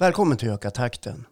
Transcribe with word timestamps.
Välkommen 0.00 0.36
till 0.36 0.48
Öka 0.48 0.70
takten. 0.70 1.26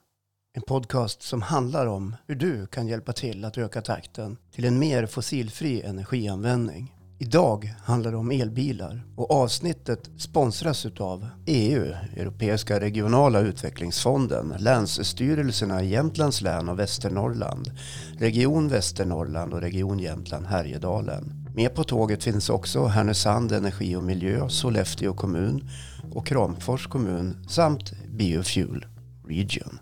En 0.56 0.62
podcast 0.62 1.22
som 1.22 1.42
handlar 1.42 1.86
om 1.86 2.16
hur 2.26 2.34
du 2.34 2.67
kan 2.67 2.89
hjälpa 2.89 3.12
till 3.12 3.45
att 3.45 3.58
öka 3.58 3.83
takten 3.83 4.37
till 4.53 4.65
en 4.65 4.79
mer 4.79 5.07
fossilfri 5.07 5.83
energianvändning. 5.83 6.95
Idag 7.18 7.75
handlar 7.84 8.11
det 8.11 8.16
om 8.16 8.30
elbilar 8.30 9.02
och 9.16 9.30
avsnittet 9.30 10.11
sponsras 10.18 10.86
av 11.00 11.27
EU, 11.46 11.84
Europeiska 12.16 12.80
regionala 12.80 13.41
utvecklingsfonden, 13.41 14.54
Länsstyrelserna 14.58 15.82
i 15.82 15.89
Jämtlands 15.89 16.40
län 16.40 16.68
och 16.68 16.79
Västernorrland, 16.79 17.71
Region 18.18 18.68
Västernorrland 18.68 19.54
och 19.54 19.61
Region 19.61 19.98
Jämtland 19.98 20.46
Härjedalen. 20.46 21.48
Med 21.54 21.75
på 21.75 21.84
tåget 21.84 22.25
finns 22.25 22.50
också 22.50 22.86
Härnösand 22.86 23.53
Energi 23.53 23.96
och 23.96 24.04
Miljö, 24.04 24.48
Sollefteå 24.48 25.14
kommun 25.14 25.71
och 26.12 26.26
Kramfors 26.26 26.86
kommun 26.86 27.46
samt 27.48 27.93
Biofuel 28.08 28.86
Region. 29.29 29.79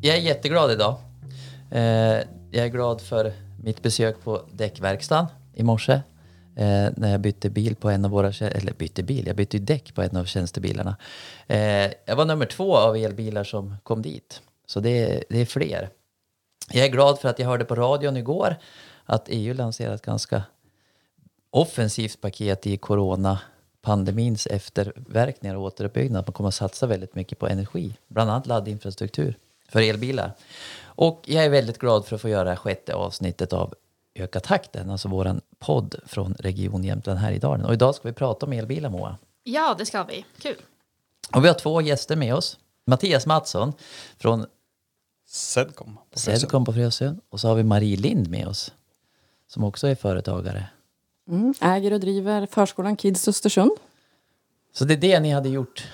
Jag 0.00 0.16
är 0.16 0.20
jätteglad 0.20 0.70
idag. 0.70 0.96
Eh, 1.70 1.80
jag 2.50 2.64
är 2.64 2.68
glad 2.68 3.00
för 3.00 3.32
mitt 3.62 3.82
besök 3.82 4.24
på 4.24 4.42
däckverkstaden 4.52 5.26
i 5.54 5.62
morse. 5.62 6.00
Eh, 6.56 6.90
när 6.96 7.10
jag 7.10 7.20
bytte 7.20 7.50
bil 7.50 7.76
på 7.76 7.90
en 7.90 8.04
av 8.04 8.10
våra, 8.10 8.28
eller 8.46 8.72
bytte 8.72 9.02
bil, 9.02 9.26
jag 9.26 9.36
bytte 9.36 9.56
ju 9.56 9.64
däck 9.64 9.94
på 9.94 10.02
en 10.02 10.16
av 10.16 10.24
tjänstebilarna. 10.24 10.96
Eh, 11.46 11.92
jag 12.04 12.16
var 12.16 12.24
nummer 12.24 12.46
två 12.46 12.76
av 12.76 12.96
elbilar 12.96 13.44
som 13.44 13.76
kom 13.82 14.02
dit. 14.02 14.42
Så 14.66 14.80
det, 14.80 15.24
det 15.28 15.38
är 15.38 15.46
fler. 15.46 15.90
Jag 16.70 16.86
är 16.86 16.90
glad 16.90 17.18
för 17.18 17.28
att 17.28 17.38
jag 17.38 17.46
hörde 17.46 17.64
på 17.64 17.74
radion 17.74 18.16
igår 18.16 18.56
att 19.04 19.26
EU 19.28 19.54
lanserat 19.54 19.94
ett 19.94 20.06
ganska 20.06 20.42
offensivt 21.50 22.20
paket 22.20 22.66
i 22.66 22.76
coronapandemins 22.76 24.46
efterverkningar 24.46 25.56
och 25.56 25.62
återuppbyggnad. 25.62 26.24
Man 26.26 26.32
kommer 26.32 26.48
att 26.48 26.54
satsa 26.54 26.86
väldigt 26.86 27.14
mycket 27.14 27.38
på 27.38 27.48
energi, 27.48 27.94
bland 28.08 28.30
annat 28.30 28.46
laddinfrastruktur 28.46 29.36
för 29.68 29.80
elbilar. 29.80 30.32
Och 30.82 31.22
jag 31.26 31.44
är 31.44 31.50
väldigt 31.50 31.78
glad 31.78 32.06
för 32.06 32.16
att 32.16 32.22
få 32.22 32.28
göra 32.28 32.44
det 32.44 32.50
här 32.50 32.56
sjätte 32.56 32.94
avsnittet 32.94 33.52
av 33.52 33.74
Öka 34.14 34.40
takten, 34.40 34.90
alltså 34.90 35.08
vår 35.08 35.40
podd 35.62 35.94
från 36.06 36.34
Region 36.38 36.84
Jämtland 36.84 37.18
Härjedalen. 37.18 37.66
Och 37.66 37.72
idag 37.72 37.94
ska 37.94 38.08
vi 38.08 38.14
prata 38.14 38.46
om 38.46 38.52
elbilar, 38.52 38.90
Moa. 38.90 39.18
Ja, 39.42 39.74
det 39.78 39.86
ska 39.86 40.04
vi. 40.04 40.24
Kul. 40.38 40.56
Och 41.34 41.44
vi 41.44 41.48
har 41.48 41.54
två 41.54 41.80
gäster 41.80 42.16
med 42.16 42.34
oss. 42.34 42.58
Mattias 42.86 43.26
Mattsson 43.26 43.72
från 44.18 44.46
Sedcom. 45.26 45.98
på 46.10 46.18
Frösön. 46.18 46.40
Sedcom 46.40 46.64
på 46.64 46.72
Frösön. 46.72 47.20
Och 47.28 47.40
så 47.40 47.48
har 47.48 47.54
vi 47.54 47.62
Marie 47.62 47.96
Lind 47.96 48.30
med 48.30 48.46
oss, 48.46 48.72
som 49.46 49.64
också 49.64 49.86
är 49.88 49.94
företagare. 49.94 50.66
Mm, 51.28 51.54
äger 51.60 51.92
och 51.92 52.00
driver 52.00 52.46
förskolan 52.46 52.96
Kids 52.96 53.28
Östersund. 53.28 53.72
Så 54.72 54.84
det 54.84 54.94
är 54.94 54.98
det 54.98 55.20
ni 55.20 55.30
hade 55.30 55.48
gjort 55.48 55.88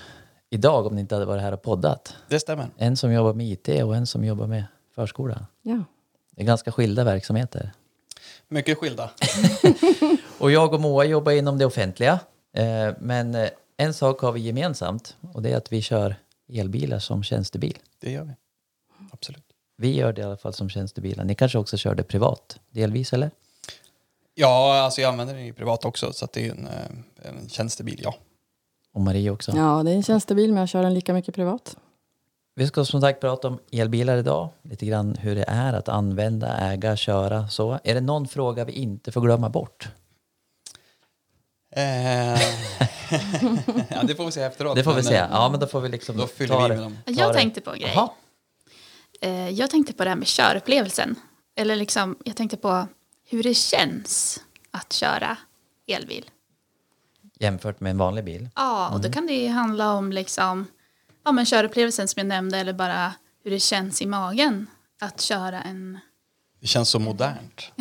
idag 0.50 0.86
om 0.86 0.94
ni 0.94 1.00
inte 1.00 1.14
hade 1.14 1.27
varit 1.27 1.42
här 1.42 1.53
och 1.53 1.62
poddat. 1.62 2.14
Det 2.28 2.41
stämmer. 2.41 2.69
En 2.77 2.97
som 2.97 3.12
jobbar 3.12 3.34
med 3.34 3.47
IT 3.47 3.69
och 3.69 3.97
en 3.97 4.06
som 4.06 4.25
jobbar 4.25 4.47
med 4.47 4.64
förskola. 4.94 5.47
Ja. 5.62 5.84
Det 6.30 6.42
är 6.42 6.47
ganska 6.47 6.72
skilda 6.72 7.05
verksamheter. 7.05 7.72
Mycket 8.48 8.78
skilda. 8.78 9.10
Och 10.38 10.50
jag 10.50 10.74
och 10.74 10.80
Moa 10.80 11.04
jobbar 11.04 11.32
inom 11.32 11.58
det 11.58 11.66
offentliga. 11.66 12.20
Eh, 12.56 12.94
Men 13.00 13.34
eh, 13.34 13.48
en 13.77 13.94
sak 13.94 14.20
har 14.20 14.32
vi 14.32 14.41
gemensamt 14.41 15.16
och 15.34 15.42
det 15.42 15.50
är 15.52 15.56
att 15.56 15.72
vi 15.72 15.82
kör 15.82 16.16
elbilar 16.52 16.98
som 16.98 17.22
tjänstebil. 17.22 17.78
Det 18.00 18.10
gör 18.10 18.24
vi. 18.24 18.32
Absolut. 19.12 19.44
Vi 19.76 19.94
gör 19.96 20.12
det 20.12 20.20
i 20.20 20.24
alla 20.24 20.36
fall 20.36 20.52
som 20.52 20.69
tjänstebilar. 20.70 21.24
Ni 21.24 21.34
kanske 21.34 21.58
också 21.58 21.76
kör 21.76 21.94
det 21.94 22.02
privat, 22.02 22.60
delvis 22.70 23.12
eller? 23.12 23.30
Ja, 24.34 24.80
alltså 24.82 25.00
jag 25.00 25.08
använder 25.08 25.34
den 25.34 25.46
ju 25.46 25.52
privat 25.52 25.84
också 25.84 26.12
så 26.12 26.24
att 26.24 26.32
det 26.32 26.46
är 26.46 26.50
en, 26.50 26.66
eh, 26.66 27.28
en 27.28 27.48
tjänstebil, 27.48 28.00
ja. 28.04 28.14
Och 28.92 29.00
Marie 29.00 29.30
också. 29.30 29.52
ja, 29.56 29.82
det 29.82 29.91
är 29.91 29.94
en 29.94 30.02
tjänstebil 30.02 30.52
men 30.52 30.60
jag 30.60 30.69
kör 30.69 30.82
den 30.82 30.94
lika 30.94 31.12
mycket 31.14 31.34
privat. 31.34 31.76
Vi 32.59 32.67
ska 32.67 32.84
som 32.84 33.01
sagt 33.01 33.20
prata 33.20 33.48
om 33.48 33.59
elbilar 33.73 34.17
idag. 34.17 34.48
Lite 34.62 34.87
grann 34.87 35.14
hur 35.14 35.34
det 35.34 35.45
är 35.48 35.73
att 35.73 35.89
använda, 35.89 36.56
äga, 36.59 36.97
köra. 36.97 37.48
Så. 37.48 37.78
Är 37.84 37.95
det 37.95 38.00
någon 38.00 38.28
fråga 38.28 38.65
vi 38.65 38.73
inte 38.73 39.12
får 39.12 39.20
glömma 39.20 39.49
bort? 39.49 39.88
Eh, 41.77 41.82
ja, 43.88 44.03
det 44.05 44.15
får 44.15 44.25
vi 44.27 44.32
se 44.32 44.43
efteråt. 44.43 44.77
Det 44.77 44.84
får 44.84 44.94
vi 44.94 45.03
se. 45.03 45.15
eh, 45.16 45.27
Ja, 45.31 45.49
men 45.49 45.60
då 45.60 45.66
får 45.66 45.81
vi 45.81 45.88
liksom 45.88 46.16
Då 46.16 46.27
fyller 46.27 46.55
ta 46.55 46.62
vi 46.62 46.69
med 46.69 46.78
dem. 46.78 46.99
Jag 47.06 47.34
tänkte 47.34 47.60
på 47.60 47.71
en 47.71 47.78
grej. 47.81 47.93
Jaha. 47.94 48.10
Eh, 49.21 49.49
Jag 49.50 49.71
tänkte 49.71 49.93
på 49.93 50.05
det 50.05 50.11
här 50.11 50.16
med 50.16 50.27
körupplevelsen. 50.27 51.15
Eller 51.56 51.77
liksom, 51.77 52.16
jag 52.25 52.37
tänkte 52.37 52.56
på 52.56 52.87
hur 53.28 53.43
det 53.43 53.55
känns 53.55 54.41
att 54.71 54.93
köra 54.93 55.37
elbil. 55.87 56.31
Jämfört 57.41 57.81
med 57.81 57.91
en 57.91 57.99
vanlig 57.99 58.25
bil. 58.25 58.49
Ja, 58.55 58.88
och 58.94 59.00
då 59.00 59.12
kan 59.12 59.27
det 59.27 59.32
ju 59.34 59.49
handla 59.49 59.93
om 59.93 60.12
liksom, 60.12 60.66
ja, 61.28 61.33
men 61.33 61.47
körupplevelsen 61.47 62.09
som 62.09 62.21
jag 62.21 62.27
nämnde 62.27 62.59
eller 62.59 62.72
bara 62.72 63.15
hur 63.44 63.50
det 63.50 63.61
känns 63.61 64.03
i 64.03 64.06
magen 64.06 64.66
att 65.00 65.21
köra 65.21 65.62
en... 65.62 65.99
Det 66.61 66.66
känns 66.66 66.89
så 66.89 66.99
modernt. 66.99 67.62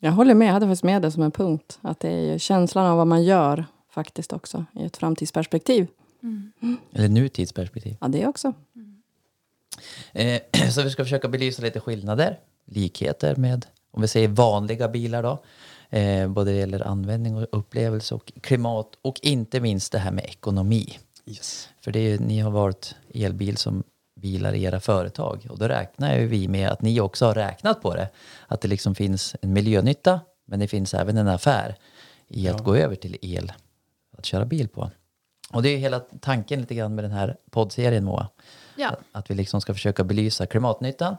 Jag 0.00 0.12
håller 0.12 0.34
med, 0.34 0.48
jag 0.48 0.52
hade 0.52 0.66
faktiskt 0.66 0.82
med 0.82 1.02
det 1.02 1.10
som 1.10 1.22
en 1.22 1.30
punkt. 1.30 1.78
Att 1.80 2.00
det 2.00 2.08
är 2.08 2.32
ju 2.32 2.38
känslan 2.38 2.86
av 2.86 2.96
vad 2.96 3.06
man 3.06 3.24
gör 3.24 3.64
faktiskt 3.90 4.32
också 4.32 4.64
i 4.72 4.84
ett 4.84 4.96
framtidsperspektiv. 4.96 5.86
Eller 6.92 7.08
nutidsperspektiv. 7.08 7.96
Ja, 8.00 8.08
det 8.08 8.26
också. 8.26 8.52
Eh, 10.12 10.40
så 10.70 10.82
vi 10.82 10.90
ska 10.90 11.04
försöka 11.04 11.28
belysa 11.28 11.62
lite 11.62 11.80
skillnader, 11.80 12.38
likheter 12.64 13.36
med, 13.36 13.66
om 13.90 14.02
vi 14.02 14.08
säger 14.08 14.28
vanliga 14.28 14.88
bilar 14.88 15.22
då. 15.22 15.42
Eh, 15.98 16.28
både 16.28 16.50
det 16.50 16.56
gäller 16.56 16.86
användning 16.86 17.36
och 17.36 17.46
upplevelse 17.52 18.14
och 18.14 18.32
klimat 18.40 18.88
och 19.02 19.20
inte 19.22 19.60
minst 19.60 19.92
det 19.92 19.98
här 19.98 20.12
med 20.12 20.24
ekonomi. 20.24 20.98
Yes. 21.26 21.68
För 21.80 21.92
det 21.92 22.20
ni 22.20 22.40
har 22.40 22.50
valt 22.50 22.94
elbil 23.14 23.56
som 23.56 23.82
bilar 24.20 24.52
i 24.52 24.62
era 24.64 24.80
företag 24.80 25.46
och 25.50 25.58
då 25.58 25.68
räknar 25.68 26.16
ju 26.16 26.26
vi 26.26 26.48
med 26.48 26.68
att 26.70 26.82
ni 26.82 27.00
också 27.00 27.26
har 27.26 27.34
räknat 27.34 27.82
på 27.82 27.94
det. 27.94 28.08
Att 28.48 28.60
det 28.60 28.68
liksom 28.68 28.94
finns 28.94 29.36
en 29.42 29.52
miljönytta 29.52 30.20
men 30.44 30.60
det 30.60 30.68
finns 30.68 30.94
även 30.94 31.16
en 31.16 31.28
affär 31.28 31.76
i 32.28 32.48
att 32.48 32.64
gå 32.64 32.76
över 32.76 32.94
till 32.96 33.16
el 33.22 33.52
att 34.18 34.26
köra 34.26 34.44
bil 34.44 34.68
på. 34.68 34.90
Och 35.52 35.62
det 35.62 35.68
är 35.68 35.72
ju 35.72 35.76
hela 35.78 36.00
tanken 36.20 36.60
lite 36.60 36.74
grann 36.74 36.94
med 36.94 37.04
den 37.04 37.10
här 37.12 37.36
poddserien 37.50 38.04
Moa. 38.04 38.28
Ja, 38.76 38.88
Att- 38.88 38.98
Att 39.12 39.30
vi 39.30 39.34
liksom 39.34 39.60
ska 39.60 39.74
försöka 39.74 40.04
belysa 40.04 40.46
klimatnyttan. 40.46 41.16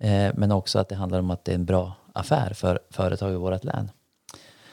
Eh, 0.00 0.32
men 0.34 0.52
också 0.52 0.78
att 0.78 0.88
det 0.88 0.94
handlar 0.94 1.18
om 1.18 1.30
att 1.30 1.44
det 1.44 1.52
är 1.52 1.54
en 1.54 1.64
bra 1.64 1.92
affär 2.12 2.52
för 2.54 2.78
företag 2.90 3.32
i 3.32 3.36
vårt 3.36 3.64
län. 3.64 3.90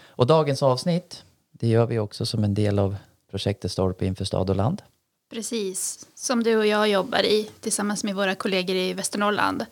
Och 0.08 0.28
dagens 0.28 0.64
avsnitt, 0.64 1.24
det 1.52 1.68
gör 1.68 1.86
vi 1.86 2.00
också 2.00 2.26
som 2.26 2.44
en 2.44 2.54
del 2.54 2.80
av 2.80 2.96
projektet 3.36 3.72
Stolpe 3.72 4.06
inför 4.06 4.26
stad 4.26 4.50
och 4.50 4.56
land. 4.56 4.82
precis. 5.30 6.08
Som 6.16 6.44
du 6.44 6.58
och 6.58 6.68
jag 6.68 6.90
jobbar 6.90 7.24
i 7.24 7.50
tillsammans 7.60 8.04
med 8.04 8.16
våra 8.16 8.36
kollegor 8.36 8.76
i 8.76 8.94
Västernorrland. 8.94 9.66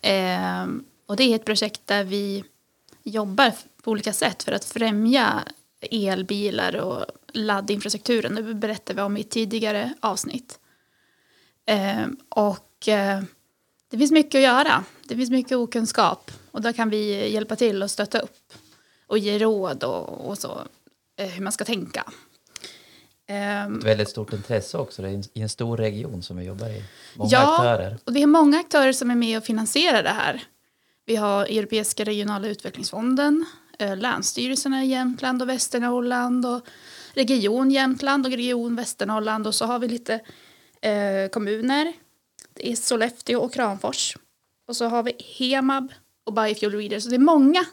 Eh, 0.00 0.66
och 1.06 1.16
det 1.16 1.24
är 1.24 1.36
ett 1.36 1.44
projekt 1.44 1.80
där 1.84 2.04
vi 2.04 2.44
jobbar 3.02 3.52
på 3.82 3.90
olika 3.90 4.12
sätt 4.12 4.42
för 4.42 4.52
att 4.52 4.64
främja 4.64 5.42
elbilar 5.80 6.76
och 6.76 7.06
laddinfrastrukturen. 7.32 8.34
Det 8.34 8.54
berättade 8.54 8.96
vi 8.96 9.02
om 9.02 9.16
i 9.16 9.20
ett 9.20 9.30
tidigare 9.30 9.94
avsnitt. 10.00 10.58
Eh, 11.66 12.06
och 12.28 12.88
eh, 12.88 13.22
det 13.90 13.98
finns 13.98 14.12
mycket 14.12 14.38
att 14.38 14.42
göra. 14.42 14.84
Det 15.08 15.16
finns 15.16 15.30
mycket 15.30 15.56
okunskap 15.56 16.30
och 16.50 16.62
där 16.62 16.72
kan 16.72 16.90
vi 16.90 17.32
hjälpa 17.32 17.56
till 17.56 17.82
och 17.82 17.90
stötta 17.90 18.18
upp 18.18 18.52
och 19.06 19.18
ge 19.18 19.38
råd 19.38 19.84
och, 19.84 20.28
och 20.28 20.38
så 20.38 20.62
eh, 21.16 21.28
hur 21.28 21.42
man 21.42 21.52
ska 21.52 21.64
tänka. 21.64 22.12
Ehm, 23.26 23.78
Ett 23.78 23.84
väldigt 23.84 24.08
stort 24.08 24.32
intresse 24.32 24.78
också 24.78 25.02
det 25.02 25.08
är 25.08 25.22
i 25.38 25.40
en 25.42 25.48
stor 25.48 25.76
region 25.76 26.22
som 26.22 26.36
vi 26.36 26.44
jobbar 26.44 26.66
i. 26.68 26.84
Många 27.16 27.30
Ja. 27.32 27.52
aktörer. 27.56 27.98
Och 28.04 28.16
vi 28.16 28.20
har 28.20 28.26
många 28.26 28.58
aktörer 28.58 28.92
som 28.92 29.10
är 29.10 29.14
med 29.14 29.38
och 29.38 29.44
finansierar 29.44 30.02
det 30.02 30.08
här. 30.08 30.42
Vi 31.06 31.16
har 31.16 31.44
Europeiska 31.44 32.04
regionala 32.04 32.48
utvecklingsfonden, 32.48 33.44
eh, 33.78 33.96
Länsstyrelserna 33.96 34.84
i 34.84 34.86
Jämtland 34.86 35.42
och 35.42 35.48
Västernorrland 35.48 36.46
och 36.46 36.60
Region 37.14 37.70
Jämtland 37.70 38.26
och 38.26 38.32
Region 38.32 38.76
Västernorrland 38.76 39.46
och 39.46 39.54
så 39.54 39.64
har 39.64 39.78
vi 39.78 39.88
lite 39.88 40.14
eh, 40.80 41.28
kommuner. 41.32 41.92
Det 42.54 42.70
är 42.72 42.76
Sollefteå 42.76 43.40
och 43.40 43.54
Kramfors. 43.54 44.16
Och 44.68 44.76
så 44.76 44.84
har 44.86 45.02
vi 45.02 45.12
Hemab 45.38 45.92
och 46.26 46.32
Biofuel 46.34 46.72
Reader. 46.72 47.00
Så 47.00 47.08
det 47.08 47.16
är 47.16 47.18
många 47.18 47.64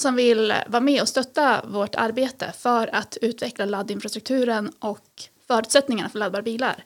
som 0.00 0.16
vill 0.16 0.54
vara 0.66 0.80
med 0.80 1.02
och 1.02 1.08
stötta 1.08 1.64
vårt 1.66 1.94
arbete 1.94 2.52
för 2.58 2.94
att 2.94 3.16
utveckla 3.22 3.64
laddinfrastrukturen 3.64 4.72
och 4.78 5.06
förutsättningarna 5.48 6.08
för 6.08 6.18
laddbara 6.18 6.42
bilar. 6.42 6.84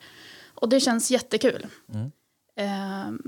Och 0.54 0.68
det 0.68 0.80
känns 0.80 1.10
jättekul. 1.10 1.66
Ehm, 2.56 3.22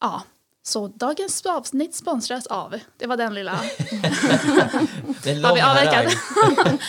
ja, 0.00 0.22
så 0.62 0.88
dagens 0.88 1.46
avsnitt 1.46 1.94
sponsras 1.94 2.46
av. 2.46 2.78
Det 2.96 3.06
var 3.06 3.16
den 3.16 3.34
lilla. 3.34 3.52
Det 5.22 5.30
är 5.30 5.36
en 5.36 5.44
Har 5.44 5.54
vi 5.54 5.60
avverkat? 5.60 6.12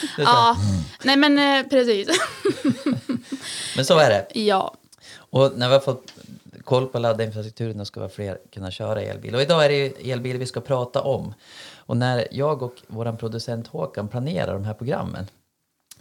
ja, 0.18 0.58
nej 1.04 1.18
men 1.18 1.40
eh, 1.40 1.70
precis. 1.70 2.08
Men 3.76 3.86
så 3.86 4.00
är 4.00 4.10
det. 4.10 4.40
ja, 4.40 4.74
Och 5.16 5.52
när 5.58 5.68
vi 5.68 5.74
har 5.74 5.82
fått 5.82 6.14
koll 6.64 6.88
på 6.88 7.00
laddinfrastrukturen 7.00 7.78
då 7.78 7.86
ska 7.86 8.02
vi 8.02 8.10
fler 8.10 8.38
kunna 8.54 8.72
köra 8.72 9.02
elbil. 9.02 9.36
Och 9.36 9.42
idag 9.42 9.66
är 9.66 9.70
det 9.70 10.12
elbil 10.12 10.38
vi 10.38 10.46
ska 10.46 10.62
prata 10.62 11.02
om. 11.02 11.34
Och 11.90 11.98
när 11.98 12.28
jag 12.32 12.64
och 12.64 12.74
vår 12.88 13.12
producent 13.12 13.68
Håkan 13.68 14.08
planerar 14.08 14.54
de 14.54 14.66
här 14.66 14.74
programmen 14.74 15.28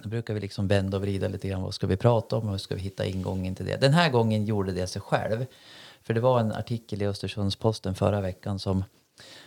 Då 0.03 0.09
brukar 0.09 0.35
vi 0.35 0.41
liksom 0.41 0.69
vända 0.69 0.97
och 0.97 1.03
vrida 1.03 1.29
lite 1.29 1.49
grann. 1.49 1.63
Vad 1.63 1.75
ska 1.75 1.87
vi 1.87 1.97
prata 1.97 2.37
om 2.37 2.45
och 2.45 2.51
hur 2.51 2.59
ska 2.59 2.75
vi 2.75 2.81
hitta 2.81 3.05
ingången 3.05 3.55
till 3.55 3.67
det? 3.67 3.81
Den 3.81 3.93
här 3.93 4.11
gången 4.11 4.45
gjorde 4.45 4.73
det 4.73 4.87
sig 4.87 5.03
själv. 5.03 5.47
För 6.03 6.15
det 6.15 6.21
var 6.21 6.41
en 6.41 6.53
artikel 6.53 7.03
i 7.03 7.07
Östersunds-Posten 7.07 7.95
förra 7.95 8.21
veckan 8.21 8.59
som, 8.59 8.85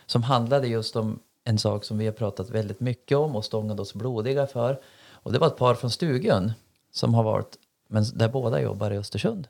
som 0.05 0.23
handlade 0.23 0.67
just 0.67 0.95
om 0.95 1.19
en 1.43 1.59
sak 1.59 1.83
som 1.83 1.97
vi 1.97 2.05
har 2.05 2.13
pratat 2.13 2.49
väldigt 2.49 2.79
mycket 2.79 3.17
om 3.17 3.35
och 3.35 3.45
stångat 3.45 3.79
oss 3.79 3.94
blodiga 3.94 4.47
för. 4.47 4.81
Och 5.09 5.31
det 5.31 5.39
var 5.39 5.47
ett 5.47 5.57
par 5.57 5.75
från 5.75 5.91
Stugun 5.91 6.51
som 6.91 7.13
har 7.13 7.23
varit, 7.23 7.57
men 7.87 8.05
där 8.13 8.29
båda 8.29 8.61
jobbar 8.61 8.91
i 8.91 8.97
Östersund, 8.97 9.47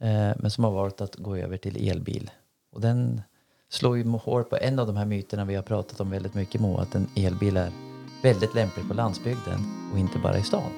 eh, 0.00 0.32
men 0.36 0.50
som 0.50 0.64
har 0.64 0.70
valt 0.70 1.00
att 1.00 1.16
gå 1.16 1.36
över 1.36 1.56
till 1.56 1.88
elbil. 1.90 2.30
Och 2.72 2.80
den 2.80 3.22
slår 3.70 3.96
ju 3.96 4.04
hål 4.04 4.44
på 4.44 4.56
en 4.56 4.78
av 4.78 4.86
de 4.86 4.96
här 4.96 5.04
myterna 5.04 5.44
vi 5.44 5.54
har 5.54 5.62
pratat 5.62 6.00
om 6.00 6.10
väldigt 6.10 6.34
mycket 6.34 6.60
Moa, 6.60 6.82
att 6.82 6.94
en 6.94 7.08
elbil 7.16 7.56
är 7.56 7.72
väldigt 8.22 8.54
lämplig 8.54 8.88
på 8.88 8.94
landsbygden 8.94 9.88
och 9.92 9.98
inte 9.98 10.18
bara 10.18 10.38
i 10.38 10.42
stan. 10.42 10.72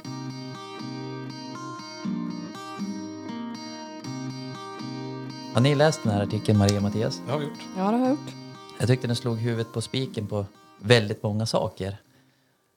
Har 5.55 5.61
ni 5.61 5.75
läst 5.75 6.00
den 6.02 6.12
här 6.12 6.23
artikeln, 6.23 6.58
Maria 6.58 6.76
och 6.76 6.82
Mattias? 6.82 7.20
Det 7.26 7.32
har 7.32 7.38
vi 7.38 7.44
gjort. 7.44 7.58
Ja, 7.76 7.82
det 7.82 7.96
har 7.96 7.99
jag 7.99 8.11
gjort. 8.11 8.35
Jag 8.79 8.88
tyckte 8.88 9.06
den 9.06 9.17
slog 9.17 9.38
huvudet 9.38 9.73
på 9.73 9.81
spiken 9.81 10.26
på 10.26 10.46
väldigt 10.81 11.23
många 11.23 11.46
saker. 11.46 11.96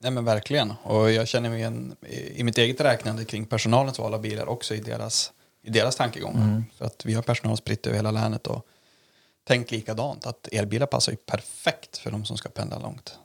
Nej 0.00 0.10
men 0.10 0.24
verkligen. 0.24 0.72
Och 0.82 1.10
jag 1.10 1.28
känner 1.28 1.50
mig 1.50 1.58
igen 1.58 1.96
i 2.34 2.44
mitt 2.44 2.58
eget 2.58 2.80
räknande 2.80 3.24
kring 3.24 3.46
personalens 3.46 3.98
val 3.98 4.14
av 4.14 4.20
bilar 4.20 4.48
också 4.48 4.74
i 4.74 4.80
deras, 4.80 5.32
i 5.62 5.70
deras 5.70 5.96
tankegångar. 5.96 6.64
För 6.78 6.84
att 6.84 7.04
vi 7.04 7.14
har 7.14 7.22
personal 7.22 7.56
spritt 7.56 7.86
över 7.86 7.96
hela 7.96 8.10
länet 8.10 8.46
och 8.46 8.66
tänkt 9.44 9.70
likadant. 9.70 10.26
Att 10.26 10.48
elbilar 10.52 10.86
passar 10.86 11.12
ju 11.12 11.16
perfekt 11.16 11.98
för 11.98 12.10
de 12.10 12.24
som 12.24 12.36
ska 12.36 12.48
pendla 12.48 12.78
långt. 12.78 13.18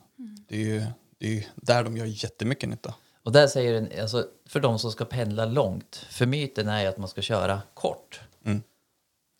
Det, 0.47 0.55
är 0.55 0.59
ju, 0.59 0.85
det 1.17 1.27
är 1.27 1.31
ju 1.31 1.43
där 1.55 1.83
de 1.83 1.97
gör 1.97 2.05
jättemycket 2.05 2.69
nytta. 2.69 2.93
Och 3.23 3.31
där 3.31 3.47
säger 3.47 3.73
den, 3.73 4.01
alltså 4.01 4.27
för 4.45 4.59
de 4.59 4.79
som 4.79 4.91
ska 4.91 5.05
pendla 5.05 5.45
långt, 5.45 6.05
för 6.09 6.25
myten 6.25 6.67
är 6.67 6.81
ju 6.81 6.87
att 6.87 6.97
man 6.97 7.09
ska 7.09 7.21
köra 7.21 7.61
kort. 7.73 8.21
Mm. 8.45 8.61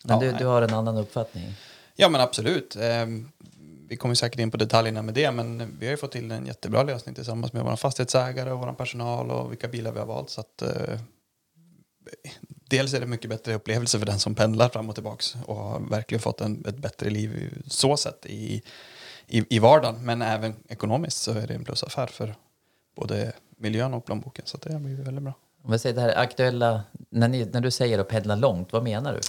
Men 0.04 0.20
Ja, 0.20 0.32
du, 0.32 0.38
du 0.38 0.46
har 0.46 0.62
en 0.62 0.74
annan 0.74 0.96
uppfattning. 0.96 1.54
Ja 1.96 2.08
men 2.08 2.20
absolut. 2.20 2.76
Ehm, 2.76 3.28
vi 3.88 3.96
kommer 3.96 4.14
säkert 4.14 4.40
in 4.40 4.50
på 4.50 4.56
detaljerna 4.56 5.02
med 5.02 5.14
det 5.14 5.32
men 5.32 5.76
vi 5.78 5.86
har 5.86 5.90
ju 5.90 5.96
fått 5.96 6.12
till 6.12 6.30
en 6.30 6.46
jättebra 6.46 6.82
lösning 6.82 7.14
tillsammans 7.14 7.52
med 7.52 7.64
våra 7.64 7.76
fastighetsägare 7.76 8.50
och 8.50 8.58
vår 8.58 8.72
personal 8.72 9.30
och 9.30 9.52
vilka 9.52 9.68
bilar 9.68 9.92
vi 9.92 9.98
har 9.98 10.06
valt. 10.06 10.30
Så 10.30 10.40
att, 10.40 10.62
eh, 10.62 11.00
dels 12.68 12.94
är 12.94 13.00
det 13.00 13.06
mycket 13.06 13.30
bättre 13.30 13.54
upplevelse 13.54 13.98
för 13.98 14.06
den 14.06 14.18
som 14.18 14.34
pendlar 14.34 14.68
fram 14.68 14.88
och 14.88 14.94
tillbaks 14.94 15.36
och 15.46 15.56
har 15.56 15.80
verkligen 15.80 16.20
fått 16.20 16.40
en, 16.40 16.64
ett 16.66 16.78
bättre 16.78 17.10
liv 17.10 17.62
så 17.66 17.96
sätt 17.96 18.26
i, 18.26 18.62
i, 19.26 19.56
i 19.56 19.58
vardagen. 19.58 20.04
Men 20.04 20.22
även 20.22 20.54
ekonomiskt 20.68 21.18
så 21.18 21.32
är 21.32 21.46
det 21.46 21.54
en 21.54 21.64
plusaffär 21.64 22.06
för 22.06 22.34
både 22.96 23.32
miljön 23.56 23.94
och 23.94 24.04
plånboken. 24.04 24.46
Så 24.46 24.56
det 24.56 24.78
blir 24.78 24.94
väldigt 24.94 25.24
bra. 25.24 25.34
Om 25.62 25.72
vi 25.72 25.78
säger 25.78 25.94
det 25.94 26.00
här 26.00 26.16
aktuella, 26.16 26.82
när, 27.10 27.28
ni, 27.28 27.44
när 27.44 27.60
du 27.60 27.70
säger 27.70 27.98
att 27.98 28.08
pendla 28.08 28.34
långt, 28.34 28.72
vad 28.72 28.82
menar 28.82 29.12
du? 29.12 29.20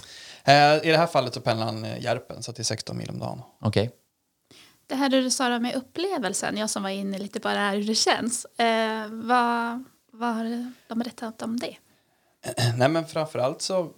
Eh, 0.51 0.87
I 0.87 0.91
det 0.91 0.97
här 0.97 1.07
fallet 1.07 1.33
så 1.33 1.41
pendlar 1.41 1.65
han 1.65 1.85
eh, 1.85 2.03
Järpen 2.03 2.43
så 2.43 2.51
det 2.51 2.61
är 2.61 2.63
16 2.63 2.97
mil 2.97 3.09
om 3.09 3.19
dagen. 3.19 3.41
Okej. 3.61 3.91
Det 4.87 4.95
här 4.95 5.09
du 5.09 5.31
sa 5.31 5.59
med 5.59 5.75
upplevelsen, 5.75 6.57
jag 6.57 6.69
som 6.69 6.83
var 6.83 6.89
inne 6.89 7.17
lite 7.17 7.39
på 7.39 7.47
det 7.47 7.57
här 7.57 7.75
hur 7.75 7.83
det 7.83 7.95
känns. 7.95 8.45
Eh, 8.45 9.07
vad, 9.07 9.83
vad 10.11 10.35
har 10.35 10.73
de 10.87 10.99
berättat 10.99 11.41
om 11.41 11.59
det? 11.59 11.75
Nej 12.77 12.89
men 12.89 13.07
framförallt 13.07 13.61
så 13.61 13.93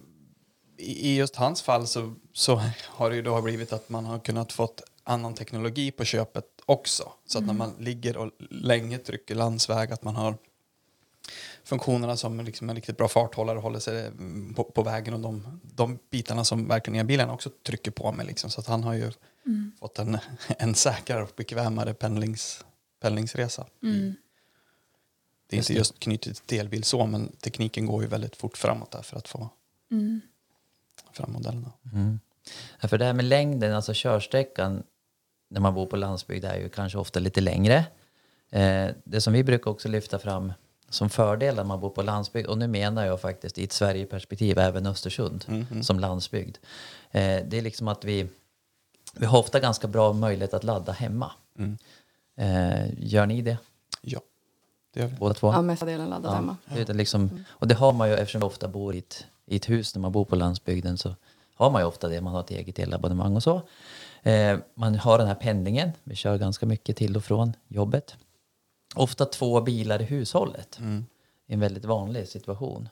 i 0.78 1.16
just 1.18 1.36
hans 1.36 1.62
fall 1.62 1.88
så, 1.88 2.14
så 2.34 2.62
har 2.86 3.10
det 3.10 3.16
ju 3.16 3.22
då 3.22 3.42
blivit 3.42 3.74
att 3.74 3.90
man 3.90 4.06
har 4.06 4.20
kunnat 4.20 4.52
fått 4.52 4.82
annan 5.04 5.34
teknologi 5.34 5.92
på 5.92 6.04
köpet 6.04 6.46
också. 6.66 7.12
Så 7.26 7.38
att 7.38 7.46
när 7.46 7.54
man 7.54 7.76
ligger 7.80 8.18
och 8.18 8.32
länge 8.50 8.98
trycker 8.98 9.36
landsväg 9.36 9.92
att 9.92 10.04
man 10.04 10.16
har 10.16 10.38
funktionerna 11.64 12.18
som 12.18 12.40
liksom 12.40 12.70
en 12.70 12.76
riktigt 12.76 12.98
bra 12.98 13.08
farthållare 13.08 13.58
och 13.58 13.64
håller 13.64 13.80
sig 13.80 14.08
mm, 14.08 14.54
på, 14.54 14.64
på 14.64 14.84
vägen 14.84 15.14
och 15.14 15.20
de, 15.20 15.60
de 15.76 16.00
bitarna 16.10 16.46
som 16.46 16.68
verkligen 16.68 17.00
elbilen 17.00 17.30
också 17.30 17.50
trycker 17.50 17.92
på 17.92 18.12
med. 18.12 18.26
Liksom. 18.26 18.50
Så 18.50 18.60
att 18.60 18.68
han 18.68 18.84
har 18.84 18.94
ju 18.94 19.12
fått 19.80 20.00
en, 20.00 20.18
en 20.48 20.76
säkrare 20.76 21.24
och 21.24 21.32
bekvämare 21.36 21.94
pendlings, 21.94 22.66
pendlingsresa. 23.02 23.68
Mm. 23.84 24.16
Det 25.52 25.56
är 25.58 25.58
inte 25.58 25.74
just 25.74 26.00
knutet 26.00 26.48
till 26.48 26.60
elbil 26.60 26.84
så, 26.84 27.06
men 27.06 27.32
tekniken 27.32 27.86
går 27.86 28.02
ju 28.02 28.08
väldigt 28.08 28.36
fort 28.36 28.58
framåt 28.58 28.92
där 28.92 29.02
för 29.02 29.18
att 29.18 29.28
få 29.28 29.50
Mm. 29.92 30.22
fram 31.14 31.32
modellerna. 31.32 31.72
Mm. 31.94 32.20
Ja, 32.82 32.88
för 32.88 32.98
det 32.98 33.06
här 33.06 33.14
med 33.14 33.26
längden, 33.26 33.74
alltså 33.76 33.92
körsträckan 33.96 34.84
när 35.50 35.62
man 35.62 35.74
bor 35.74 35.86
på 35.86 35.96
landsbygd 35.96 36.46
är 36.46 36.58
ju 36.58 36.70
kanske 36.70 36.98
ofta 36.98 37.20
lite 37.20 37.42
längre. 37.42 37.86
Eh, 38.50 38.90
det 39.04 39.22
som 39.22 39.34
vi 39.34 39.44
brukar 39.44 39.72
också 39.72 39.88
lyfta 39.90 40.20
fram 40.20 40.54
som 40.90 41.10
fördel 41.10 41.56
när 41.56 41.64
man 41.64 41.80
bor 41.80 41.90
på 41.90 42.02
landsbygd, 42.02 42.48
och 42.48 42.58
nu 42.58 42.68
menar 42.68 43.06
jag 43.06 43.22
faktiskt 43.22 43.58
i 43.58 43.64
ett 43.64 43.72
Sverigeperspektiv 43.72 44.58
även 44.58 44.86
Östersund 44.86 45.46
som 45.82 46.00
landsbygd. 46.00 46.58
Eh, 47.12 47.46
det 47.46 47.58
är 47.58 47.62
liksom 47.62 47.88
att 47.88 48.06
vi, 48.06 48.28
vi 49.14 49.26
har 49.26 49.40
ofta 49.40 49.60
ganska 49.60 49.88
bra 49.88 50.14
möjlighet 50.14 50.54
att 50.54 50.64
ladda 50.64 50.92
hemma. 50.92 51.32
Mm. 51.58 51.78
Eh, 52.36 52.90
gör 52.98 53.26
ni 53.26 53.42
det 53.42 53.58
Ja, 54.02 54.20
det 54.94 55.00
gör 55.00 55.08
vi. 55.08 55.16
båda 55.16 55.34
två? 55.34 55.48
Ja, 55.48 55.62
mesta 55.62 55.86
delen 55.86 56.10
laddad 56.10 56.34
hemma. 56.34 56.58
Det 56.66 56.90
är 56.90 56.94
liksom, 56.94 57.44
och 57.50 57.68
det 57.68 57.76
har 57.76 57.94
man 57.94 58.10
ju 58.10 58.16
eftersom 58.16 58.42
vi 58.42 58.48
ofta 58.48 58.68
bor 58.68 58.96
i 58.96 58.98
ett, 58.98 59.26
i 59.46 59.56
ett 59.56 59.70
hus 59.70 59.96
när 59.96 60.02
man 60.02 60.12
bor 60.12 60.26
på 60.26 60.36
landsbygden 60.36 60.98
så 60.98 61.16
har 61.56 61.72
man 61.72 61.82
ju 61.82 61.88
ofta 61.88 62.08
det. 62.08 62.22
Man 62.22 62.34
har 62.34 62.40
ett 62.40 62.52
eget 62.52 62.80
elabonnemang 62.80 63.36
och 63.36 63.44
så. 63.44 63.62
Eh, 64.24 64.58
man 64.74 64.96
har 64.96 65.18
den 65.18 65.28
här 65.28 65.36
pendlingen. 65.36 65.92
Vi 66.04 66.16
kör 66.16 66.38
ganska 66.38 66.66
mycket 66.66 66.98
till 66.98 67.16
och 67.18 67.24
från 67.24 67.54
jobbet. 67.68 68.16
Ofta 68.96 69.26
två 69.26 69.62
bilar 69.62 70.02
i 70.02 70.06
hushållet. 70.06 70.80
Mm. 70.80 71.06
I 71.48 71.54
en 71.54 71.60
väldigt 71.60 71.86
vanlig 71.86 72.28
situation. 72.28 72.90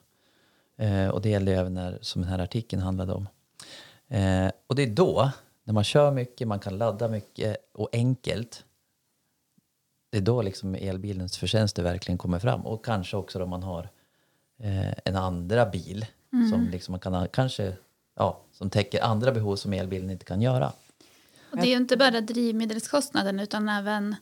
Eh, 0.77 1.07
och 1.07 1.21
det 1.21 1.29
gäller 1.29 1.51
ju 1.51 1.57
även 1.57 1.73
när, 1.73 1.99
som 2.01 2.21
den 2.21 2.31
här 2.31 2.39
artikeln 2.39 2.81
handlade 2.81 3.13
om. 3.13 3.27
Eh, 4.07 4.51
och 4.67 4.75
det 4.75 4.83
är 4.83 4.87
då, 4.87 5.31
när 5.63 5.73
man 5.73 5.83
kör 5.83 6.11
mycket, 6.11 6.47
man 6.47 6.59
kan 6.59 6.77
ladda 6.77 7.07
mycket 7.07 7.57
och 7.73 7.89
enkelt. 7.93 8.63
Det 10.09 10.17
är 10.17 10.21
då 10.21 10.41
liksom 10.41 10.75
elbilens 10.75 11.37
förtjänster 11.37 11.83
verkligen 11.83 12.17
kommer 12.17 12.39
fram. 12.39 12.61
Och 12.61 12.85
kanske 12.85 13.17
också 13.17 13.43
om 13.43 13.49
man 13.49 13.63
har 13.63 13.89
eh, 14.59 14.93
en 15.05 15.15
andra 15.15 15.65
bil 15.65 16.05
som 16.51 16.69
liksom 16.71 16.91
man 16.91 16.99
kan 16.99 17.13
ha, 17.13 17.27
kanske 17.27 17.73
ja, 18.15 18.41
som 18.53 18.69
täcker 18.69 19.03
andra 19.03 19.31
behov 19.31 19.55
som 19.55 19.73
elbilen 19.73 20.09
inte 20.09 20.25
kan 20.25 20.41
göra. 20.41 20.71
Och 21.51 21.57
det 21.57 21.63
är 21.67 21.69
ju 21.69 21.77
inte 21.77 21.97
bara 21.97 22.21
drivmedelskostnaden 22.21 23.39
utan 23.39 23.69
även 23.69 24.15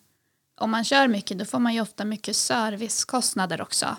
om 0.55 0.71
man 0.71 0.83
kör 0.83 1.07
mycket 1.07 1.37
då 1.39 1.45
får 1.45 1.59
man 1.59 1.73
ju 1.73 1.81
ofta 1.81 2.05
mycket 2.05 2.35
servicekostnader 2.35 3.61
också. 3.61 3.95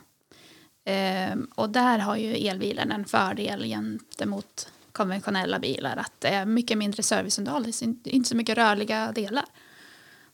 Ehm, 0.84 1.50
och 1.55 1.70
där 1.70 1.99
har 1.99 2.17
ju 2.17 2.34
elbilen 2.34 2.93
en 2.93 3.05
fördel 3.05 3.64
gentemot 3.64 4.72
konventionella 4.93 5.58
bilar 5.58 5.96
att 5.96 6.12
det 6.19 6.29
är 6.29 6.44
mycket 6.46 6.79
mindre 6.79 7.03
serviceunderhåll, 7.03 7.62
det 7.62 7.82
är 7.82 7.84
inte- 7.84 8.10
inte 8.10 8.29
så 8.29 8.36
mycket 8.36 8.58
rörliga 8.58 9.12
delar. 9.12 9.44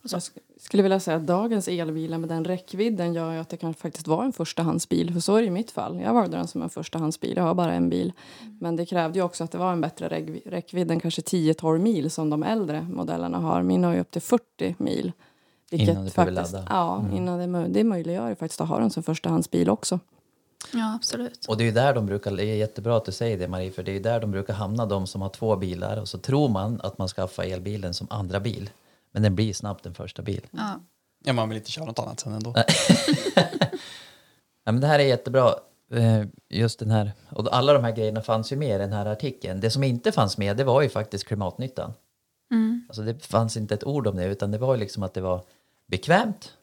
Och 0.03 0.11
så. 0.11 0.21
Skulle 0.65 0.83
vilja 0.83 1.01
säga 1.01 1.17
att 1.17 1.27
dagens 1.27 1.69
elbilar 1.69 2.19
med 2.19 2.29
den 2.29 2.45
räckvidden 2.45 3.15
gör 3.15 3.33
ju 3.33 3.39
att 3.39 3.49
det 3.49 3.57
kan 3.57 3.75
faktiskt 3.75 4.07
vara 4.07 4.25
en 4.25 4.33
förstahandsbil. 4.33 5.13
För 5.13 5.21
så 5.21 5.37
är 5.37 5.41
det 5.41 5.47
i 5.47 5.51
mitt 5.51 5.71
fall. 5.71 6.01
Jag 6.01 6.15
valde 6.15 6.37
den 6.37 6.47
som 6.49 6.63
en 6.63 6.71
förstahandsbil. 6.71 7.33
Jag 7.37 7.43
har 7.45 7.55
bara 7.55 7.73
en 7.73 7.89
bil. 7.89 8.13
Men 8.61 8.77
det 8.77 8.87
krävde 8.87 9.19
ju 9.19 9.25
också 9.25 9.45
att 9.45 9.51
det 9.51 9.59
var 9.59 9.73
en 9.73 9.81
bättre 9.81 10.09
räckvi- 10.09 10.51
räckvidd 10.51 10.91
än 10.91 11.01
kanske 11.01 11.23
10-12 11.23 11.79
mil 11.79 12.11
som 12.11 12.31
de 12.31 12.43
äldre 12.43 12.83
modellerna 12.83 13.39
har. 13.39 13.63
Min 13.63 13.85
har 13.85 13.93
ju 13.95 14.01
upp 14.01 14.11
till 14.11 14.23
40 14.23 14.75
mil. 14.79 15.13
Innan 15.71 16.05
du 16.05 16.11
behöver 16.11 16.33
ladda. 16.33 16.67
Ja, 16.71 17.05
innan 17.13 17.53
det, 17.53 17.69
det 17.69 17.85
möjliggör 17.85 18.29
ju 18.29 18.35
faktiskt 18.35 18.61
att 18.61 18.69
ha 18.69 18.79
den 18.79 18.91
som 18.91 19.03
förstahandsbil 19.03 19.71
också. 19.71 20.01
Ja, 20.73 20.95
absolut. 20.95 21.47
Och 21.49 21.57
det 21.57 21.63
är 21.63 21.67
ju 21.67 21.73
där 21.73 21.95
de 21.95 22.07
brukar, 22.07 22.31
det 22.31 22.45
är 22.45 22.57
jättebra 22.57 22.97
att 22.97 23.05
du 23.05 23.13
säger 23.13 23.39
det 23.39 23.49
Marie, 23.49 23.71
för 23.73 23.83
det 23.83 23.91
är 23.91 23.95
ju 23.95 24.01
där 24.01 24.21
de 24.21 24.31
brukar 24.31 24.55
hamna, 24.55 24.87
de 24.87 25.07
som 25.07 25.23
har 25.23 25.29
två 25.29 25.57
bilar. 25.57 26.01
Och 26.01 26.09
så 26.09 26.19
tror 26.19 26.49
man 26.49 26.81
att 26.81 26.99
man 26.99 27.09
skaffar 27.09 27.43
elbilen 27.43 27.95
som 27.95 28.07
andra 28.11 28.41
bil. 28.41 28.71
Men 29.15 29.23
den 29.23 29.35
blir 29.35 29.53
snabbt 29.53 29.87
en 29.87 29.95
första 29.95 30.23
bil. 30.23 30.47
Ja. 30.51 30.81
Ja, 31.25 31.33
man 31.33 31.49
vill 31.49 31.59
inte 31.59 31.71
köra 31.71 31.85
något 31.85 31.99
annat 31.99 32.21
sen 32.21 32.33
ändå. 32.33 32.55
Ja, 34.67 34.73
men 34.73 34.81
det 34.81 34.87
här 34.87 34.99
är 34.99 35.05
jättebra. 35.05 35.55
Eh, 35.93 36.23
Just 36.49 36.79
den 36.79 36.91
här, 36.91 37.13
och 37.31 37.57
alla 37.57 37.73
de 37.73 37.85
här 37.85 37.93
grejerna 37.97 38.23
fanns 38.23 38.53
ju 38.53 38.57
med 38.57 38.77
i 38.77 38.79
den 38.79 38.93
här 38.93 39.07
artikeln. 39.07 39.61
Det 39.61 39.71
som 39.71 39.85
inte 39.85 40.13
fanns 40.13 40.39
med, 40.39 40.57
det 40.57 40.65
var 40.65 40.83
ju 40.83 40.89
faktiskt 40.89 41.25
klimatnyttan. 41.25 41.93
Mm. 42.51 42.85
Alltså 42.89 43.03
det 43.03 43.27
fanns 43.27 43.57
inte 43.57 43.75
ett 43.75 43.85
ord 43.85 44.07
om 44.07 44.17
det, 44.17 44.25
utan 44.25 44.51
det 44.51 44.59
var 44.59 44.75
ju 44.75 44.81
liksom 44.81 45.03
att 45.03 45.15
det 45.15 45.21
var 45.21 45.41
bekvämt, 45.87 46.57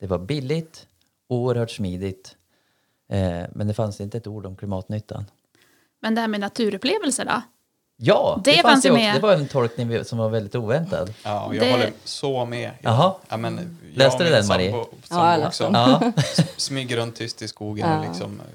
det 0.00 0.06
var 0.06 0.18
billigt, 0.18 0.86
oerhört 1.28 1.70
smidigt. 1.70 2.36
Eh, 3.08 3.42
men 3.52 3.66
det 3.66 3.74
fanns 3.74 4.00
inte 4.00 4.18
ett 4.18 4.26
ord 4.26 4.46
om 4.46 4.56
klimatnyttan. 4.56 5.24
Men 6.00 6.14
det 6.14 6.20
här 6.20 6.28
med 6.28 6.40
naturupplevelser 6.40 7.24
då? 7.24 7.42
Ja, 8.00 8.40
Det 8.44 8.62
fanns 8.62 8.86
ju 8.86 8.92
med. 8.92 9.14
Det 9.14 9.20
var 9.20 9.32
en 9.34 9.48
tolkning 9.48 10.04
som 10.04 10.18
var 10.18 10.28
väldigt 10.28 10.54
oväntad. 10.54 11.14
Ja, 11.22 11.44
och 11.44 11.54
jag 11.56 11.64
Det- 11.66 11.70
håller 11.70 11.92
så 12.04 12.44
med. 12.44 12.70
Jaha. 12.80 13.14
Ja, 13.28 13.36
men, 13.36 13.56
jag 13.56 13.98
Läste 13.98 14.18
och 14.18 14.24
du 14.24 14.30
den, 14.36 14.46
Marie? 14.46 14.70
sambo- 14.72 14.86
Ja, 15.10 15.30
sambo 15.30 15.40
jag 15.40 15.46
också. 15.48 15.70
Ja, 15.72 16.12
Smyger 16.56 16.96
runt 16.96 17.16
tyst 17.16 17.42
i 17.42 17.48
skogen 17.48 17.92
och 17.98 18.04
Ja. 18.04 18.08
liksom 18.08 18.40
eh, 18.40 18.46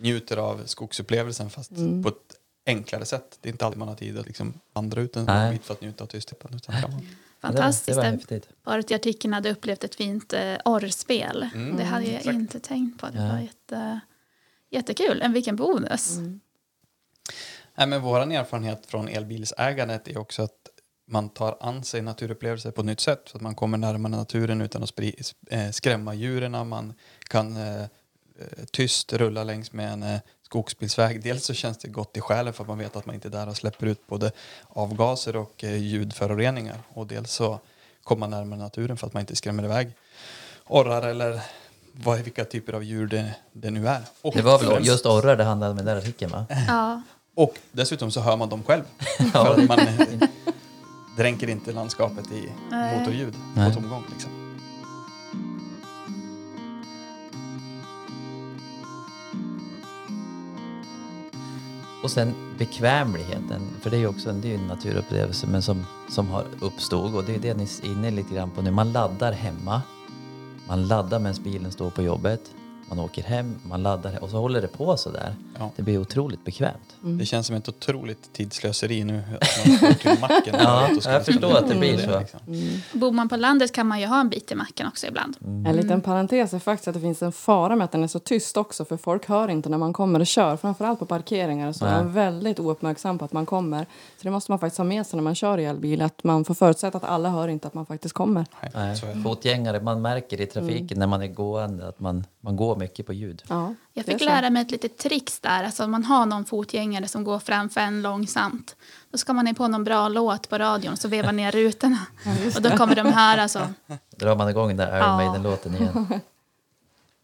njuter 0.00 0.36
av 0.36 0.60
skogsupplevelsen 0.66 1.50
fast 1.50 1.70
på 2.02 2.08
ett 2.08 2.14
enklare 2.66 3.04
sätt. 3.04 3.38
Det 3.40 3.48
är 3.48 3.52
inte 3.52 3.66
alltid 3.66 3.78
man 3.78 3.88
har 3.88 3.94
tid 3.94 4.18
att 4.18 4.26
liksom 4.26 4.54
vandra 4.72 5.00
ut 5.00 5.16
en 5.16 5.24
Nej. 5.24 5.52
bit 5.52 5.64
för 5.64 5.74
att 5.74 5.80
njuta 5.80 6.06
av. 6.06 6.54
Utan 6.56 6.74
man. 6.90 7.08
fantastiskt. 7.40 7.86
Det 7.86 7.94
var, 7.94 8.04
det 8.04 8.08
Det-. 8.28 8.48
Paret 8.64 8.90
i 8.90 8.94
artikeln 8.94 9.34
hade 9.34 9.50
upplevt 9.50 9.84
ett 9.84 9.94
fint 9.94 10.32
eh, 10.32 10.54
orrspel. 10.64 11.48
Mm, 11.54 11.76
det 11.76 11.84
hade 11.84 12.04
jag 12.04 12.14
exakt. 12.14 12.34
inte 12.34 12.60
tänkt 12.60 13.00
på. 13.00 13.06
Det 13.06 13.18
Ja. 13.22 13.28
var 13.32 13.38
jätte, 13.40 14.00
jättekul. 14.70 15.22
En 15.22 15.32
vilken 15.32 15.56
bonus. 15.56 16.16
Nej, 17.76 17.86
men 17.86 18.02
vår 18.02 18.20
erfarenhet 18.20 18.86
från 18.86 19.08
elbilsägandet 19.08 20.08
är 20.08 20.18
också 20.18 20.42
att 20.42 20.68
man 21.06 21.28
tar 21.28 21.56
an 21.60 21.84
sig 21.84 22.02
naturupplevelser 22.02 22.70
på 22.70 22.80
ett 22.80 22.86
nytt 22.86 23.00
sätt. 23.00 23.22
Så 23.26 23.36
att 23.36 23.42
man 23.42 23.54
kommer 23.54 23.78
närmare 23.78 24.16
naturen 24.16 24.60
utan 24.60 24.82
att 24.82 24.88
spri, 24.88 25.22
eh, 25.50 25.70
skrämma 25.70 26.14
djuren. 26.14 26.68
Man 26.68 26.94
kan 27.28 27.56
eh, 27.56 27.82
eh, 27.82 27.86
tyst 28.70 29.12
rulla 29.12 29.44
längs 29.44 29.72
med 29.72 29.92
en 29.92 30.02
eh, 30.02 30.20
skogsbilsväg. 30.42 31.22
Dels 31.22 31.44
så 31.44 31.54
känns 31.54 31.78
det 31.78 31.88
gott 31.88 32.16
i 32.16 32.20
själen 32.20 32.52
för 32.52 32.64
att 32.64 32.68
man 32.68 32.78
vet 32.78 32.96
att 32.96 33.06
man 33.06 33.14
inte 33.14 33.28
är 33.28 33.32
där 33.32 33.48
och 33.48 33.56
släpper 33.56 33.86
ut 33.86 34.06
både 34.06 34.32
avgaser 34.68 35.36
och 35.36 35.64
eh, 35.64 35.76
ljudföroreningar. 35.76 36.78
Och 36.88 37.06
dels 37.06 37.32
så 37.32 37.60
kommer 38.04 38.20
man 38.20 38.30
närmare 38.30 38.58
naturen 38.58 38.96
för 38.96 39.06
att 39.06 39.14
man 39.14 39.20
inte 39.20 39.36
skrämmer 39.36 39.64
iväg 39.64 39.92
orrar 40.66 41.02
eller 41.02 41.40
vad, 41.92 42.18
vilka 42.18 42.44
typer 42.44 42.72
av 42.72 42.84
djur 42.84 43.06
det, 43.06 43.34
det 43.52 43.70
nu 43.70 43.88
är. 43.88 44.02
Och 44.22 44.34
Det 44.34 44.42
var 44.42 44.58
väl 44.58 44.86
just 44.86 45.06
orrar 45.06 45.36
det 45.36 45.44
handlade 45.44 45.72
om 45.72 45.78
i 45.78 45.82
den 45.82 45.86
där 45.86 45.96
artikeln 45.96 46.32
va? 46.32 46.46
Ja. 46.68 47.02
Och 47.34 47.58
dessutom 47.72 48.10
så 48.10 48.20
hör 48.20 48.36
man 48.36 48.48
dem 48.48 48.62
själv. 48.62 48.82
För 49.32 49.60
att 49.60 49.68
man 49.68 49.78
dränker 51.16 51.50
inte 51.50 51.72
landskapet 51.72 52.32
i 52.32 52.52
Nej. 52.70 52.98
motorljud 52.98 53.34
Nej. 53.56 53.68
på 53.68 53.80
tomgång. 53.80 54.04
Liksom. 54.12 54.30
Och 62.04 62.10
sen 62.10 62.34
bekvämligheten, 62.58 63.68
för 63.80 63.90
det 63.90 63.96
är 63.96 63.98
ju 63.98 64.06
också 64.06 64.30
en, 64.30 64.40
det 64.40 64.50
är 64.50 64.54
en 64.54 64.66
naturupplevelse 64.66 65.46
men 65.46 65.62
som, 65.62 65.86
som 66.10 66.28
har 66.28 66.44
uppstått 66.60 67.14
och 67.14 67.24
det 67.24 67.34
är 67.34 67.38
det 67.38 67.54
ni 67.54 67.62
är 67.62 67.86
inne 67.86 68.10
lite 68.10 68.34
grann 68.34 68.50
på 68.50 68.62
nu. 68.62 68.70
Man 68.70 68.92
laddar 68.92 69.32
hemma, 69.32 69.82
man 70.68 70.88
laddar 70.88 71.18
medan 71.18 71.42
bilen 71.42 71.72
står 71.72 71.90
på 71.90 72.02
jobbet, 72.02 72.40
man 72.88 72.98
åker 72.98 73.22
hem, 73.22 73.60
man 73.62 73.82
laddar 73.82 74.22
och 74.22 74.30
så 74.30 74.38
håller 74.38 74.62
det 74.62 74.68
på 74.68 74.96
så 74.96 75.10
där. 75.10 75.34
Ja. 75.58 75.70
Det 75.76 75.82
blir 75.82 75.98
otroligt 75.98 76.44
bekvämt. 76.44 76.96
Det 77.00 77.26
känns 77.26 77.46
som 77.46 77.56
ett 77.56 77.68
otroligt 77.68 78.32
tidslöseri 78.32 79.04
nu 79.04 79.22
att 79.40 79.82
man 79.82 79.94
till 80.00 80.20
macken. 80.20 80.54
Ja, 80.58 80.88
jag 81.04 81.24
förstår 81.24 81.56
att 81.58 81.68
det 81.68 81.74
blir 81.74 81.98
så. 81.98 82.18
liksom. 82.18 82.40
Bor 82.92 83.12
man 83.12 83.28
på 83.28 83.36
landet 83.36 83.72
kan 83.72 83.86
man 83.86 84.00
ju 84.00 84.06
ha 84.06 84.20
en 84.20 84.28
bit 84.28 84.52
i 84.52 84.54
macken 84.54 84.86
också 84.86 85.06
ibland. 85.06 85.36
En 85.66 85.76
liten 85.76 86.00
parentes 86.00 86.54
är 86.54 86.58
faktiskt 86.58 86.88
att 86.88 86.94
det 86.94 87.00
finns 87.00 87.22
en 87.22 87.32
fara 87.32 87.76
med 87.76 87.84
att 87.84 87.92
den 87.92 88.02
är 88.02 88.08
så 88.08 88.18
tyst 88.18 88.56
också 88.56 88.84
för 88.84 88.96
folk 88.96 89.28
hör 89.28 89.48
inte 89.48 89.68
när 89.68 89.78
man 89.78 89.92
kommer 89.92 90.20
och 90.20 90.26
kör. 90.26 90.56
Framförallt 90.56 90.98
på 90.98 91.06
parkeringar 91.06 91.72
så 91.72 91.84
är 91.84 91.90
Nej. 91.90 92.04
man 92.04 92.12
väldigt 92.12 92.60
ouppmärksam 92.60 93.18
på 93.18 93.24
att 93.24 93.32
man 93.32 93.46
kommer. 93.46 93.84
Så 94.16 94.22
det 94.22 94.30
måste 94.30 94.50
man 94.52 94.58
faktiskt 94.58 94.78
ha 94.78 94.84
med 94.84 95.06
sig 95.06 95.16
när 95.16 95.24
man 95.24 95.34
kör 95.34 95.58
i 95.58 95.64
elbil. 95.64 96.02
Att 96.02 96.24
man 96.24 96.44
får 96.44 96.54
förutsätta 96.54 96.98
att 96.98 97.04
alla 97.04 97.30
hör 97.30 97.48
inte 97.48 97.68
att 97.68 97.74
man 97.74 97.86
faktiskt 97.86 98.14
kommer. 98.14 98.46
Nej, 98.60 98.70
är 98.74 99.22
fotgängare, 99.22 99.80
man 99.80 100.02
märker 100.02 100.40
i 100.40 100.46
trafiken 100.46 100.98
när 100.98 101.06
man 101.06 101.22
är 101.22 101.26
gående 101.26 101.88
att 101.88 102.00
man, 102.00 102.26
man 102.40 102.56
går 102.56 102.76
mycket 102.76 103.06
på 103.06 103.12
ljud. 103.12 103.42
Ja, 103.48 103.74
Jag 103.96 104.06
fick 104.06 104.20
lära 104.20 104.50
mig 104.50 104.62
ett 104.62 104.70
litet 104.70 104.98
trix 104.98 105.40
där. 105.40 105.64
Alltså 105.64 105.84
om 105.84 105.90
man 105.90 106.04
har 106.04 106.26
någon 106.26 106.44
fotgängare 106.44 107.08
som 107.08 107.24
går 107.24 107.38
framför 107.38 107.80
en 107.80 108.02
långsamt. 108.02 108.76
Då 109.10 109.18
ska 109.18 109.32
man 109.32 109.46
ha 109.46 109.54
på 109.54 109.68
någon 109.68 109.84
bra 109.84 110.08
låt 110.08 110.48
på 110.48 110.58
radion 110.58 110.96
så 110.96 111.08
vevar 111.08 111.32
ner 111.32 111.52
rutorna. 111.52 111.98
och 112.56 112.62
då 112.62 112.70
kommer 112.70 112.94
de 112.94 113.06
här 113.06 113.38
alltså. 113.38 113.68
Drar 114.10 114.36
man 114.36 114.48
igång 114.48 114.68
den 114.68 114.76
där 114.76 114.96
Iron. 114.98 115.16
Maiden-låten 115.16 115.74
igen. 115.74 116.06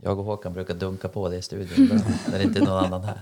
Jag 0.03 0.19
och 0.19 0.25
Håkan 0.25 0.53
brukar 0.53 0.75
dunka 0.75 1.09
på 1.09 1.29
det 1.29 1.37
i 1.37 1.43
studion 1.43 2.03
när 2.31 2.39
det 2.39 2.45
inte 2.45 2.59
är 2.59 2.65
någon 2.65 2.85
annan 2.85 3.05
här. 3.05 3.21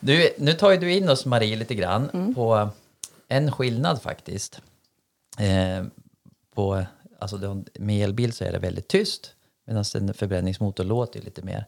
Du, 0.00 0.30
nu 0.38 0.52
tar 0.52 0.70
ju 0.70 0.76
du 0.76 0.92
in 0.92 1.08
oss 1.08 1.26
Marie 1.26 1.56
lite 1.56 1.74
grann 1.74 2.34
på 2.34 2.68
en 3.28 3.52
skillnad 3.52 4.02
faktiskt. 4.02 4.60
Eh, 5.38 5.86
på, 6.54 6.84
alltså 7.18 7.62
med 7.74 8.04
elbil 8.04 8.32
så 8.32 8.44
är 8.44 8.52
det 8.52 8.58
väldigt 8.58 8.88
tyst 8.88 9.34
medan 9.64 9.84
en 9.94 10.14
förbränningsmotor 10.14 10.84
låter 10.84 11.20
lite 11.20 11.42
mer. 11.42 11.64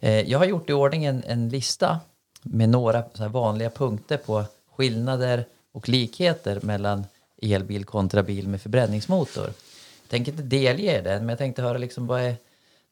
Eh, 0.00 0.30
jag 0.30 0.38
har 0.38 0.46
gjort 0.46 0.70
i 0.70 0.72
ordning 0.72 1.04
en, 1.04 1.22
en 1.26 1.48
lista 1.48 2.00
med 2.42 2.68
några 2.68 3.04
så 3.14 3.22
här 3.22 3.30
vanliga 3.30 3.70
punkter 3.70 4.16
på 4.16 4.44
skillnader 4.76 5.44
och 5.72 5.88
likheter 5.88 6.60
mellan 6.62 7.04
elbil 7.42 7.84
kontra 7.84 8.22
bil 8.22 8.48
med 8.48 8.60
förbränningsmotor. 8.60 9.44
Jag 9.44 10.08
tänker 10.08 10.32
inte 10.32 10.44
delge 10.44 10.98
er 10.98 11.02
den, 11.02 11.18
men 11.18 11.28
jag 11.28 11.38
tänkte 11.38 11.62
höra 11.62 11.78
liksom 11.78 12.06
vad 12.06 12.20
är 12.20 12.36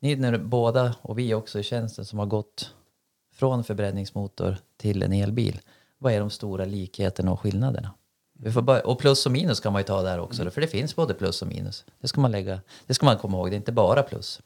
ni 0.00 0.17
nu 0.17 0.38
båda 0.38 0.95
och 1.02 1.19
vi 1.19 1.35
också 1.35 1.59
i 1.59 1.62
tjänsten 1.62 2.05
som 2.05 2.19
har 2.19 2.26
gått 2.26 2.75
från 3.35 3.64
förbränningsmotor 3.64 4.57
till 4.76 5.02
en 5.02 5.12
elbil. 5.12 5.61
Vad 5.99 6.12
är 6.12 6.21
de 6.21 6.31
stora 6.31 6.64
likheterna 6.64 7.33
och 7.33 7.40
skillnaderna? 7.40 7.95
Vi 8.40 8.52
får 8.52 8.62
börja, 8.62 8.80
och 8.80 8.99
plus 8.99 9.26
och 9.26 9.33
minus 9.33 9.61
kan 9.61 9.73
man 9.73 9.80
ju 9.80 9.87
ta 9.87 10.02
där 10.02 10.18
också, 10.18 10.40
mm. 10.42 10.52
för 10.52 10.61
det 10.61 10.66
finns 10.66 10.97
både 10.97 11.14
plus 11.14 11.42
och 11.42 11.49
minus. 11.49 11.85
Det 12.00 12.09
ska 12.09 12.21
man, 12.21 12.30
lägga, 12.30 12.61
det 12.87 12.95
ska 12.95 13.07
man 13.07 13.18
komma 13.18 13.37
ihåg, 13.37 13.50
det 13.50 13.54
är 13.54 13.57
inte 13.57 13.73
bara 13.73 14.02
plus. 14.02 14.40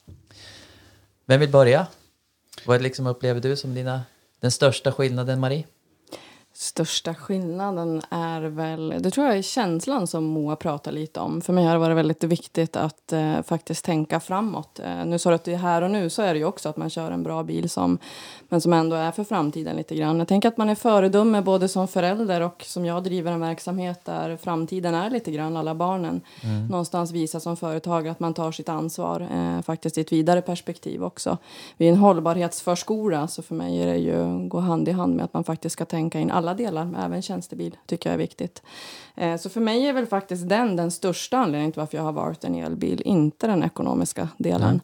Vem 1.26 1.40
vill 1.40 1.50
börja? 1.50 1.86
Vad 2.66 2.82
liksom 2.82 3.06
upplever 3.06 3.40
du 3.40 3.56
som 3.56 3.74
dina, 3.74 4.02
den 4.40 4.50
största 4.50 4.92
skillnaden, 4.92 5.40
Marie? 5.40 5.64
Största 6.54 7.14
skillnaden 7.14 8.02
är 8.10 8.40
väl, 8.42 8.94
det 9.00 9.10
tror 9.10 9.26
jag 9.26 9.36
är 9.36 9.42
känslan 9.42 10.06
som 10.06 10.24
Moa 10.24 10.56
pratar 10.56 10.92
lite 10.92 11.20
om. 11.20 11.40
För 11.40 11.52
mig 11.52 11.64
har 11.64 11.72
det 11.72 11.78
varit 11.78 11.96
väldigt 11.96 12.24
viktigt 12.24 12.76
att 12.76 13.12
eh, 13.12 13.42
faktiskt 13.42 13.84
tänka 13.84 14.20
framåt. 14.20 14.80
Eh, 14.84 15.04
nu 15.04 15.18
sa 15.18 15.30
du 15.30 15.34
att 15.34 15.44
det 15.44 15.52
är 15.52 15.58
här 15.58 15.82
och 15.82 15.90
nu, 15.90 16.10
så 16.10 16.22
är 16.22 16.34
det 16.34 16.38
ju 16.38 16.44
också 16.44 16.68
att 16.68 16.76
man 16.76 16.90
kör 16.90 17.10
en 17.10 17.22
bra 17.22 17.42
bil 17.42 17.70
som, 17.70 17.98
men 18.48 18.60
som 18.60 18.72
ändå 18.72 18.96
är 18.96 19.10
för 19.10 19.24
framtiden 19.24 19.76
lite 19.76 19.94
grann. 19.94 20.18
Jag 20.18 20.28
tänker 20.28 20.48
att 20.48 20.56
man 20.56 20.68
är 20.68 20.74
föredöme 20.74 21.42
både 21.42 21.68
som 21.68 21.88
förälder 21.88 22.40
och 22.40 22.64
som 22.66 22.84
jag 22.84 23.04
driver 23.04 23.32
en 23.32 23.40
verksamhet 23.40 24.04
där 24.04 24.36
framtiden 24.36 24.94
är 24.94 25.10
lite 25.10 25.30
grann 25.30 25.56
alla 25.56 25.74
barnen. 25.74 26.20
Någonstans 26.70 27.10
visa 27.10 27.40
som 27.40 27.56
företagare 27.56 28.12
att 28.12 28.20
man 28.20 28.34
tar 28.34 28.52
sitt 28.52 28.68
ansvar 28.68 29.20
eh, 29.20 29.62
faktiskt 29.62 29.98
i 29.98 30.00
ett 30.00 30.12
vidare 30.12 30.42
perspektiv 30.42 31.04
också. 31.04 31.38
Vi 31.76 31.86
är 31.86 31.92
en 31.92 31.98
hållbarhetsförskola 31.98 33.28
så 33.28 33.42
för 33.42 33.54
mig 33.54 33.82
är 33.82 33.86
det 33.86 33.98
ju 33.98 34.48
gå 34.48 34.58
hand 34.58 34.88
i 34.88 34.92
hand 34.92 35.16
med 35.16 35.24
att 35.24 35.34
man 35.34 35.44
faktiskt 35.44 35.72
ska 35.72 35.84
tänka 35.84 36.20
in 36.20 36.30
alla 36.30 36.41
delar, 36.54 37.04
även 37.04 37.22
tjänstebil 37.22 37.76
tycker 37.86 38.10
jag 38.10 38.14
är 38.14 38.18
viktigt. 38.18 38.62
Eh, 39.14 39.36
så 39.36 39.48
för 39.50 39.60
mig 39.60 39.86
är 39.86 39.92
väl 39.92 40.06
faktiskt 40.06 40.48
den 40.48 40.76
den 40.76 40.90
största 40.90 41.38
anledningen 41.38 41.72
till 41.72 41.80
varför 41.80 41.96
jag 41.96 42.04
har 42.04 42.12
valt 42.12 42.44
en 42.44 42.54
elbil, 42.54 43.02
inte 43.04 43.46
den 43.46 43.62
ekonomiska 43.62 44.28
delen. 44.38 44.80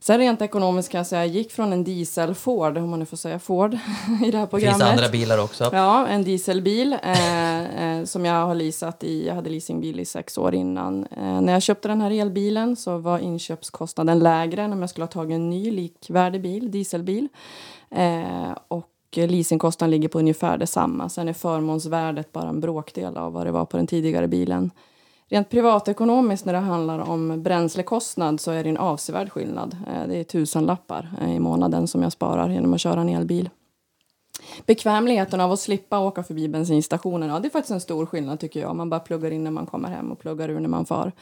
Sen 0.00 0.18
rent 0.18 0.42
ekonomiskt 0.42 0.90
kan 0.90 0.98
jag 0.98 1.06
säga, 1.06 1.26
jag 1.26 1.34
gick 1.34 1.52
från 1.52 1.72
en 1.72 1.84
diesel 1.84 2.34
Ford, 2.34 2.78
om 2.78 2.90
man 2.90 2.98
nu 2.98 3.06
får 3.06 3.16
säga 3.16 3.38
Ford 3.38 3.74
i 4.24 4.30
det 4.30 4.38
här 4.38 4.44
Det 4.46 4.50
programmet. 4.50 4.78
finns 4.78 4.90
andra 4.90 5.08
bilar 5.08 5.38
också. 5.38 5.70
Ja, 5.72 6.06
en 6.06 6.24
dieselbil 6.24 6.96
eh, 7.02 7.82
eh, 7.98 8.04
som 8.04 8.24
jag 8.24 8.46
har 8.46 8.54
leasat 8.54 9.04
i. 9.04 9.26
Jag 9.26 9.34
hade 9.34 9.50
leasingbil 9.50 10.00
i 10.00 10.04
sex 10.04 10.38
år 10.38 10.54
innan. 10.54 11.06
Eh, 11.16 11.40
när 11.40 11.52
jag 11.52 11.62
köpte 11.62 11.88
den 11.88 12.00
här 12.00 12.10
elbilen 12.10 12.76
så 12.76 12.98
var 12.98 13.18
inköpskostnaden 13.18 14.18
lägre 14.18 14.62
än 14.62 14.72
om 14.72 14.80
jag 14.80 14.90
skulle 14.90 15.04
ha 15.04 15.10
tagit 15.10 15.34
en 15.34 15.50
ny 15.50 15.70
likvärdig 15.70 16.42
bil, 16.42 16.70
dieselbil. 16.70 17.28
Eh, 17.90 18.52
och 18.68 18.86
leasingkostnaden 19.16 19.90
ligger 19.90 20.08
på 20.08 20.18
ungefär 20.18 20.58
detsamma. 20.58 21.08
Sen 21.08 21.28
är 21.28 21.32
förmånsvärdet 21.32 22.32
bara 22.32 22.48
en 22.48 22.60
bråkdel 22.60 23.16
av 23.16 23.32
vad 23.32 23.46
det 23.46 23.52
var 23.52 23.64
på 23.64 23.76
den 23.76 23.86
tidigare 23.86 24.28
bilen. 24.28 24.70
Rent 25.30 25.50
privatekonomiskt 25.50 26.44
när 26.44 26.52
det 26.52 26.58
handlar 26.58 26.98
om 26.98 27.42
bränslekostnad 27.42 28.40
så 28.40 28.50
är 28.50 28.64
det 28.64 28.70
en 28.70 28.76
avsevärd 28.76 29.32
skillnad. 29.32 29.76
Eh, 29.86 30.08
det 30.08 30.16
är 30.16 30.24
tusenlappar 30.24 31.08
eh, 31.20 31.36
i 31.36 31.40
månaden 31.40 31.88
som 31.88 32.02
jag 32.02 32.12
sparar 32.12 32.50
genom 32.50 32.74
att 32.74 32.80
köra 32.80 33.00
en 33.00 33.08
elbil. 33.08 33.50
Bekvämligheten 34.66 35.40
av 35.40 35.52
att 35.52 35.60
slippa 35.60 35.98
åka 35.98 36.22
förbi 36.22 36.48
bensinstationen, 36.48 37.28
ja, 37.28 37.38
det 37.38 37.48
är 37.48 37.50
faktiskt 37.50 37.70
en 37.70 37.80
stor 37.80 38.06
skillnad 38.06 38.40
tycker 38.40 38.60
jag. 38.60 38.76
Man 38.76 38.90
bara 38.90 39.00
pluggar 39.00 39.30
in 39.30 39.44
när 39.44 39.50
man 39.50 39.66
kommer 39.66 39.88
hem 39.88 40.12
och 40.12 40.18
pluggar 40.18 40.48
ur 40.48 40.60
när 40.60 40.68
man 40.68 40.86
far. 40.86 41.12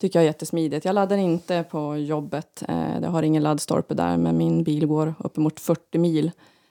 Tycker 0.00 0.18
jag 0.18 0.24
är 0.24 0.26
jättesmidigt. 0.26 0.84
Jag 0.84 0.94
laddar 0.94 1.16
inte 1.16 1.64
på 1.70 1.96
jobbet. 1.96 2.62
Eh, 2.68 2.98
jag 3.02 3.10
har 3.10 3.22
ingen 3.22 3.42
laddstolpe 3.42 3.94
där, 3.94 4.16
men 4.16 4.36
min 4.36 4.64
bil 4.64 4.86
går 4.86 5.14
uppemot 5.18 5.60
40 5.60 5.98
mil. 5.98 6.30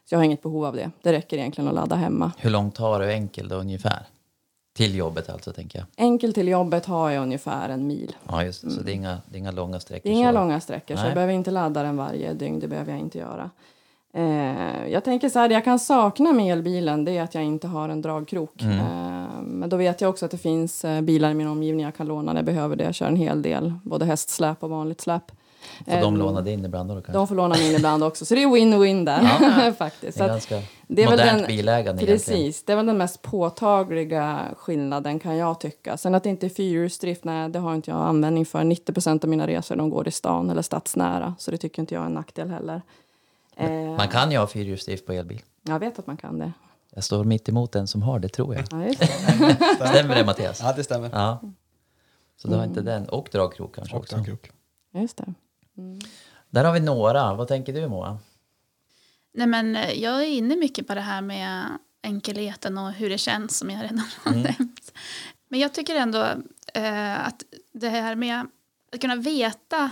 Så 0.09 0.15
jag 0.15 0.19
har 0.19 0.23
inget 0.23 0.41
behov 0.41 0.65
av 0.65 0.75
det. 0.75 0.91
Det 1.01 1.13
räcker 1.13 1.37
egentligen 1.37 1.67
att 1.67 1.75
ladda 1.75 1.95
hemma. 1.95 2.31
Hur 2.37 2.49
långt 2.49 2.75
tar 2.75 2.99
du 2.99 3.11
enkel 3.11 3.47
då 3.47 3.55
ungefär? 3.55 3.99
Till 4.75 4.95
jobbet 4.95 5.29
alltså, 5.29 5.53
tänker 5.53 5.79
jag. 5.79 5.87
Enkel 6.05 6.33
till 6.33 6.47
jobbet 6.47 6.85
har 6.85 7.09
jag 7.09 7.23
ungefär 7.23 7.69
en 7.69 7.87
mil. 7.87 8.15
Ja, 8.27 8.43
just 8.43 8.63
det. 8.63 8.69
Så 8.69 8.81
det 8.81 8.91
är 8.91 8.93
inga, 8.93 9.17
det 9.29 9.35
är 9.35 9.39
inga 9.39 9.51
långa 9.51 9.79
sträckor. 9.79 10.09
Det 10.09 10.15
är 10.15 10.17
inga 10.17 10.31
så. 10.31 10.39
långa 10.39 10.59
sträckor, 10.59 10.95
så 10.95 11.01
Nej. 11.01 11.09
jag 11.09 11.15
behöver 11.15 11.33
inte 11.33 11.51
ladda 11.51 11.83
den 11.83 11.97
varje 11.97 12.33
dygn. 12.33 12.59
Det 12.59 12.67
behöver 12.67 12.91
jag 12.91 12.99
inte 12.99 13.17
göra. 13.17 13.49
Eh, 14.13 14.87
jag 14.87 15.03
tänker 15.03 15.29
så 15.29 15.39
här, 15.39 15.47
det 15.47 15.53
jag 15.53 15.63
kan 15.63 15.79
sakna 15.79 16.33
med 16.33 16.53
elbilen 16.53 17.05
det 17.05 17.17
är 17.17 17.23
att 17.23 17.35
jag 17.35 17.43
inte 17.43 17.67
har 17.67 17.89
en 17.89 18.01
dragkrok. 18.01 18.61
Mm. 18.61 18.79
Eh, 18.79 19.41
men 19.41 19.69
då 19.69 19.77
vet 19.77 20.01
jag 20.01 20.09
också 20.09 20.25
att 20.25 20.31
det 20.31 20.37
finns 20.37 20.85
eh, 20.85 21.01
bilar 21.01 21.31
i 21.31 21.33
min 21.33 21.47
omgivning 21.47 21.85
jag 21.85 21.95
kan 21.95 22.07
låna 22.07 22.33
när 22.33 22.39
jag 22.39 22.45
behöver 22.45 22.75
det. 22.75 22.83
Jag 22.83 22.95
kör 22.95 23.07
en 23.07 23.15
hel 23.15 23.41
del, 23.41 23.73
både 23.83 24.05
hästsläp 24.05 24.63
och 24.63 24.69
vanligt 24.69 25.01
släp. 25.01 25.31
Får 25.85 25.91
de 26.01 26.13
Eh, 26.13 26.19
låna 26.19 26.49
in 26.49 26.65
ibland 26.65 26.89
då 26.89 26.93
kanske? 26.95 27.11
De 27.11 27.27
får 27.27 27.35
låna 27.35 27.55
min 27.57 27.75
ibland 27.75 28.03
också, 28.03 28.25
så 28.25 28.35
det 28.35 28.43
är 28.43 28.47
win-win 28.47 29.05
där 29.05 29.21
Ja. 29.65 29.73
faktiskt. 29.77 30.17
det 30.17 30.23
är 30.23 30.27
ganska 30.27 30.61
det 30.87 31.03
är 31.03 31.09
modernt 31.09 31.37
den- 31.39 31.47
bilägande 31.47 32.03
egentligen. 32.03 32.17
Precis, 32.43 32.63
det 32.63 32.71
är 32.71 32.75
väl 32.77 32.85
den 32.85 32.97
mest 32.97 33.21
påtagliga 33.21 34.45
skillnaden 34.57 35.19
kan 35.19 35.37
jag 35.37 35.59
tycka. 35.59 35.97
Sen 35.97 36.15
att 36.15 36.23
det 36.23 36.29
inte 36.29 36.45
är 36.47 36.49
fyrhjulsdrift, 36.49 37.23
nej 37.23 37.49
det 37.49 37.59
har 37.59 37.75
inte 37.75 37.91
jag 37.91 37.99
användning 37.99 38.45
för. 38.45 38.59
90% 38.63 39.23
av 39.23 39.29
mina 39.29 39.47
resor 39.47 39.75
de 39.75 39.89
går 39.89 40.07
i 40.07 40.11
stan 40.11 40.49
eller 40.49 40.61
stadsnära, 40.61 41.35
så 41.39 41.51
det 41.51 41.57
tycker 41.57 41.81
inte 41.81 41.93
jag 41.95 42.01
är 42.01 42.05
en 42.07 42.13
nackdel 42.13 42.49
heller. 42.49 42.81
Eh, 43.55 43.69
Man 43.69 44.07
kan 44.07 44.31
ju 44.31 44.37
ha 44.37 44.47
fyrhjulsdrift 44.47 45.05
på 45.05 45.11
elbil. 45.13 45.41
Jag 45.63 45.79
vet 45.79 45.99
att 45.99 46.07
man 46.07 46.17
kan 46.17 46.39
det. 46.39 46.51
Jag 46.95 47.03
står 47.03 47.23
mitt 47.23 47.49
emot 47.49 47.71
den 47.71 47.87
som 47.87 48.01
har 48.01 48.19
det, 48.19 48.29
tror 48.29 48.55
jag. 48.55 48.63
Ja, 48.71 48.77
det. 48.77 49.87
Stämmer 49.89 50.15
det, 50.15 50.25
Mattias? 50.25 50.59
Ja, 50.63 50.73
det 50.75 50.83
stämmer. 50.83 51.09
Ja. 51.13 51.39
Så 52.37 52.47
det 52.47 52.55
har 52.55 52.63
inte 52.63 52.81
den. 52.81 53.09
Och 53.09 53.29
dragkrok 53.31 53.75
kanske 53.75 53.95
Och 53.95 54.01
också. 54.01 54.15
dragkrok. 54.15 54.51
Just 54.93 55.17
det. 55.17 55.33
Där 56.49 56.63
har 56.63 56.73
vi 56.73 56.79
några. 56.79 57.33
Vad 57.33 57.47
tänker 57.47 57.73
du 57.73 57.87
Moa? 57.87 58.19
Nej, 59.33 59.47
men 59.47 59.75
eh, 59.75 59.91
jag 59.91 60.23
är 60.23 60.27
inne 60.27 60.55
mycket 60.55 60.87
på 60.87 60.95
det 60.95 61.01
här 61.01 61.21
med 61.21 61.65
enkelheten 62.03 62.77
och 62.77 62.91
hur 62.91 63.09
det 63.09 63.17
känns 63.17 63.57
som 63.57 63.69
jag 63.69 63.83
redan 63.83 64.03
har 64.23 64.31
nämnt. 64.31 64.91
Men 65.49 65.59
jag 65.59 65.73
tycker 65.73 65.95
ändå 65.95 66.21
eh, 66.73 67.27
att 67.27 67.43
det 67.73 67.89
här 67.89 68.15
med 68.15 68.47
att 68.93 69.01
kunna 69.01 69.15
veta 69.15 69.91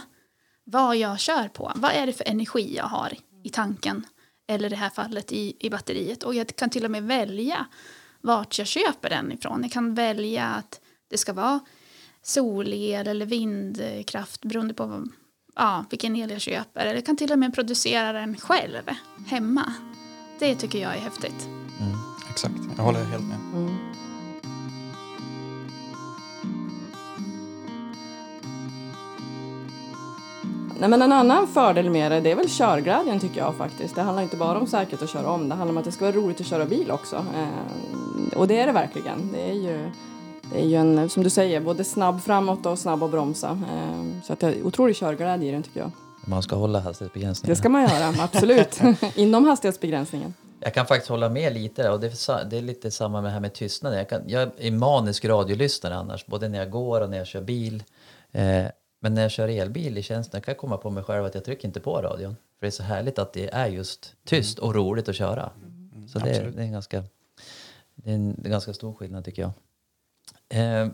vad 0.64 0.98
jag 0.98 1.20
kör 1.20 1.48
på. 1.48 1.72
Vad 1.76 1.92
är 1.92 2.06
det 2.06 2.14
för 2.14 2.28
energi 2.28 2.76
jag 2.76 2.84
har 2.84 3.14
i 3.44 3.50
tanken? 3.50 4.06
Eller 4.48 4.66
i 4.66 4.70
det 4.70 4.76
här 4.76 4.90
fallet 4.90 5.32
i, 5.32 5.56
i 5.60 5.70
batteriet. 5.70 6.24
Och 6.24 6.36
jag 6.36 6.56
kan 6.56 6.70
till 6.70 6.86
och 6.86 6.92
med 6.92 7.04
välja 7.04 7.66
vart 8.22 8.58
jag 8.58 8.68
köper 8.68 9.10
den 9.10 9.32
ifrån. 9.32 9.64
Jag 9.64 9.72
kan 9.72 9.96
välja 9.96 10.46
att 10.46 10.82
det 11.10 11.18
ska 11.18 11.34
vara 11.34 11.60
solel 12.22 13.08
eller 13.08 13.26
vindkraft 13.26 14.42
beroende 14.42 14.74
på 14.74 15.08
ja, 15.58 15.86
vilken 15.90 16.16
el 16.16 16.32
jag 16.32 16.42
köper. 16.42 16.86
Eller 16.86 17.02
kan 17.02 17.18
till 17.18 17.32
och 17.32 17.40
med 17.40 17.56
producera 17.56 18.14
den 18.14 18.38
själv 18.38 18.84
hemma. 19.28 19.74
Det 20.40 20.56
tycker 20.56 20.80
jag 20.80 20.96
är 20.96 21.00
häftigt. 21.00 21.50
Exakt, 22.30 22.54
jag 22.78 22.84
håller 22.84 23.04
helt 23.04 23.24
med. 23.24 23.38
Mm. 23.54 23.76
Nej, 30.80 30.90
men 30.90 31.02
en 31.02 31.12
annan 31.12 31.48
fördel 31.48 31.90
med 31.90 32.12
det, 32.12 32.22
det 32.22 32.32
är 32.32 32.36
väl 32.36 32.50
körglädjen 32.50 33.20
tycker 33.20 33.40
jag 33.40 33.56
faktiskt. 33.56 33.96
Det 33.96 34.02
handlar 34.02 34.24
inte 34.24 34.38
bara 34.38 34.60
om 34.60 34.68
säkerhet 34.68 35.02
att 35.02 35.10
köra 35.10 35.32
om, 35.32 35.50
det 35.50 35.56
handlar 35.56 35.74
om 35.74 35.78
att 35.78 35.86
det 35.86 35.92
ska 35.92 36.06
vara 36.06 36.16
roligt 36.16 36.42
att 36.42 36.48
köra 36.48 36.66
bil 36.66 36.92
också. 36.92 37.16
Eh, 37.16 38.38
och 38.38 38.48
det 38.48 38.60
är 38.60 38.68
det 38.68 38.74
verkligen. 38.74 39.32
Det 39.32 39.50
är 39.50 39.54
ju, 39.54 39.92
det 40.52 40.60
är 40.62 40.66
ju 40.66 40.76
en, 40.76 41.10
som 41.10 41.24
du 41.24 41.30
säger, 41.30 41.62
både 41.62 41.84
snabb 41.84 42.22
framåt 42.22 42.66
och 42.66 42.80
snabb 42.80 43.04
att 43.04 43.12
bromsa. 43.12 43.50
Eh, 43.74 44.22
så 44.24 44.34
att 44.34 44.40
det 44.40 44.48
är 44.48 44.64
otrolig 44.64 44.96
körglädje 44.96 45.50
i 45.50 45.52
den 45.52 45.64
tycker 45.64 45.80
jag. 45.80 45.92
Man 46.26 46.44
ska 46.44 46.56
hålla 46.56 46.80
hastighetsbegränsningen. 46.80 47.52
Det 47.52 47.56
ska 47.56 47.70
man 47.70 47.82
göra, 47.82 48.14
absolut. 48.20 48.80
Inom 49.16 49.46
hastighetsbegränsningen. 49.46 50.34
Jag 50.60 50.74
kan 50.74 50.86
faktiskt 50.86 51.10
hålla 51.10 51.30
med 51.30 51.54
lite 51.54 51.90
och 51.90 52.00
det 52.00 52.08
är, 52.08 52.12
sa- 52.12 52.44
det 52.44 52.58
är 52.58 52.62
lite 52.62 52.92
samma 52.92 53.22
med 53.22 53.30
det 53.30 53.34
här 53.34 53.40
med 53.40 53.54
tystnaden. 53.54 53.98
Jag, 53.98 54.10
kan, 54.10 54.22
jag 54.28 54.50
är 54.58 54.72
manisk 54.72 55.26
radiolyssnare 55.26 55.96
annars, 55.96 56.26
både 56.26 56.50
när 56.50 56.60
jag 56.60 56.70
går 56.72 57.02
och 57.02 57.10
när 57.10 57.18
jag 57.18 57.28
kör 57.28 57.42
bil. 57.42 57.84
Eh, 58.32 58.66
men 59.00 59.14
när 59.14 59.22
jag 59.22 59.32
kör 59.32 59.48
elbil 59.48 59.98
i 59.98 60.04
tjänsten 60.04 60.42
kan 60.42 60.52
jag 60.52 60.58
komma 60.60 60.78
på 60.78 60.90
mig 60.90 61.04
själv 61.04 61.26
att 61.26 61.36
jag 61.36 61.46
trycker 61.46 61.68
inte 61.68 61.80
på 61.80 62.02
radion. 62.02 62.36
För 62.60 62.66
det 62.66 62.68
är 62.68 62.72
så 62.72 62.84
härligt 62.84 63.20
att 63.20 63.34
det 63.34 63.50
är 63.54 63.68
just 63.68 64.14
tyst 64.26 64.60
och 64.60 64.76
roligt 64.76 65.10
att 65.10 65.16
köra. 65.16 65.50
Så 66.14 66.20
det, 66.20 66.30
är- 66.30 66.52
det, 66.52 66.62
är 66.62 66.66
en 66.66 66.72
ganska, 66.72 67.04
det 67.96 68.10
är 68.12 68.16
en, 68.16 68.34
det 68.36 68.42
är 68.42 68.46
en 68.46 68.52
ganska 68.52 68.74
stor 68.74 68.94
skillnad 68.94 69.26
tycker 69.26 69.42
jag. 69.42 69.52
Eh, 70.50 70.88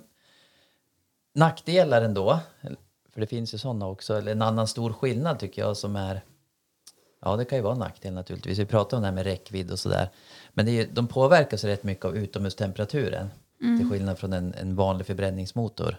nackdelar 1.35 2.01
ändå, 2.01 2.39
för 3.13 3.21
det 3.21 3.27
finns 3.27 3.53
ju 3.53 3.57
sådana 3.57 3.87
också. 3.87 4.17
Eller 4.17 4.31
en 4.31 4.41
annan 4.41 4.67
stor 4.67 4.93
skillnad 4.93 5.39
tycker 5.39 5.61
jag 5.61 5.77
som 5.77 5.95
är 5.95 6.21
Ja, 7.25 7.35
det 7.35 7.45
kan 7.45 7.57
ju 7.57 7.61
vara 7.61 7.73
en 7.73 7.79
nackdel 7.79 8.13
naturligtvis. 8.13 8.59
Vi 8.59 8.65
pratar 8.65 8.97
om 8.97 9.03
det 9.03 9.07
här 9.07 9.15
med 9.15 9.23
räckvidd 9.23 9.71
och 9.71 9.79
sådär. 9.79 10.09
Men 10.53 10.65
det 10.65 10.71
är, 10.71 10.87
de 10.91 11.07
påverkas 11.07 11.63
rätt 11.63 11.83
mycket 11.83 12.05
av 12.05 12.17
utomhustemperaturen. 12.17 13.29
Till 13.77 13.89
skillnad 13.89 14.17
från 14.19 14.33
en, 14.33 14.53
en 14.53 14.75
vanlig 14.75 15.07
förbränningsmotor. 15.07 15.97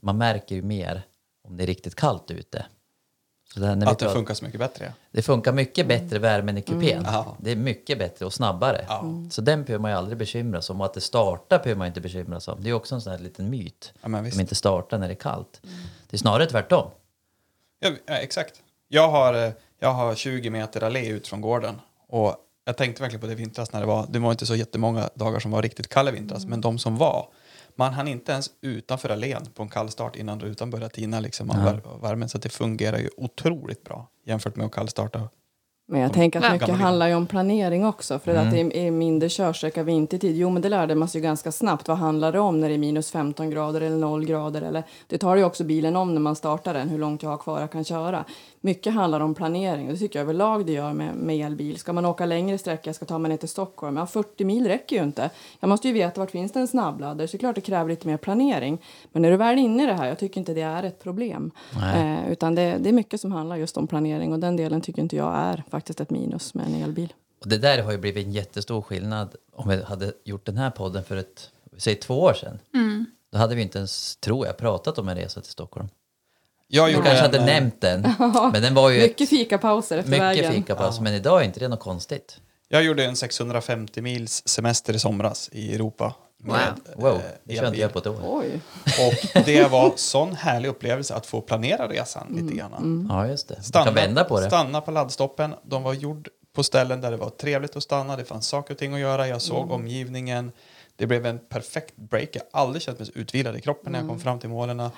Man 0.00 0.18
märker 0.18 0.54
ju 0.54 0.62
mer 0.62 1.02
om 1.44 1.56
det 1.56 1.64
är 1.64 1.66
riktigt 1.66 1.94
kallt 1.94 2.30
ute. 2.30 2.66
Så 3.54 3.60
det, 3.60 3.66
här 3.66 3.76
när 3.76 3.86
vi 3.86 3.92
Att 3.92 3.98
det 3.98 4.04
pratar- 4.04 4.14
funkar 4.18 4.34
så 4.34 4.44
mycket 4.44 4.60
bättre. 4.60 4.92
det 5.10 5.22
funkar 5.22 5.52
mycket 5.52 5.88
bättre 5.88 6.18
värmen 6.18 6.58
i 6.58 6.62
kupén. 6.62 7.02
Ja. 7.06 7.36
Det 7.40 7.50
är 7.50 7.56
mycket 7.56 7.98
bättre 7.98 8.26
och 8.26 8.32
snabbare. 8.32 8.84
Ja. 8.88 9.04
Så 9.30 9.40
den 9.40 9.64
behöver 9.64 9.82
man 9.82 9.90
ju 9.90 9.96
aldrig 9.96 10.18
bekymra 10.18 10.62
sig 10.62 10.74
om. 10.74 10.80
Och 10.80 10.86
att 10.86 10.94
det 10.94 11.00
startar 11.00 11.58
behöver 11.58 11.78
man 11.78 11.86
inte 11.86 12.00
bekymra 12.00 12.40
sig 12.40 12.54
om. 12.54 12.62
Det 12.62 12.70
är 12.70 12.74
också 12.74 12.94
en 12.94 13.00
sån 13.00 13.12
här 13.12 13.18
liten 13.18 13.50
myt. 13.50 13.92
Ja. 14.02 14.30
Som 14.30 14.40
inte 14.40 14.54
startar 14.54 14.98
när 14.98 15.08
det 15.08 15.14
är 15.14 15.16
kallt. 15.16 15.60
Det 16.10 16.16
är 16.16 16.18
snarare 16.18 16.46
tvärtom. 16.46 16.90
Ja, 17.80 17.90
ja, 18.06 18.14
exakt. 18.14 18.54
Jag 18.88 19.08
har, 19.08 19.34
eh, 19.46 19.52
jag 19.78 19.92
har 19.92 20.14
20 20.14 20.50
meter 20.50 20.82
allé 20.84 21.06
ut 21.08 21.28
från 21.28 21.40
gården. 21.40 21.80
Och 22.08 22.36
jag 22.64 22.76
tänkte 22.76 23.02
verkligen 23.02 23.20
på 23.20 23.26
det 23.26 23.34
vintras 23.34 23.72
när 23.72 23.80
det 23.80 23.86
var, 23.86 24.06
det 24.10 24.18
var 24.18 24.30
inte 24.30 24.46
så 24.46 24.54
jättemånga 24.56 25.10
dagar 25.14 25.40
som 25.40 25.50
var 25.50 25.62
riktigt 25.62 25.88
kalla 25.88 26.10
i 26.10 26.14
vintras, 26.14 26.46
men 26.46 26.60
de 26.60 26.78
som 26.78 26.96
var, 26.96 27.26
man 27.74 27.92
hann 27.92 28.08
inte 28.08 28.32
ens 28.32 28.50
utanför 28.60 29.08
allén 29.08 29.46
på 29.54 29.62
en 29.62 29.68
kall 29.68 29.90
start 29.90 30.16
innan 30.16 30.40
rutan 30.40 30.70
började 30.70 30.94
tina 30.94 31.20
liksom 31.20 31.50
av 31.50 31.56
vär- 31.56 32.00
värmen, 32.02 32.28
så 32.28 32.38
det 32.38 32.48
fungerar 32.48 32.98
ju 32.98 33.08
otroligt 33.16 33.84
bra 33.84 34.08
jämfört 34.24 34.56
med 34.56 34.66
att 34.66 34.72
kallstarta. 34.72 35.28
Men 35.86 36.00
jag 36.00 36.12
tänker 36.12 36.40
att 36.40 36.52
mycket 36.52 36.78
handlar 36.78 37.08
ju 37.08 37.14
om 37.14 37.26
planering 37.26 37.86
också. 37.86 38.18
För 38.18 38.34
att 38.34 38.50
det 38.50 38.86
är 38.86 38.90
mindre 38.90 39.28
körsträcka 39.28 39.82
vintertid. 39.82 40.36
Jo, 40.36 40.50
men 40.50 40.62
det 40.62 40.68
lärde 40.68 40.94
man 40.94 41.08
sig 41.08 41.20
ju 41.20 41.22
ganska 41.22 41.52
snabbt. 41.52 41.88
Vad 41.88 41.96
handlar 41.96 42.32
det 42.32 42.38
om 42.38 42.60
när 42.60 42.68
det 42.68 42.74
är 42.74 42.78
minus 42.78 43.10
15 43.10 43.50
grader 43.50 43.80
eller 43.80 43.96
0 43.96 44.24
grader? 44.24 44.62
Eller, 44.62 44.82
det 45.06 45.18
tar 45.18 45.36
ju 45.36 45.44
också 45.44 45.64
bilen 45.64 45.96
om 45.96 46.14
när 46.14 46.20
man 46.20 46.36
startar 46.36 46.74
den, 46.74 46.88
hur 46.88 46.98
långt 46.98 47.22
jag 47.22 47.30
har 47.30 47.36
kvar 47.36 47.60
jag 47.60 47.70
kan 47.72 47.84
köra. 47.84 48.24
Mycket 48.60 48.94
handlar 48.94 49.20
om 49.20 49.34
planering 49.34 49.86
och 49.86 49.92
det 49.92 49.98
tycker 49.98 50.18
jag 50.18 50.24
överlag 50.24 50.66
det 50.66 50.72
gör 50.72 50.92
med, 50.92 51.14
med 51.14 51.46
elbil. 51.46 51.76
Ska 51.78 51.92
man 51.92 52.04
åka 52.04 52.26
längre 52.26 52.58
sträcka, 52.58 52.88
jag 52.88 52.96
ska 52.96 53.04
ta 53.04 53.18
mig 53.18 53.28
ner 53.28 53.36
till 53.36 53.48
Stockholm. 53.48 53.96
Ja, 53.96 54.06
40 54.06 54.44
mil 54.44 54.66
räcker 54.66 54.96
ju 54.96 55.02
inte. 55.02 55.30
Jag 55.60 55.68
måste 55.68 55.88
ju 55.88 55.94
veta 55.94 56.20
vart 56.20 56.30
finns 56.30 56.52
det 56.52 56.60
en 56.60 56.68
snabbladdare. 56.68 57.28
Så 57.28 57.32
det 57.32 57.36
är 57.36 57.38
klart 57.38 57.54
det 57.54 57.60
kräver 57.60 57.90
lite 57.90 58.06
mer 58.06 58.16
planering. 58.16 58.78
Men 59.12 59.22
när 59.22 59.30
du 59.30 59.36
väl 59.36 59.58
är 59.58 59.62
inne 59.62 59.82
i 59.82 59.86
det 59.86 59.94
här, 59.94 60.06
jag 60.06 60.18
tycker 60.18 60.40
inte 60.40 60.54
det 60.54 60.62
är 60.62 60.82
ett 60.82 61.02
problem. 61.02 61.50
Eh, 61.96 62.32
utan 62.32 62.54
det, 62.54 62.76
det 62.80 62.88
är 62.88 62.92
mycket 62.92 63.20
som 63.20 63.32
handlar 63.32 63.56
just 63.56 63.76
om 63.76 63.86
planering 63.86 64.32
och 64.32 64.38
den 64.38 64.56
delen 64.56 64.80
tycker 64.80 65.02
inte 65.02 65.16
jag 65.16 65.34
är 65.36 65.62
faktiskt 65.72 66.00
ett 66.00 66.10
minus 66.10 66.54
med 66.54 66.66
en 66.66 66.74
elbil. 66.82 67.12
Och 67.40 67.48
det 67.48 67.58
där 67.58 67.82
har 67.82 67.92
ju 67.92 67.98
blivit 67.98 68.26
en 68.26 68.32
jättestor 68.32 68.82
skillnad 68.82 69.34
om 69.52 69.68
vi 69.68 69.82
hade 69.82 70.12
gjort 70.24 70.46
den 70.46 70.56
här 70.56 70.70
podden 70.70 71.04
för 71.04 71.16
ett, 71.16 71.50
säg 71.76 71.94
två 71.94 72.20
år 72.20 72.34
sedan. 72.34 72.58
Då 73.32 73.38
hade 73.38 73.54
vi 73.54 73.62
inte 73.62 73.78
ens, 73.78 74.16
tror 74.16 74.46
jag, 74.46 74.56
pratat 74.56 74.98
om 74.98 75.08
en 75.08 75.16
resa 75.16 75.40
till 75.40 75.50
Stockholm. 75.50 75.88
Jag 76.68 76.88
Du 76.88 76.94
kanske 76.94 77.10
en, 77.12 77.16
hade 77.22 77.38
eh, 77.38 77.44
nämnt 77.44 77.80
den, 77.80 78.00
men 78.52 78.62
den 78.62 78.74
var 78.74 78.90
ju 78.90 79.00
Mycket 79.00 79.20
ett, 79.20 79.28
fikapauser 79.28 79.98
efter 79.98 80.10
mycket 80.10 80.24
vägen. 80.24 80.52
fikapaus. 80.52 81.00
Men 81.00 81.14
idag 81.14 81.40
är 81.40 81.44
inte 81.44 81.60
det 81.60 81.68
något 81.68 81.80
konstigt. 81.80 82.40
Jag 82.68 82.82
gjorde 82.84 83.04
en 83.04 83.16
650 83.16 84.02
mils 84.02 84.48
semester 84.48 84.94
i 84.94 84.98
somras 84.98 85.48
i 85.52 85.74
Europa. 85.74 86.14
Med, 86.44 86.80
Wow, 86.96 87.06
eh, 87.16 87.20
det 87.44 87.56
elbil. 87.56 87.80
jag 87.80 87.92
på 87.92 87.98
ett 87.98 88.06
år. 88.06 88.20
Oj. 88.24 88.60
Och 88.84 89.42
det 89.44 89.70
var 89.70 89.92
sån 89.96 90.34
härlig 90.34 90.68
upplevelse 90.68 91.14
att 91.14 91.26
få 91.26 91.40
planera 91.40 91.88
resan 91.88 92.26
Mm, 92.30 92.44
lite 92.44 92.56
grann. 92.58 93.06
Ja, 93.10 93.26
just 93.26 93.48
det. 93.48 93.58
Du 93.66 93.72
kan 93.72 93.94
vända 93.94 94.24
på 94.24 94.40
det. 94.40 94.46
Stanna 94.46 94.80
på 94.80 94.90
laddstoppen. 94.90 95.54
De 95.62 95.82
var 95.82 95.94
gjord 95.94 96.28
på 96.54 96.62
ställen 96.62 97.00
där 97.00 97.10
det 97.10 97.16
var 97.16 97.30
trevligt 97.30 97.76
att 97.76 97.82
stanna. 97.82 98.16
Det 98.16 98.24
fanns 98.24 98.46
saker 98.46 98.74
och 98.74 98.78
ting 98.78 98.94
att 98.94 99.00
göra. 99.00 99.28
Jag 99.28 99.42
såg 99.42 99.58
Mm. 99.62 99.70
omgivningen. 99.70 100.52
Det 100.96 101.06
blev 101.06 101.26
en 101.26 101.38
perfekt 101.48 101.96
break. 101.96 102.28
Jag 102.32 102.42
har 102.52 102.60
aldrig 102.66 102.82
känt 102.82 102.98
mig 102.98 103.06
så 103.06 103.12
utvilad 103.14 103.56
i 103.56 103.60
kroppen 103.60 103.92
när 103.92 103.98
jag 103.98 104.08
kom 104.08 104.10
Mm. 104.16 104.22
fram 104.22 104.38
till 104.38 104.48
målen. 104.48 104.90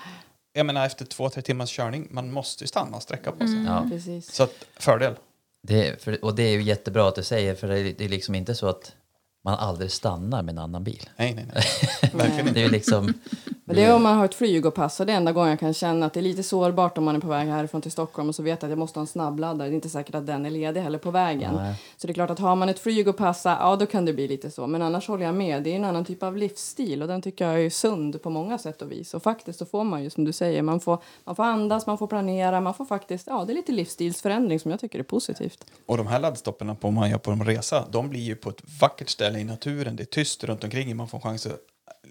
Jag 0.53 0.67
menar 0.67 0.87
efter 0.87 1.05
två, 1.05 1.29
tre 1.29 1.43
timmars 1.43 1.71
körning, 1.71 2.09
man 2.11 2.33
måste 2.33 2.65
ju 2.65 2.69
stanna 2.69 2.97
och 2.97 3.03
sträcka 3.03 3.33
på 3.33 3.39
sig. 3.47 3.65
Ja. 3.67 3.87
Precis. 3.91 4.33
Så 4.35 4.43
att, 4.43 4.53
fördel. 4.77 5.15
Det, 5.63 6.03
för, 6.03 6.25
och 6.25 6.35
det 6.35 6.43
är 6.43 6.51
ju 6.53 6.63
jättebra 6.63 7.09
att 7.09 7.15
du 7.15 7.23
säger, 7.23 7.55
för 7.55 7.69
det 7.69 7.79
är, 7.79 7.95
det 7.99 8.05
är 8.05 8.09
liksom 8.09 8.35
inte 8.35 8.55
så 8.55 8.67
att 8.69 8.93
man 9.45 9.55
aldrig 9.55 9.91
stannar 9.91 10.43
med 10.43 10.53
en 10.53 10.59
annan 10.59 10.85
bil. 10.85 11.11
Nej, 11.17 11.35
nej, 11.35 11.47
nej. 11.55 11.65
Verkligen 12.13 12.45
Det 12.45 12.49
inte. 12.49 12.61
är 12.61 12.65
ju 12.65 12.71
liksom... 12.71 13.13
Men 13.67 13.77
det 13.77 13.83
är 13.83 13.95
om 13.95 14.03
man 14.03 14.17
har 14.19 14.25
ett 14.25 14.35
flygopass 14.35 15.01
och 15.01 15.07
det 15.07 15.13
är 15.13 15.17
enda 15.17 15.33
gången 15.33 15.51
jag 15.51 15.61
kan 15.61 15.75
känna 15.75 16.07
att 16.07 16.13
det 16.13 16.21
är 16.21 16.23
lite 16.23 16.43
sårbart 16.43 16.99
om 16.99 17.05
man 17.05 17.17
är 17.17 17.21
på 17.21 17.29
väg 17.29 17.49
härifrån 17.49 17.83
till 17.83 17.93
Stockholm 17.93 18.29
och 18.29 18.35
så 18.35 18.43
vet 18.43 18.63
jag 18.63 18.69
att 18.69 18.71
jag 18.71 18.79
måste 18.79 18.99
ha 18.99 19.03
en 19.03 19.07
snabbladdare. 19.07 19.69
Det 19.69 19.73
är 19.73 19.75
inte 19.75 19.89
säkert 19.89 20.15
att 20.15 20.27
den 20.27 20.47
är 20.47 20.51
ledig 20.51 20.81
heller 20.81 20.99
på 20.99 21.11
vägen. 21.11 21.55
Nej. 21.55 21.75
Så 21.97 22.07
det 22.07 22.11
är 22.11 22.15
klart 22.15 22.31
att 22.31 22.39
har 22.39 22.57
man 22.57 22.69
ett 22.69 22.79
flygopass, 22.79 23.43
ja 23.45 23.77
då 23.77 23.87
kan 23.87 24.05
det 24.05 24.13
bli 24.13 24.29
lite 24.29 24.51
så. 24.51 24.67
Men 24.67 24.83
annars 24.83 25.09
håller 25.09 25.25
jag 25.27 25.35
med. 25.35 25.63
Det 25.63 25.71
är 25.73 25.77
en 25.77 25.85
annan 25.85 26.05
typ 26.05 26.23
av 26.23 26.37
livsstil 26.37 27.03
och 27.03 27.09
den 27.09 27.23
tycker 27.23 27.49
jag 27.49 27.65
är 27.65 27.71
sund 27.71 28.23
på 28.23 28.31
många 28.31 28.59
sätt 28.59 28.83
och 28.83 28.93
vis. 28.93 29.15
Och 29.15 29.23
faktiskt 29.23 29.59
så 29.59 29.67
får 29.67 29.85
man 29.85 30.05
ju 30.05 30.11
som 30.11 30.25
du 30.25 30.33
säger, 30.33 30.63
man 30.63 30.81
får, 30.81 30.99
man 31.25 31.37
får 31.37 31.43
andas, 31.45 31.87
man 31.87 31.99
får 31.99 32.07
planera, 32.07 32.61
man 32.61 32.75
får 32.75 32.85
faktiskt, 32.85 33.27
ja 33.27 33.45
det 33.45 33.53
är 33.53 33.55
lite 33.55 33.73
livsstilsförändring 33.73 34.61
som 34.61 34.71
jag 34.71 34.81
tycker 34.81 34.99
är 34.99 35.03
positivt. 35.03 35.65
Och 35.87 35.97
de 35.97 36.07
här 36.07 36.21
laddstopparna 36.21 36.75
på 36.75 36.91
man 36.91 37.11
gör 37.11 37.19
på 37.19 37.31
en 37.31 37.45
resa, 37.45 37.85
de 37.91 38.09
blir 38.09 38.21
ju 38.21 38.37
på 38.37 38.51
ett 38.51 38.63
vackert 38.81 39.09
ställe 39.09 39.34
i 39.39 39.45
naturen. 39.45 39.97
Det 39.97 40.03
är 40.03 40.05
tyst 40.05 40.45
runt 40.45 40.65
omkring. 40.65 40.97
Man 40.97 41.09
får 41.09 41.21
chans 41.21 41.47
att 41.47 41.61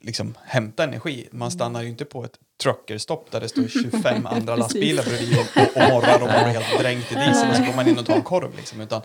liksom 0.01 0.37
hämta 0.45 0.83
energi. 0.83 1.27
Man 1.31 1.51
stannar 1.51 1.81
ju 1.81 1.89
inte 1.89 2.05
på 2.05 2.23
ett 2.25 2.39
truckerstopp 2.63 3.31
där 3.31 3.41
det 3.41 3.49
står 3.49 3.67
25 3.91 4.25
andra 4.25 4.55
lastbilar 4.55 5.03
bredvid 5.03 5.37
och, 5.37 5.57
och 5.57 5.89
morrar 5.89 6.21
och 6.21 6.27
man 6.27 6.43
blir 6.43 6.61
helt 6.61 6.79
dränkt 6.79 7.11
i 7.11 7.15
diesel 7.15 7.49
och 7.49 7.55
så 7.55 7.63
går 7.63 7.73
man 7.75 7.87
in 7.87 7.99
och 7.99 8.05
tar 8.05 8.15
en 8.15 8.21
korv. 8.21 8.55
Liksom. 8.57 8.81
Utan 8.81 9.01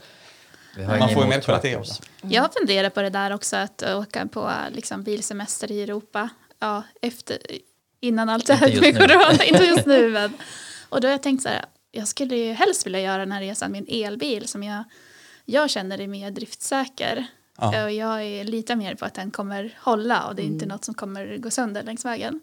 Man 0.76 1.11
får 1.14 1.22
ju 1.22 1.28
mer 1.28 1.40
kvalitet 1.40 1.74
truckers. 1.74 2.00
Jag 2.22 2.42
har 2.42 2.48
funderat 2.48 2.94
på 2.94 3.02
det 3.02 3.11
där 3.11 3.33
också, 3.33 3.57
att 3.57 3.83
åka 3.83 4.26
på 4.26 4.52
liksom, 4.70 5.02
bilsemester 5.02 5.72
i 5.72 5.83
Europa. 5.83 6.28
Ja, 6.59 6.83
efter, 7.02 7.38
innan 8.00 8.28
allt 8.28 8.46
det 8.46 8.54
här 8.54 8.68
Inte 8.68 8.81
med 8.81 8.88
just 8.90 9.00
nu. 9.00 9.07
corona, 9.09 9.44
inte 9.44 9.64
just 9.64 9.87
nu. 9.87 10.09
Men. 10.11 10.33
Och 10.88 11.00
då 11.00 11.09
har 11.09 11.12
jag 11.12 11.22
tänkt 11.22 11.42
så 11.42 11.48
här, 11.48 11.64
jag 11.90 12.09
skulle 12.09 12.37
ju 12.37 12.52
helst 12.52 12.87
vilja 12.87 13.00
göra 13.00 13.18
den 13.18 13.33
här 13.33 13.40
resan 13.40 13.72
med 13.72 13.85
en 13.88 14.04
elbil 14.04 14.48
som 14.48 14.62
jag, 14.62 14.85
jag 15.44 15.70
känner 15.70 16.00
är 16.00 16.07
mer 16.07 16.31
driftsäker. 16.31 17.26
Ja. 17.61 17.85
Och 17.85 17.92
jag 17.92 18.23
är 18.23 18.44
lite 18.44 18.77
mer 18.77 18.94
på 18.94 19.05
att 19.05 19.14
den 19.14 19.31
kommer 19.31 19.75
hålla 19.81 20.29
och 20.29 20.35
det 20.35 20.42
är 20.42 20.47
inte 20.47 20.66
något 20.66 20.85
som 20.85 20.94
kommer 20.94 21.37
gå 21.38 21.51
sönder 21.51 21.83
längs 21.83 22.05
vägen. 22.05 22.40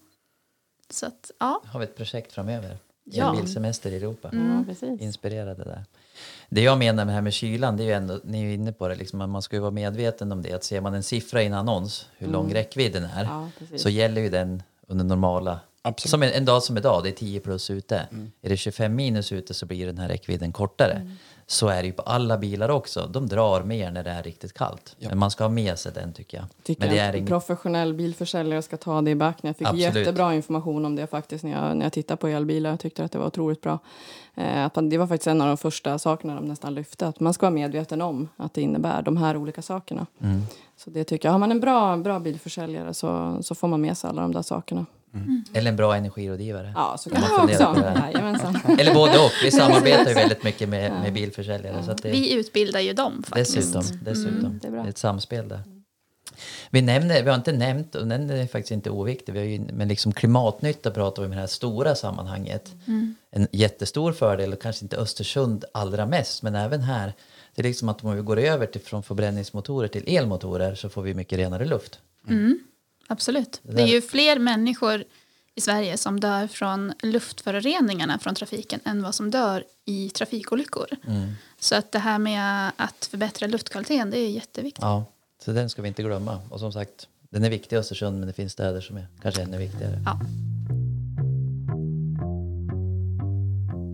Så 0.89 1.05
att, 1.05 1.31
ja. 1.39 1.61
har 1.65 1.79
vi 1.79 1.83
ett 1.83 1.97
projekt 1.97 2.33
framöver. 2.33 2.77
Ja. 3.03 3.29
En 3.29 3.41
bilsemester 3.41 3.91
i 3.91 3.95
Europa. 3.95 4.29
Ja, 4.33 4.63
precis. 4.67 5.01
Inspirerade 5.01 5.63
där. 5.63 5.85
Det 6.49 6.61
jag 6.61 6.77
menar 6.77 7.05
med 7.05 7.07
det 7.07 7.13
här 7.13 7.21
med 7.21 7.33
kylan, 7.33 7.77
det 7.77 7.83
är 7.83 7.85
ju 7.85 7.93
ändå, 7.93 8.19
ni 8.23 8.39
är 8.39 8.43
ju 8.43 8.53
inne 8.53 8.71
på 8.71 8.87
det, 8.87 8.95
liksom, 8.95 9.21
att 9.21 9.29
man 9.29 9.41
ska 9.41 9.55
ju 9.55 9.59
vara 9.59 9.71
medveten 9.71 10.31
om 10.31 10.41
det. 10.41 10.53
Att 10.53 10.63
ser 10.63 10.81
man 10.81 10.93
en 10.93 11.03
siffra 11.03 11.43
i 11.43 11.45
en 11.45 11.53
annons, 11.53 12.09
hur 12.17 12.27
lång 12.27 12.53
räckvidden 12.53 13.03
är, 13.03 13.23
Ja, 13.23 13.49
så 13.77 13.89
gäller 13.89 14.21
ju 14.21 14.29
den 14.29 14.63
under 14.87 15.05
normala 15.05 15.59
Absolut. 15.81 16.09
Som 16.09 16.23
en, 16.23 16.31
en 16.31 16.45
dag 16.45 16.63
som 16.63 16.77
idag, 16.77 17.03
det 17.03 17.09
är 17.09 17.13
10 17.13 17.39
plus 17.39 17.69
ute. 17.69 18.07
Är 18.41 18.49
det 18.49 18.57
25 18.57 18.95
minus 18.95 19.31
ute 19.31 19.53
så 19.53 19.65
blir 19.65 19.85
den 19.85 19.97
här 19.97 20.07
räckvidden 20.07 20.51
kortare. 20.51 21.11
Så 21.47 21.67
är 21.67 21.81
det 21.81 21.87
ju 21.87 21.93
på 21.93 22.01
alla 22.01 22.37
bilar 22.37 22.69
också. 22.69 23.09
De 23.11 23.27
drar 23.27 23.63
mer 23.63 23.91
när 23.91 24.03
det 24.03 24.09
är 24.09 24.23
riktigt 24.23 24.53
kallt. 24.53 24.95
Ja. 24.99 25.09
Men 25.09 25.17
man 25.17 25.31
ska 25.31 25.43
ha 25.43 25.49
med 25.49 25.79
sig 25.79 25.91
den 25.93 26.13
tycker 26.13 26.37
jag. 26.37 26.45
Tycker 26.63 26.81
Men 26.81 26.95
det 26.95 26.99
är 26.99 27.13
ingen... 27.13 27.27
professionell 27.27 27.93
bilförsäljare 27.93 28.61
ska 28.61 28.77
ta 28.77 29.01
det 29.01 29.11
i 29.11 29.15
backen. 29.15 29.47
Jag 29.47 29.57
fick 29.57 29.67
Absolut. 29.67 29.95
jättebra 29.95 30.35
information 30.35 30.85
om 30.85 30.95
det 30.95 31.07
faktiskt 31.07 31.43
när 31.43 31.51
jag, 31.51 31.77
när 31.77 31.85
jag 31.85 31.93
tittade 31.93 32.17
på 32.17 32.27
elbilar. 32.27 32.69
Jag 32.69 32.79
tyckte 32.79 33.03
att 33.03 33.11
det 33.11 33.17
var 33.17 33.27
otroligt 33.27 33.61
bra. 33.61 33.79
Eh, 34.35 34.65
att 34.65 34.75
man, 34.75 34.89
det 34.89 34.97
var 34.97 35.07
faktiskt 35.07 35.27
en 35.27 35.41
av 35.41 35.47
de 35.47 35.57
första 35.57 35.99
sakerna 35.99 36.35
de 36.35 36.45
nästan 36.45 36.73
lyfte. 36.73 37.07
Att 37.07 37.19
man 37.19 37.33
ska 37.33 37.45
vara 37.45 37.55
medveten 37.55 38.01
om 38.01 38.29
att 38.37 38.53
det 38.53 38.61
innebär 38.61 39.01
de 39.01 39.17
här 39.17 39.37
olika 39.37 39.61
sakerna. 39.61 40.05
Mm. 40.21 40.41
Så 40.77 40.89
det 40.89 41.03
tycker 41.03 41.27
jag. 41.27 41.33
Har 41.33 41.39
man 41.39 41.51
en 41.51 41.59
bra, 41.59 41.97
bra 41.97 42.19
bilförsäljare 42.19 42.93
så, 42.93 43.37
så 43.41 43.55
får 43.55 43.67
man 43.67 43.81
med 43.81 43.97
sig 43.97 44.09
alla 44.09 44.21
de 44.21 44.31
där 44.31 44.41
sakerna. 44.41 44.85
Eller 45.53 45.69
en 45.69 45.75
bra 45.75 45.95
energirådgivare. 45.95 46.71
Ja, 46.75 46.97
så 46.99 47.09
Kan 47.09 47.21
kan 47.21 47.31
man 47.31 47.39
fundera 47.47 47.69
också. 47.71 47.81
på 47.81 48.71
det. 48.75 48.81
Eller 48.81 48.93
både 48.93 49.17
och. 49.19 49.31
Vi 49.43 49.51
samarbetar 49.61 50.07
ju 50.09 50.13
väldigt 50.13 50.43
mycket 50.43 50.69
med, 50.69 50.91
med 50.91 51.13
bilförsäljare. 51.13 51.83
Så 51.83 51.91
att 51.91 52.03
det, 52.03 52.11
Vi 52.11 52.33
utbildar 52.33 52.79
ju 52.79 52.93
dem 52.93 53.23
faktiskt. 53.27 53.55
dessutom, 53.55 53.99
dessutom. 54.03 54.39
Mm, 54.39 54.59
det 54.61 54.67
är 54.67 54.71
bra. 54.71 54.81
det 54.81 54.87
är 54.87 54.89
ett 54.89 54.97
samspel 54.97 55.47
där. 55.47 55.59
Vi, 56.69 56.81
nämner, 56.81 57.23
vi 57.23 57.29
har 57.29 57.35
inte 57.35 57.51
nämnt, 57.51 57.95
och 57.95 58.07
den 58.07 58.29
är 58.29 58.47
faktiskt 58.47 58.71
inte 58.71 58.89
oviktig, 58.89 59.33
vi 59.33 59.39
har 59.39 59.45
ju, 59.45 59.59
men 59.73 59.87
liksom 59.87 60.11
klimatnytta 60.11 60.91
pratar 60.91 61.21
vi 61.21 61.25
om 61.25 61.31
i 61.33 61.35
det 61.35 61.41
här 61.41 61.47
stora 61.47 61.95
sammanhanget. 61.95 62.73
En 63.31 63.47
jättestor 63.51 64.11
fördel, 64.13 64.53
och 64.53 64.61
kanske 64.61 64.85
inte 64.85 64.97
Östersund 64.97 65.65
allra 65.73 66.05
mest, 66.05 66.43
men 66.43 66.55
även 66.55 66.81
här. 66.81 67.13
Det 67.55 67.61
är 67.61 67.63
liksom 67.63 67.89
att 67.89 68.03
om 68.03 68.15
vi 68.15 68.21
går 68.21 68.39
över 68.39 68.65
till, 68.65 68.81
från 68.81 69.03
förbränningsmotorer 69.03 69.87
till 69.87 70.15
elmotorer 70.17 70.75
så 70.75 70.89
får 70.89 71.01
vi 71.01 71.13
mycket 71.13 71.39
renare 71.39 71.65
luft. 71.65 71.99
Mm, 72.29 72.59
absolut. 73.07 73.59
Det 73.63 73.81
är 73.81 73.87
ju 73.87 74.01
fler 74.01 74.39
människor 74.39 75.03
i 75.55 75.61
Sverige 75.61 75.97
som 75.97 76.19
dör 76.19 76.47
från 76.47 76.93
luftföroreningarna 77.03 78.19
från 78.19 78.35
trafiken 78.35 78.79
än 78.83 79.03
vad 79.03 79.15
som 79.15 79.31
dör 79.31 79.63
i 79.85 80.09
trafikolyckor. 80.09 80.87
Så 81.59 81.75
att 81.75 81.91
det 81.91 81.99
här 81.99 82.19
med 82.19 82.71
att 82.77 83.05
förbättra 83.05 83.47
luftkvaliteten, 83.47 84.09
det 84.09 84.17
är 84.17 84.29
jätteviktigt. 84.29 84.81
Ja, 84.81 85.05
så 85.45 85.51
den 85.51 85.69
ska 85.69 85.81
vi 85.81 85.87
inte 85.87 86.03
glömma. 86.03 86.39
Och 86.49 86.59
som 86.59 86.71
sagt, 86.71 87.07
den 87.29 87.43
är 87.43 87.49
viktig 87.49 87.75
i 87.75 87.79
Östersund, 87.79 88.19
men 88.19 88.27
det 88.27 88.33
finns 88.33 88.53
städer 88.53 88.81
som 88.81 88.97
är 88.97 89.07
kanske 89.21 89.41
ännu 89.41 89.57
viktigare. 89.57 90.01
Ja. 90.05 90.19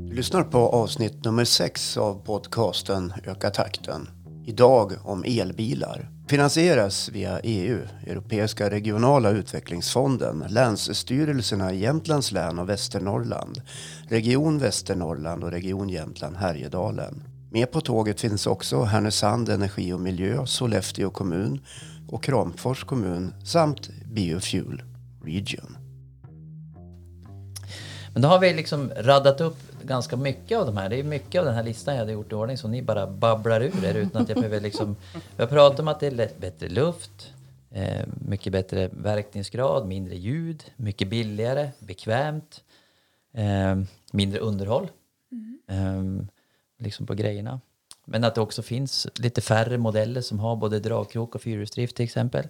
Du 0.09 0.15
lyssnar 0.15 0.43
på 0.43 0.57
avsnitt 0.57 1.25
nummer 1.25 1.45
sex 1.45 1.97
av 1.97 2.25
podcasten 2.25 3.13
Öka 3.25 3.49
takten. 3.49 4.09
Idag 4.45 4.93
om 5.03 5.23
elbilar. 5.23 6.09
Finansieras 6.31 7.09
via 7.09 7.39
EU, 7.39 7.79
Europeiska 8.07 8.69
regionala 8.69 9.29
utvecklingsfonden, 9.29 10.45
länsstyrelserna 10.49 11.73
i 11.73 11.79
Jämtlands 11.79 12.31
län 12.31 12.59
och 12.59 12.69
Västernorrland, 12.69 13.61
Region 14.09 14.59
Västernorrland 14.59 15.43
och 15.43 15.51
Region 15.51 15.89
Jämtland 15.89 16.37
Härjedalen. 16.37 17.23
Med 17.49 17.71
på 17.71 17.81
tåget 17.81 18.21
finns 18.21 18.47
också 18.47 18.83
Härnösand 18.83 19.49
Energi 19.49 19.93
och 19.93 19.99
Miljö, 19.99 20.45
Sollefteå 20.45 21.09
kommun 21.09 21.59
och 22.07 22.23
Kramfors 22.23 22.83
kommun 22.83 23.33
samt 23.43 23.89
Biofuel 24.05 24.81
Region. 25.23 25.77
Men 28.13 28.21
då 28.21 28.27
har 28.27 28.39
vi 28.39 28.53
liksom 28.53 28.91
raddat 28.97 29.41
upp 29.41 29.70
ganska 29.83 30.15
mycket 30.15 30.57
av 30.57 30.65
de 30.65 30.77
här. 30.77 30.89
Det 30.89 30.99
är 30.99 31.03
mycket 31.03 31.39
av 31.39 31.45
den 31.45 31.55
här 31.55 31.63
listan 31.63 31.93
jag 31.93 31.99
hade 31.99 32.11
gjort 32.11 32.31
i 32.31 32.35
ordning 32.35 32.57
som 32.57 32.71
ni 32.71 32.81
bara 32.81 33.07
babblar 33.07 33.61
ur 33.61 33.85
er 33.85 33.95
utan 33.95 34.21
att 34.21 34.29
jag 34.29 34.37
behöver 34.37 34.59
liksom... 34.59 34.95
Vi 35.37 35.43
har 35.43 35.47
pratat 35.47 35.79
om 35.79 35.87
att 35.87 35.99
det 35.99 36.07
är 36.07 36.11
lätt, 36.11 36.37
bättre 36.37 36.69
luft, 36.69 37.33
eh, 37.71 38.05
mycket 38.27 38.53
bättre 38.53 38.89
verkningsgrad, 38.93 39.87
mindre 39.87 40.15
ljud, 40.15 40.63
mycket 40.75 41.07
billigare, 41.07 41.69
bekvämt, 41.79 42.63
eh, 43.33 43.75
mindre 44.11 44.39
underhåll. 44.39 44.87
Eh, 45.67 46.03
liksom 46.77 47.05
på 47.05 47.13
grejerna. 47.13 47.59
Men 48.05 48.23
att 48.23 48.35
det 48.35 48.41
också 48.41 48.61
finns 48.61 49.07
lite 49.15 49.41
färre 49.41 49.77
modeller 49.77 50.21
som 50.21 50.39
har 50.39 50.55
både 50.55 50.79
dragkrok 50.79 51.35
och 51.35 51.41
fyrhjulsdrift 51.41 51.95
till 51.95 52.05
exempel. 52.05 52.47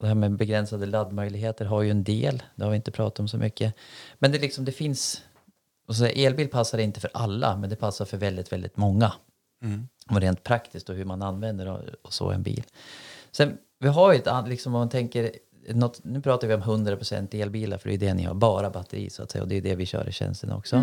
Det 0.00 0.06
här 0.06 0.14
med 0.14 0.36
begränsade 0.36 0.86
laddmöjligheter 0.86 1.64
har 1.64 1.82
ju 1.82 1.90
en 1.90 2.04
del. 2.04 2.42
Det 2.54 2.64
har 2.64 2.70
vi 2.70 2.76
inte 2.76 2.90
pratat 2.90 3.20
om 3.20 3.28
så 3.28 3.38
mycket. 3.38 3.74
Men 4.18 4.32
det, 4.32 4.38
liksom, 4.38 4.64
det 4.64 4.72
finns... 4.72 5.22
Och 5.86 5.96
så 5.96 6.04
elbil 6.04 6.48
passar 6.48 6.78
inte 6.78 7.00
för 7.00 7.10
alla, 7.14 7.56
men 7.56 7.70
det 7.70 7.76
passar 7.76 8.04
för 8.04 8.16
väldigt, 8.16 8.52
väldigt 8.52 8.76
många. 8.76 9.12
Och 10.10 10.20
rent 10.20 10.42
praktiskt 10.42 10.88
och 10.88 10.96
hur 10.96 11.04
man 11.04 11.22
använder 11.22 11.68
och, 11.68 11.80
och 12.02 12.12
så 12.12 12.30
en 12.30 12.42
bil. 12.42 12.64
Sen, 13.30 13.58
vi 13.78 13.88
har 13.88 14.12
ju 14.12 14.18
ett 14.18 14.48
liksom 14.48 14.74
om 14.74 14.80
man 14.80 14.88
tänker... 14.88 15.30
Något, 15.68 16.04
nu 16.04 16.20
pratar 16.20 16.48
vi 16.48 16.54
om 16.54 16.62
100% 16.62 17.42
elbilar, 17.42 17.78
för 17.78 17.88
det 17.88 17.94
är 17.94 17.98
det 17.98 18.14
ni 18.14 18.22
har, 18.22 18.34
bara 18.34 18.70
batteri 18.70 19.10
så 19.10 19.22
att 19.22 19.30
säga. 19.30 19.42
Och 19.42 19.48
det 19.48 19.56
är 19.56 19.62
det 19.62 19.74
vi 19.74 19.86
kör 19.86 20.08
i 20.08 20.12
tjänsten 20.12 20.52
också. 20.52 20.76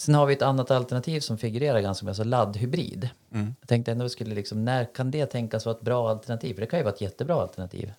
Sen 0.00 0.14
har 0.14 0.26
vi 0.26 0.34
ett 0.34 0.42
annat 0.42 0.70
alternativ 0.70 1.20
som 1.20 1.38
figurerar 1.38 1.80
ganska 1.80 2.06
mycket, 2.06 2.20
alltså 2.20 2.30
laddhybrid. 2.30 3.10
Jag 3.60 3.68
tänkte 3.68 3.92
ändå 3.92 4.08
skulle 4.08 4.34
liksom, 4.34 4.64
när 4.64 4.94
kan 4.94 5.10
det 5.10 5.26
tänkas 5.26 5.66
vara 5.66 5.76
ett 5.76 5.82
bra 5.82 6.10
alternativ? 6.10 6.54
För 6.54 6.60
det 6.60 6.66
kan 6.66 6.78
ju 6.78 6.82
vara 6.82 6.94
ett 6.94 7.00
jättebra 7.00 7.42
alternativ. 7.42 7.92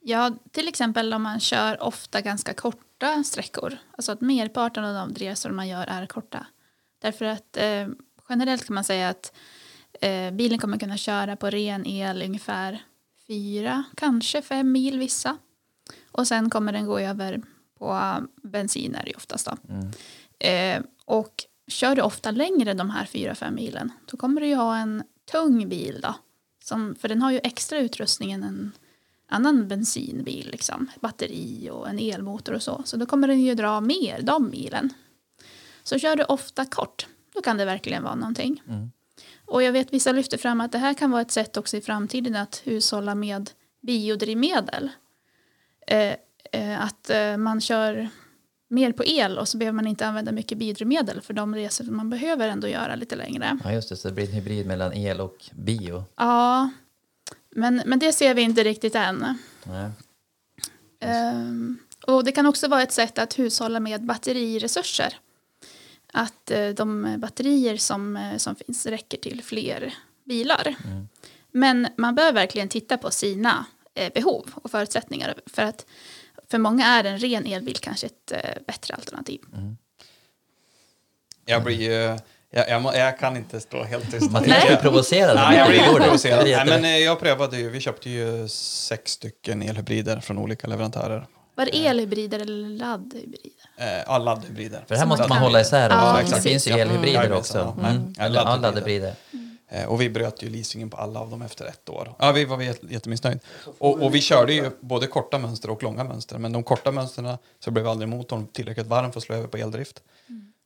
Ja, 0.00 0.32
till 0.50 0.68
exempel 0.68 1.14
om 1.14 1.22
man 1.22 1.40
kör 1.40 1.82
ofta 1.82 2.20
ganska 2.20 2.54
korta 2.54 3.24
sträckor. 3.24 3.76
Alltså 3.92 4.12
att 4.12 4.20
merparten 4.20 4.84
av 4.84 4.94
de 4.94 5.14
resor 5.14 5.50
man 5.50 5.68
gör 5.68 5.86
är 5.86 6.06
korta. 6.06 6.46
Därför 6.98 7.24
att 7.24 7.56
eh, 7.56 7.88
generellt 8.28 8.66
kan 8.66 8.74
man 8.74 8.84
säga 8.84 9.08
att 9.08 9.32
eh, 10.00 10.30
bilen 10.30 10.58
kommer 10.58 10.78
kunna 10.78 10.96
köra 10.96 11.36
på 11.36 11.50
ren 11.50 11.86
el 11.86 12.22
ungefär 12.22 12.82
fyra, 13.26 13.84
kanske 13.96 14.42
fem 14.42 14.72
mil 14.72 14.98
vissa. 14.98 15.36
Och 16.12 16.26
sen 16.26 16.50
kommer 16.50 16.72
den 16.72 16.86
gå 16.86 16.98
över 16.98 17.42
på 17.78 18.14
bensin 18.42 18.94
är 18.94 19.04
det 19.04 19.10
ju 19.10 19.16
oftast 19.16 19.46
då. 19.46 19.56
Eh, 20.40 20.82
och 21.04 21.44
kör 21.66 21.96
du 21.96 22.02
ofta 22.02 22.30
längre 22.30 22.74
de 22.74 22.90
här 22.90 23.04
fyra, 23.04 23.34
fem 23.34 23.54
milen 23.54 23.92
då 24.06 24.16
kommer 24.16 24.40
du 24.40 24.46
ju 24.46 24.54
ha 24.54 24.76
en 24.76 25.02
tung 25.32 25.68
bil 25.68 26.00
då. 26.02 26.14
Som, 26.64 26.94
för 26.94 27.08
den 27.08 27.22
har 27.22 27.30
ju 27.30 27.40
extra 27.42 27.78
utrustning 27.78 28.32
än 28.32 28.42
en 28.42 28.72
annan 29.28 29.68
bensinbil, 29.68 30.48
liksom. 30.50 30.90
batteri 31.00 31.70
och 31.72 31.88
en 31.88 31.98
elmotor 31.98 32.54
och 32.54 32.62
så. 32.62 32.82
Så 32.84 32.96
då 32.96 33.06
kommer 33.06 33.28
den 33.28 33.40
ju 33.40 33.54
dra 33.54 33.80
mer 33.80 34.22
de 34.22 34.50
milen. 34.50 34.92
Så 35.82 35.98
kör 35.98 36.16
du 36.16 36.24
ofta 36.24 36.64
kort, 36.64 37.06
då 37.34 37.42
kan 37.42 37.56
det 37.56 37.64
verkligen 37.64 38.02
vara 38.02 38.14
någonting. 38.14 38.62
Och 39.46 39.62
jag 39.62 39.72
vet 39.72 39.92
vissa 39.92 40.12
lyfter 40.12 40.38
fram 40.38 40.60
att 40.60 40.72
det 40.72 40.78
här 40.78 40.94
kan 40.94 41.10
vara 41.10 41.22
ett 41.22 41.30
sätt 41.30 41.56
också 41.56 41.76
i 41.76 41.80
framtiden 41.80 42.36
att 42.36 42.62
hushålla 42.64 43.14
med 43.14 43.50
biodrivmedel. 43.80 44.90
Eh, 45.86 46.14
eh, 46.52 46.84
att 46.84 47.10
eh, 47.10 47.36
man 47.36 47.60
kör 47.60 48.08
mer 48.70 48.92
på 48.92 49.04
el 49.04 49.38
och 49.38 49.48
så 49.48 49.58
behöver 49.58 49.76
man 49.76 49.86
inte 49.86 50.06
använda 50.06 50.32
mycket 50.32 50.58
biodrivmedel 50.58 51.20
för 51.20 51.34
de 51.34 51.54
resor 51.54 51.84
man 51.84 52.10
behöver 52.10 52.48
ändå 52.48 52.68
göra 52.68 52.94
lite 52.94 53.16
längre. 53.16 53.58
Ja, 53.64 53.72
just 53.72 53.88
det. 53.88 53.96
Så 53.96 54.08
det 54.08 54.14
blir 54.14 54.24
en 54.24 54.32
hybrid 54.32 54.66
mellan 54.66 54.92
el 54.92 55.20
och 55.20 55.50
bio. 55.52 56.04
Ja, 56.16 56.70
men, 57.50 57.82
men 57.86 57.98
det 57.98 58.12
ser 58.12 58.34
vi 58.34 58.42
inte 58.42 58.64
riktigt 58.64 58.94
än. 58.94 59.38
Nej. 59.64 59.90
Ehm, 61.00 61.78
och 62.06 62.24
det 62.24 62.32
kan 62.32 62.46
också 62.46 62.68
vara 62.68 62.82
ett 62.82 62.92
sätt 62.92 63.18
att 63.18 63.38
hushålla 63.38 63.80
med 63.80 64.04
batteriresurser. 64.04 65.18
Att 66.12 66.50
eh, 66.50 66.68
de 66.68 67.16
batterier 67.18 67.76
som, 67.76 68.16
eh, 68.16 68.36
som 68.36 68.56
finns 68.56 68.86
räcker 68.86 69.18
till 69.18 69.42
fler 69.42 69.94
bilar. 70.24 70.76
Men 71.52 71.88
man 71.96 72.14
bör 72.14 72.32
verkligen 72.32 72.68
titta 72.68 72.98
på 72.98 73.10
sina 73.10 73.66
eh, 73.94 74.12
behov 74.12 74.50
och 74.54 74.70
förutsättningar. 74.70 75.34
För 75.46 75.62
att 75.62 75.86
för 76.50 76.58
många 76.58 76.86
är 76.86 77.04
en 77.04 77.18
ren 77.18 77.46
elbil 77.46 77.76
kanske 77.76 78.06
ett 78.06 78.32
eh, 78.32 78.38
bättre 78.66 78.94
alternativ. 78.94 79.40
Jag 81.46 81.64
blir 81.64 81.76
ju... 81.82 82.18
Jag, 82.52 82.68
jag, 82.68 82.82
må- 82.82 82.94
jag 82.94 83.18
kan 83.18 83.36
inte 83.36 83.60
stå 83.60 83.84
helt 83.84 84.10
tyst. 84.10 84.30
Mattias 84.30 84.66
blir 84.66 84.76
provocerad. 84.76 85.36
Nej, 85.36 85.58
jag 85.58 85.68
blir 85.68 86.04
provocerad. 86.04 86.44
Nej, 86.44 86.66
men 86.66 86.84
eh, 86.84 86.98
jag 86.98 87.20
prövade 87.20 87.58
ju, 87.58 87.70
vi 87.70 87.80
köpte 87.80 88.10
ju 88.10 88.48
sex 88.48 89.10
stycken 89.12 89.62
elhybrider 89.62 90.20
från 90.20 90.38
olika 90.38 90.66
leverantörer. 90.66 91.26
Var 91.54 91.64
det 91.64 91.86
elhybrider 91.86 92.38
eller 92.40 92.68
laddhybrider? 92.68 93.50
Eh, 93.76 93.86
ja, 94.06 94.18
laddhybrider. 94.18 94.84
För 94.88 94.94
det 94.94 94.98
här 94.98 95.06
måste 95.06 95.22
man 95.22 95.28
man 95.28 95.38
hålla 95.38 95.60
isär. 95.60 95.90
Ja, 95.90 96.20
det 96.30 96.42
finns 96.42 96.68
ju 96.68 96.72
elhybrider 96.72 97.24
Mm. 97.24 97.38
också. 97.38 97.74
Ja, 97.82 97.88
Mm. 97.88 98.14
ja, 98.34 98.56
laddhybrider. 98.56 99.14
Eh, 99.72 99.84
och 99.88 100.00
vi 100.00 100.10
bröt 100.10 100.42
ju 100.42 100.48
leasingen 100.50 100.90
på 100.90 100.96
alla 100.96 101.20
av 101.20 101.30
dem 101.30 101.42
efter 101.42 101.64
ett 101.64 101.88
år. 101.88 102.14
Ja, 102.18 102.32
vi 102.32 102.44
var 102.44 102.60
jätte- 102.62 102.86
jättemissnöjda. 102.90 103.40
Och, 103.78 104.02
och 104.02 104.14
vi 104.14 104.20
körde 104.20 104.52
ju 104.52 104.70
både 104.80 105.06
korta 105.06 105.38
mönster 105.38 105.70
och 105.70 105.82
långa 105.82 106.04
mönster. 106.04 106.38
Men 106.38 106.52
de 106.52 106.62
korta 106.62 106.92
mönstren 106.92 107.36
så 107.64 107.70
blev 107.70 107.88
aldrig 107.88 108.08
motorn 108.08 108.46
tillräckligt 108.46 108.86
varm 108.86 109.12
för 109.12 109.18
att 109.20 109.24
slå 109.24 109.34
över 109.36 109.46
på 109.48 109.56
eldrift. 109.56 110.02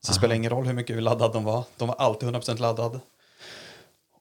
Så 0.05 0.13
det 0.13 0.19
spelar 0.19 0.35
ingen 0.35 0.51
roll 0.51 0.67
hur 0.67 0.73
mycket 0.75 0.97
vi 0.97 1.01
laddad 1.01 1.33
de 1.33 1.45
var. 1.45 1.65
De 1.77 1.89
var 1.89 1.95
alltid 1.95 2.29
100% 2.29 2.61
laddad. 2.61 3.01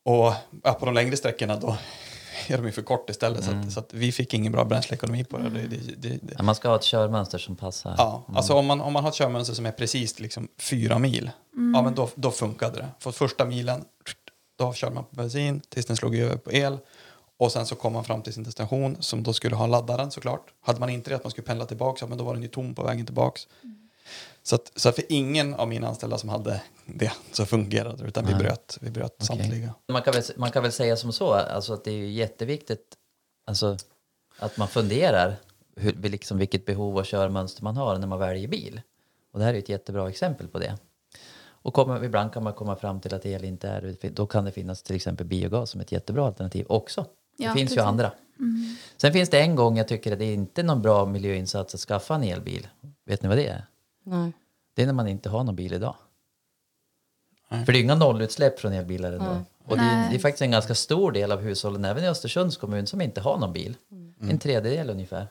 Och 0.03 0.33
ja, 0.63 0.73
på 0.73 0.85
de 0.85 0.93
längre 0.93 1.17
sträckorna 1.17 1.55
då 1.55 1.77
är 2.47 2.57
de 2.57 2.65
ju 2.65 2.71
för 2.71 2.81
kort 2.81 3.09
istället. 3.09 3.43
Så, 3.43 3.51
att, 3.51 3.71
så 3.71 3.79
att 3.79 3.93
vi 3.93 4.11
fick 4.11 4.33
ingen 4.33 4.51
bra 4.51 4.65
bränsleekonomi 4.65 5.23
på 5.23 5.37
det. 5.37 5.49
det, 5.49 5.67
det, 5.67 5.77
det, 5.97 6.09
det. 6.21 6.33
Ja, 6.37 6.43
man 6.43 6.55
ska 6.55 6.69
ha 6.69 6.75
ett 6.75 6.83
körmönster 6.83 7.37
som 7.37 7.55
passar. 7.55 7.95
Ja, 7.97 8.23
alltså 8.35 8.53
om 8.53 8.65
man, 8.65 8.81
om 8.81 8.93
man 8.93 9.03
har 9.03 9.09
ett 9.09 9.15
körmönster 9.15 9.53
som 9.55 9.65
är 9.65 9.71
precis 9.71 10.19
liksom 10.19 10.47
fyra 10.59 10.99
mil, 10.99 11.31
ja 11.75 11.81
men 11.81 11.95
då, 11.95 12.09
då 12.15 12.31
funkade 12.31 12.77
det. 12.77 12.87
För 12.99 13.11
första 13.11 13.45
milen, 13.45 13.85
då 14.67 14.73
kör 14.73 14.91
man 14.91 15.03
på 15.03 15.15
bensin 15.15 15.61
tills 15.69 15.85
den 15.85 15.97
slog 15.97 16.15
över 16.15 16.37
på 16.37 16.51
el. 16.51 16.77
Och 17.37 17.51
sen 17.51 17.65
så 17.65 17.75
kom 17.75 17.93
man 17.93 18.03
fram 18.03 18.21
till 18.21 18.33
sin 18.33 18.43
destination 18.43 18.97
som 18.99 19.23
då 19.23 19.33
skulle 19.33 19.55
ha 19.55 19.67
laddaren 19.67 20.11
såklart. 20.11 20.53
Hade 20.61 20.79
man 20.79 20.89
inte 20.89 21.09
det 21.09 21.15
att 21.15 21.23
man 21.23 21.31
skulle 21.31 21.47
pendla 21.47 21.65
tillbaka, 21.65 22.07
men 22.07 22.17
då 22.17 22.23
var 22.23 22.33
den 22.33 22.43
ju 22.43 22.47
tom 22.47 22.75
på 22.75 22.83
vägen 22.83 23.05
tillbaks. 23.05 23.47
Så, 24.43 24.55
att, 24.55 24.71
så 24.75 24.89
att 24.89 24.95
för 24.95 25.03
ingen 25.09 25.53
av 25.53 25.67
mina 25.67 25.87
anställda 25.87 26.17
som 26.17 26.29
hade 26.29 26.61
det 26.85 27.11
så 27.31 27.45
fungerade 27.45 28.03
det, 28.03 28.07
utan 28.07 28.25
vi 28.25 28.33
bröt, 28.33 28.77
vi 28.81 28.91
bröt 28.91 29.15
Okej. 29.15 29.27
samtliga. 29.27 29.73
Man, 29.91 30.01
kan 30.01 30.13
väl, 30.13 30.23
man 30.35 30.51
kan 30.51 30.63
väl 30.63 30.71
säga 30.71 30.95
som 30.95 31.13
så, 31.13 31.33
alltså 31.33 31.73
att 31.73 31.83
det 31.83 31.91
är 31.91 31.95
ju 31.95 32.11
jätteviktigt 32.11 32.95
alltså, 33.47 33.77
att 34.39 34.57
man 34.57 34.67
funderar 34.67 35.35
hur, 35.75 35.93
liksom, 35.93 36.37
vilket 36.37 36.65
behov 36.65 36.97
och 36.97 37.05
körmönster 37.05 37.63
man 37.63 37.77
har 37.77 37.97
när 37.97 38.07
man 38.07 38.19
väljer 38.19 38.47
bil. 38.47 38.81
Och 39.31 39.39
det 39.39 39.45
här 39.45 39.53
är 39.53 39.57
ett 39.57 39.69
jättebra 39.69 40.09
exempel 40.09 40.47
på 40.47 40.59
det. 40.59 40.77
Och 41.63 41.73
kommer, 41.73 42.03
ibland 42.03 42.33
kan 42.33 42.43
man 42.43 42.53
komma 42.53 42.75
fram 42.75 42.99
till 43.01 43.13
att 43.13 43.25
el 43.25 43.43
inte 43.43 43.69
är 43.69 44.09
Då 44.09 44.25
kan 44.27 44.45
det 44.45 44.51
finnas 44.51 44.83
till 44.83 44.95
exempel 44.95 45.25
biogas 45.27 45.69
som 45.69 45.81
ett 45.81 45.91
jättebra 45.91 46.25
alternativ 46.25 46.65
också. 46.69 47.05
Det 47.37 47.43
Ja, 47.43 47.53
finns 47.53 47.71
ju 47.71 47.75
precis. 47.75 47.87
andra. 47.87 48.11
Sen 48.97 49.13
finns 49.13 49.29
det 49.29 49.41
en 49.41 49.55
gång 49.55 49.77
jag 49.77 49.87
tycker 49.87 50.11
att 50.13 50.19
det 50.19 50.25
är 50.25 50.33
inte 50.33 50.63
någon 50.63 50.81
bra 50.81 51.05
miljöinsats 51.05 51.73
att 51.75 51.79
skaffa 51.81 52.15
en 52.15 52.23
elbil. 52.23 52.67
Vet 53.05 53.21
ni 53.21 53.29
vad 53.29 53.37
det 53.37 53.47
är? 53.47 53.65
Nej. 54.03 54.31
Det 54.73 54.81
är 54.81 54.85
när 54.85 54.93
man 54.93 55.07
inte 55.07 55.29
har 55.29 55.43
någon 55.43 55.55
bil 55.55 55.73
idag. 55.73 55.95
Nej. 57.49 57.65
För 57.65 57.73
det 57.73 57.79
är 57.79 57.83
inga 57.83 57.95
nollutsläpp 57.95 58.59
från 58.59 58.73
elbilar 58.73 59.11
ändå. 59.13 59.25
Nej. 59.25 59.43
Och 59.65 59.77
det 59.77 59.83
är, 59.83 60.09
det 60.09 60.15
är 60.15 60.19
faktiskt 60.19 60.41
en 60.41 60.51
ganska 60.51 60.75
stor 60.75 61.11
del 61.11 61.31
av 61.31 61.41
hushållen, 61.41 61.85
även 61.85 62.03
i 62.03 62.07
Östersunds 62.07 62.57
kommun, 62.57 62.87
som 62.87 63.01
inte 63.01 63.21
har 63.21 63.37
någon 63.37 63.53
bil. 63.53 63.77
En 64.19 64.39
tredjedel 64.39 64.89
ungefär. 64.89 65.27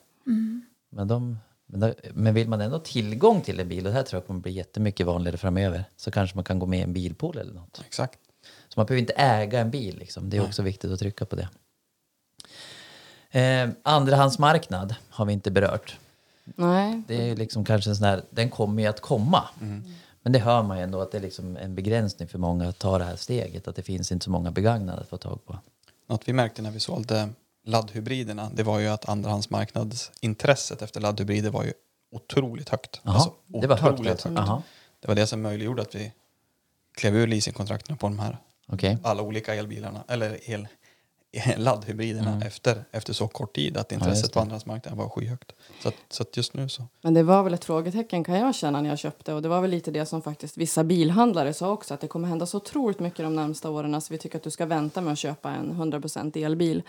Men, 0.90 1.08
de, 1.08 1.38
men, 1.72 1.80
då, 1.80 1.94
men 2.14 2.34
vill 2.34 2.48
man 2.48 2.60
ändå 2.60 2.76
ha 2.76 2.84
tillgång 2.84 3.40
till 3.40 3.60
en 3.60 3.68
bil, 3.68 3.86
och 3.86 3.92
det 3.92 3.96
här 3.96 4.02
tror 4.02 4.20
jag 4.20 4.26
kommer 4.26 4.40
bli 4.40 4.52
jättemycket 4.52 5.06
vanligare 5.06 5.36
framöver, 5.36 5.84
så 5.96 6.10
kanske 6.10 6.36
man 6.36 6.44
kan 6.44 6.58
gå 6.58 6.66
med 6.66 6.78
i 6.78 6.82
en 6.82 6.92
bilpool 6.92 7.38
eller 7.38 7.54
något. 7.54 7.82
Exakt. 7.86 8.18
Så 8.68 8.80
man 8.80 8.86
behöver 8.86 9.00
inte 9.00 9.12
äga 9.12 9.60
en 9.60 9.70
bil, 9.70 9.98
liksom. 9.98 10.30
det 10.30 10.36
är 10.36 10.44
också 10.44 10.62
viktigt 10.62 10.90
att 10.90 10.98
trycka 10.98 11.24
på 11.24 11.36
det. 11.36 11.48
Eh, 13.40 13.70
andrahandsmarknad 13.82 14.94
har 15.10 15.24
vi 15.24 15.32
inte 15.32 15.50
berört. 15.50 15.98
Nej. 16.44 17.02
Det 17.08 17.30
är 17.30 17.36
liksom 17.36 17.64
kanske 17.64 17.90
en 17.90 17.96
sån 17.96 18.06
här, 18.06 18.22
den 18.30 18.50
kommer 18.50 18.82
ju 18.82 18.88
att 18.88 19.00
komma. 19.00 19.48
Men 20.22 20.32
det 20.32 20.38
hör 20.38 20.62
man 20.62 20.76
ju 20.78 20.84
ändå 20.84 21.00
att 21.00 21.12
det 21.12 21.18
är 21.18 21.22
liksom 21.22 21.56
en 21.56 21.74
begränsning 21.74 22.28
för 22.28 22.38
många 22.38 22.68
att 22.68 22.78
ta 22.78 22.98
det 22.98 23.04
här 23.04 23.16
steget. 23.16 23.68
Att 23.68 23.76
det 23.76 23.82
finns 23.82 24.12
inte 24.12 24.24
så 24.24 24.30
många 24.30 24.50
begagnade 24.50 25.00
att 25.00 25.08
få 25.08 25.16
tag 25.16 25.46
på. 25.46 25.58
Något 26.06 26.28
vi 26.28 26.32
märkte 26.32 26.62
när 26.62 26.70
vi 26.70 26.80
sålde 26.80 27.28
laddhybriderna, 27.64 28.50
det 28.54 28.62
var 28.62 28.78
ju 28.78 28.88
att 28.88 29.08
andrahandsmarknadsintresset 29.08 30.82
efter 30.82 31.00
laddhybrider 31.00 31.50
var 31.50 31.64
ju 31.64 31.72
otroligt 32.12 32.68
högt. 32.68 33.00
Jaha, 33.02 33.14
Alltså, 33.14 33.32
det 33.46 33.66
var 33.66 33.76
högt 33.76 33.92
otroligt 33.94 34.10
alltså. 34.12 34.32
Jaha, 34.32 34.62
Det 35.00 35.08
var 35.08 35.14
det 35.14 35.26
som 35.26 35.42
möjliggjorde 35.42 35.82
att 35.82 35.94
vi 35.94 36.12
klev 36.96 37.16
ur 37.16 37.26
leasingkontrakten 37.26 37.96
på 37.96 38.06
de 38.06 38.18
här 38.18 38.38
okej. 38.66 38.98
alla 39.02 39.22
olika 39.22 39.54
elbilarna, 39.54 40.04
eller 40.08 40.50
el, 40.50 40.68
laddhybriderna 41.56 42.42
efter, 42.46 42.84
efter 42.90 43.12
så 43.12 43.28
kort 43.28 43.54
tid 43.54 43.76
att 43.76 43.92
intresset 43.92 44.16
Mm. 44.16 44.28
det. 44.28 44.32
på 44.34 44.40
andrahandsmarknaden 44.40 44.98
var 44.98 45.08
skyhögt. 45.08 45.52
Så 45.82 45.88
att, 45.88 45.94
så 46.08 46.22
att 46.22 46.36
just 46.36 46.54
nu 46.54 46.68
så. 46.68 46.82
Men 47.02 47.14
det 47.14 47.22
var 47.22 47.42
väl 47.42 47.54
ett 47.54 47.64
frågetecken 47.64 48.24
kan 48.24 48.34
jag 48.38 48.54
känna 48.54 48.80
när 48.80 48.88
jag 48.88 48.98
köpte 48.98 49.34
och 49.34 49.42
det 49.42 49.48
var 49.48 49.60
väl 49.60 49.70
lite 49.70 49.90
det 49.90 50.06
som 50.06 50.22
faktiskt 50.22 50.56
vissa 50.56 50.84
bilhandlare 50.84 51.52
sa 51.52 51.70
också 51.70 51.94
att 51.94 52.00
det 52.00 52.06
kommer 52.08 52.28
hända 52.28 52.46
så 52.46 52.56
otroligt 52.56 53.00
mycket 53.00 53.18
de 53.18 53.36
närmsta 53.36 53.70
åren 53.70 54.00
så 54.00 54.14
vi 54.14 54.18
tycker 54.18 54.36
att 54.36 54.42
du 54.44 54.50
ska 54.50 54.66
vänta 54.66 55.00
med 55.00 55.12
att 55.12 55.18
köpa 55.18 55.50
en 55.50 55.72
100% 55.72 56.36
elbil. 56.44 56.82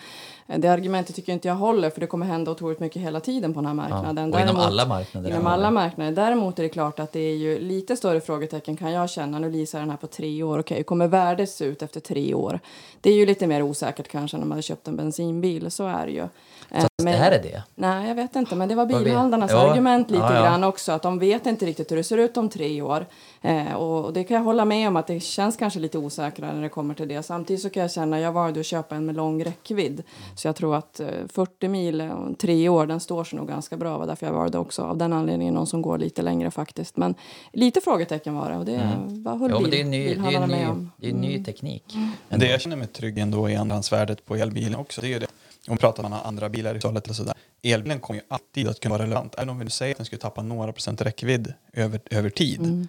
Eh, 0.47 0.59
Det 0.59 0.67
argumentet 0.67 1.15
tycker 1.15 1.33
inte 1.33 1.47
jag 1.47 1.55
håller 1.55 1.89
för 1.89 1.99
det 1.99 2.07
kommer 2.07 2.25
hända 2.25 2.51
otroligt 2.51 2.79
mycket 2.79 3.01
hela 3.01 3.19
tiden 3.19 3.53
på 3.53 3.61
den 3.61 3.79
här 3.79 3.87
Ja. 3.89 3.95
marknaden. 3.95 4.33
Och 4.33 4.39
inom 4.39 4.55
alla 4.57 4.85
marknader. 4.85 5.29
Inom 5.29 5.47
alla 5.47 5.71
marknader. 5.71 6.11
Däremot 6.11 6.59
är 6.59 6.63
det 6.63 6.69
klart 6.69 6.99
att 6.99 7.11
det 7.11 7.19
är 7.19 7.35
ju 7.35 7.59
lite 7.59 7.97
större 7.97 8.21
frågetecken 8.21 8.77
kan 8.77 8.91
jag 8.91 9.09
känna. 9.09 9.39
Nu 9.39 9.51
leasar 9.51 9.79
den 9.79 9.89
här 9.89 9.97
på 9.97 10.07
tre 10.07 10.43
år. 10.43 10.59
Okej, 10.59 10.77
hur 10.77 10.83
kommer 10.83 11.07
värdet 11.07 11.49
se 11.49 11.65
ut 11.65 11.81
efter 11.81 11.99
tre 11.99 12.33
år? 12.33 12.59
Det 13.01 13.09
är 13.09 13.15
ju 13.15 13.25
lite 13.25 13.47
mer 13.47 13.61
osäkert 13.61 14.07
kanske 14.07 14.32
när 14.37 14.45
man 14.45 14.51
hade 14.51 14.61
köpt 14.61 14.87
en 14.87 14.95
bensinbil. 14.95 15.71
Så 15.71 15.87
är 15.87 16.05
det 16.05 16.11
ju. 16.11 16.27
Eh, 16.75 16.81
Så 16.81 16.87
men- 17.03 17.13
det 17.13 17.19
här 17.19 17.31
är 17.31 17.43
det? 17.43 17.63
Nej, 17.75 18.07
jag 18.07 18.15
vet 18.15 18.35
inte. 18.35 18.55
Men 18.55 18.69
det 18.69 18.75
var 18.75 18.85
Vad 18.85 19.03
bilhandlarnas 19.03 19.51
Ja, 19.51 19.71
argument 19.71 20.09
lite 20.11 20.23
ja, 20.23 20.35
ja. 20.35 20.41
grann 20.41 20.63
också. 20.63 20.91
Att 20.91 21.01
de 21.01 21.19
vet 21.19 21.45
inte 21.45 21.65
riktigt 21.65 21.91
hur 21.91 21.95
det 21.97 22.03
ser 22.03 22.17
ut 22.17 22.37
om 22.37 22.49
tre 22.49 22.81
år. 22.81 23.05
Eh, 23.41 23.73
och, 23.73 24.05
och 24.05 24.13
det 24.13 24.23
kan 24.23 24.37
jag 24.37 24.43
hålla 24.43 24.65
med 24.65 24.87
om 24.87 24.95
att 24.95 25.07
det 25.07 25.19
känns 25.19 25.57
kanske 25.57 25.79
lite 25.79 25.97
osäkrare 25.97 26.53
när 26.53 26.61
det 26.61 26.69
kommer 26.69 26.93
till 26.93 27.07
det. 27.07 27.23
Samtidigt 27.23 27.61
så 27.61 27.69
kan 27.69 27.81
jag 27.81 27.91
känna, 27.91 28.19
jag 28.19 28.31
valde 28.31 28.59
att 28.59 28.65
köpa 28.65 28.95
en 28.95 29.05
med 29.05 29.15
lång 29.15 29.43
räckvidd. 29.43 30.03
Så 30.35 30.47
jag 30.47 30.55
tror 30.55 30.75
att 30.75 30.99
eh, 30.99 31.07
40 31.33 31.67
mil 31.67 32.01
och 32.01 32.37
tre 32.37 32.69
år, 32.69 32.85
den 32.85 32.99
står 32.99 33.23
sig 33.23 33.37
nog 33.39 33.47
ganska 33.47 33.77
bra. 33.77 33.97
Var 33.97 34.07
därför 34.07 34.25
jag 34.25 34.33
valde 34.33 34.57
också 34.57 34.81
av 34.81 34.97
den 34.97 35.13
anledningen 35.13 35.53
någon 35.53 35.67
som 35.67 35.81
går 35.81 35.97
lite 35.97 36.21
längre 36.21 36.51
faktiskt. 36.51 36.97
Men 36.97 37.15
lite 37.53 37.81
frågetecken 37.81 38.35
var 38.35 38.49
det 38.49 38.57
och 38.57 38.65
det 38.65 38.89
var 39.23 39.35
höll 39.37 39.51
Jo, 39.51 39.59
bil, 39.59 39.71
det 39.71 39.79
är 39.81 39.83
ny, 39.85 40.03
det 40.05 40.11
är 40.11 40.15
bilhandlarna 40.15 40.47
med 40.47 40.59
ny, 40.59 40.67
om. 40.71 40.91
det 40.97 41.09
är 41.09 41.13
ny 41.13 41.43
teknik. 41.43 41.83
Men 42.29 42.39
det 42.39 42.47
jag 42.47 42.61
känner 42.61 42.75
mig 42.75 42.87
trygg 42.87 43.17
ändå 43.17 43.49
i 43.49 43.55
andrahandsvärdet 43.55 44.25
på 44.25 44.35
elbilen 44.35 44.75
också, 44.75 45.01
det 45.01 45.07
är 45.07 45.09
ju 45.09 45.19
det. 45.19 45.27
Om 45.67 45.75
vi 45.75 45.79
pratar 45.79 46.03
om 46.03 46.11
man 46.11 46.19
andra 46.23 46.49
bilar 46.49 46.71
i 46.71 46.73
hushållet 46.73 47.05
eller 47.05 47.13
sådär. 47.13 47.33
Elbilen 47.63 47.99
kommer 47.99 48.19
ju 48.19 48.25
alltid 48.27 48.67
att 48.67 48.79
kunna 48.79 48.93
vara 48.93 49.03
relevant. 49.03 49.35
Även 49.35 49.49
om 49.49 49.57
vi 49.57 49.63
nu 49.63 49.69
säger 49.69 49.93
att 49.93 49.97
den 49.97 50.05
skulle 50.05 50.21
tappa 50.21 50.41
några 50.41 50.73
procent 50.73 51.01
räckvidd 51.01 51.53
över, 51.73 52.01
över 52.11 52.29
tid. 52.29 52.87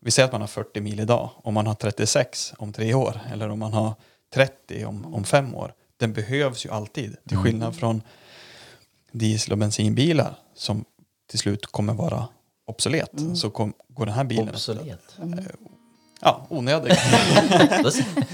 Vi 0.00 0.10
säger 0.10 0.26
att 0.26 0.32
man 0.32 0.40
har 0.40 0.48
40 0.48 0.80
mil 0.80 1.00
idag. 1.00 1.30
Om 1.36 1.54
man 1.54 1.66
har 1.66 1.74
36 1.74 2.52
om 2.58 2.72
tre 2.72 2.94
år. 2.94 3.20
Eller 3.32 3.48
om 3.48 3.58
man 3.58 3.72
har 3.72 3.94
30 4.34 4.84
om, 4.84 5.14
om 5.14 5.24
fem 5.24 5.54
år. 5.54 5.74
Den 5.96 6.12
behövs 6.12 6.66
ju 6.66 6.70
alltid. 6.70 7.16
Till 7.28 7.36
skillnad 7.36 7.76
från 7.76 8.02
diesel 9.12 9.52
och 9.52 9.58
bensinbilar 9.58 10.34
som 10.54 10.84
till 11.30 11.38
slut 11.38 11.66
kommer 11.66 11.94
vara 11.94 12.28
obsolet. 12.66 13.10
Så 13.34 13.50
kom, 13.50 13.72
går 13.88 14.06
den 14.06 14.14
här 14.14 14.24
bilen 14.24 14.48
Obsolet. 14.48 15.16
Ja, 16.20 16.46
onödig. 16.48 16.92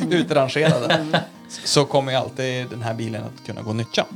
Utrangerade 0.11 1.21
så 1.65 1.85
kommer 1.85 2.13
ju 2.13 2.19
alltid 2.19 2.71
den 2.71 2.83
här 2.83 2.95
bilen 2.95 3.25
att 3.25 3.47
kunna 3.47 3.63
gå 3.63 3.71
att 3.71 3.77
nyttja. 3.77 4.07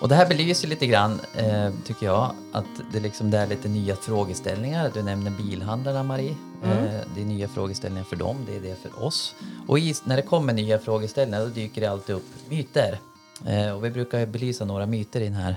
Och 0.00 0.08
det 0.08 0.14
här 0.14 0.28
belyser 0.28 0.68
lite 0.68 0.86
grann, 0.86 1.20
eh, 1.34 1.70
tycker 1.84 2.06
jag, 2.06 2.30
att 2.52 2.64
det, 2.92 3.00
liksom, 3.00 3.30
det 3.30 3.38
är 3.38 3.46
lite 3.46 3.68
nya 3.68 3.96
frågeställningar. 3.96 4.90
Du 4.94 5.02
nämner 5.02 5.30
bilhandlarna, 5.30 6.02
Marie. 6.02 6.36
Eh, 6.64 7.00
det 7.14 7.20
är 7.20 7.24
nya 7.24 7.48
frågeställningar 7.48 8.04
för 8.04 8.16
dem, 8.16 8.36
det 8.46 8.56
är 8.56 8.60
det 8.60 8.76
för 8.82 9.04
oss. 9.04 9.34
Och 9.66 9.78
i, 9.78 9.94
när 10.04 10.16
det 10.16 10.22
kommer 10.22 10.52
nya 10.52 10.78
frågeställningar, 10.78 11.40
då 11.40 11.48
dyker 11.48 11.80
det 11.80 11.86
alltid 11.86 12.14
upp 12.14 12.26
myter. 12.48 12.98
Eh, 13.46 13.70
och 13.70 13.84
vi 13.84 13.90
brukar 13.90 14.26
belysa 14.26 14.64
några 14.64 14.86
myter 14.86 15.20
i 15.20 15.24
den 15.24 15.34
här, 15.34 15.56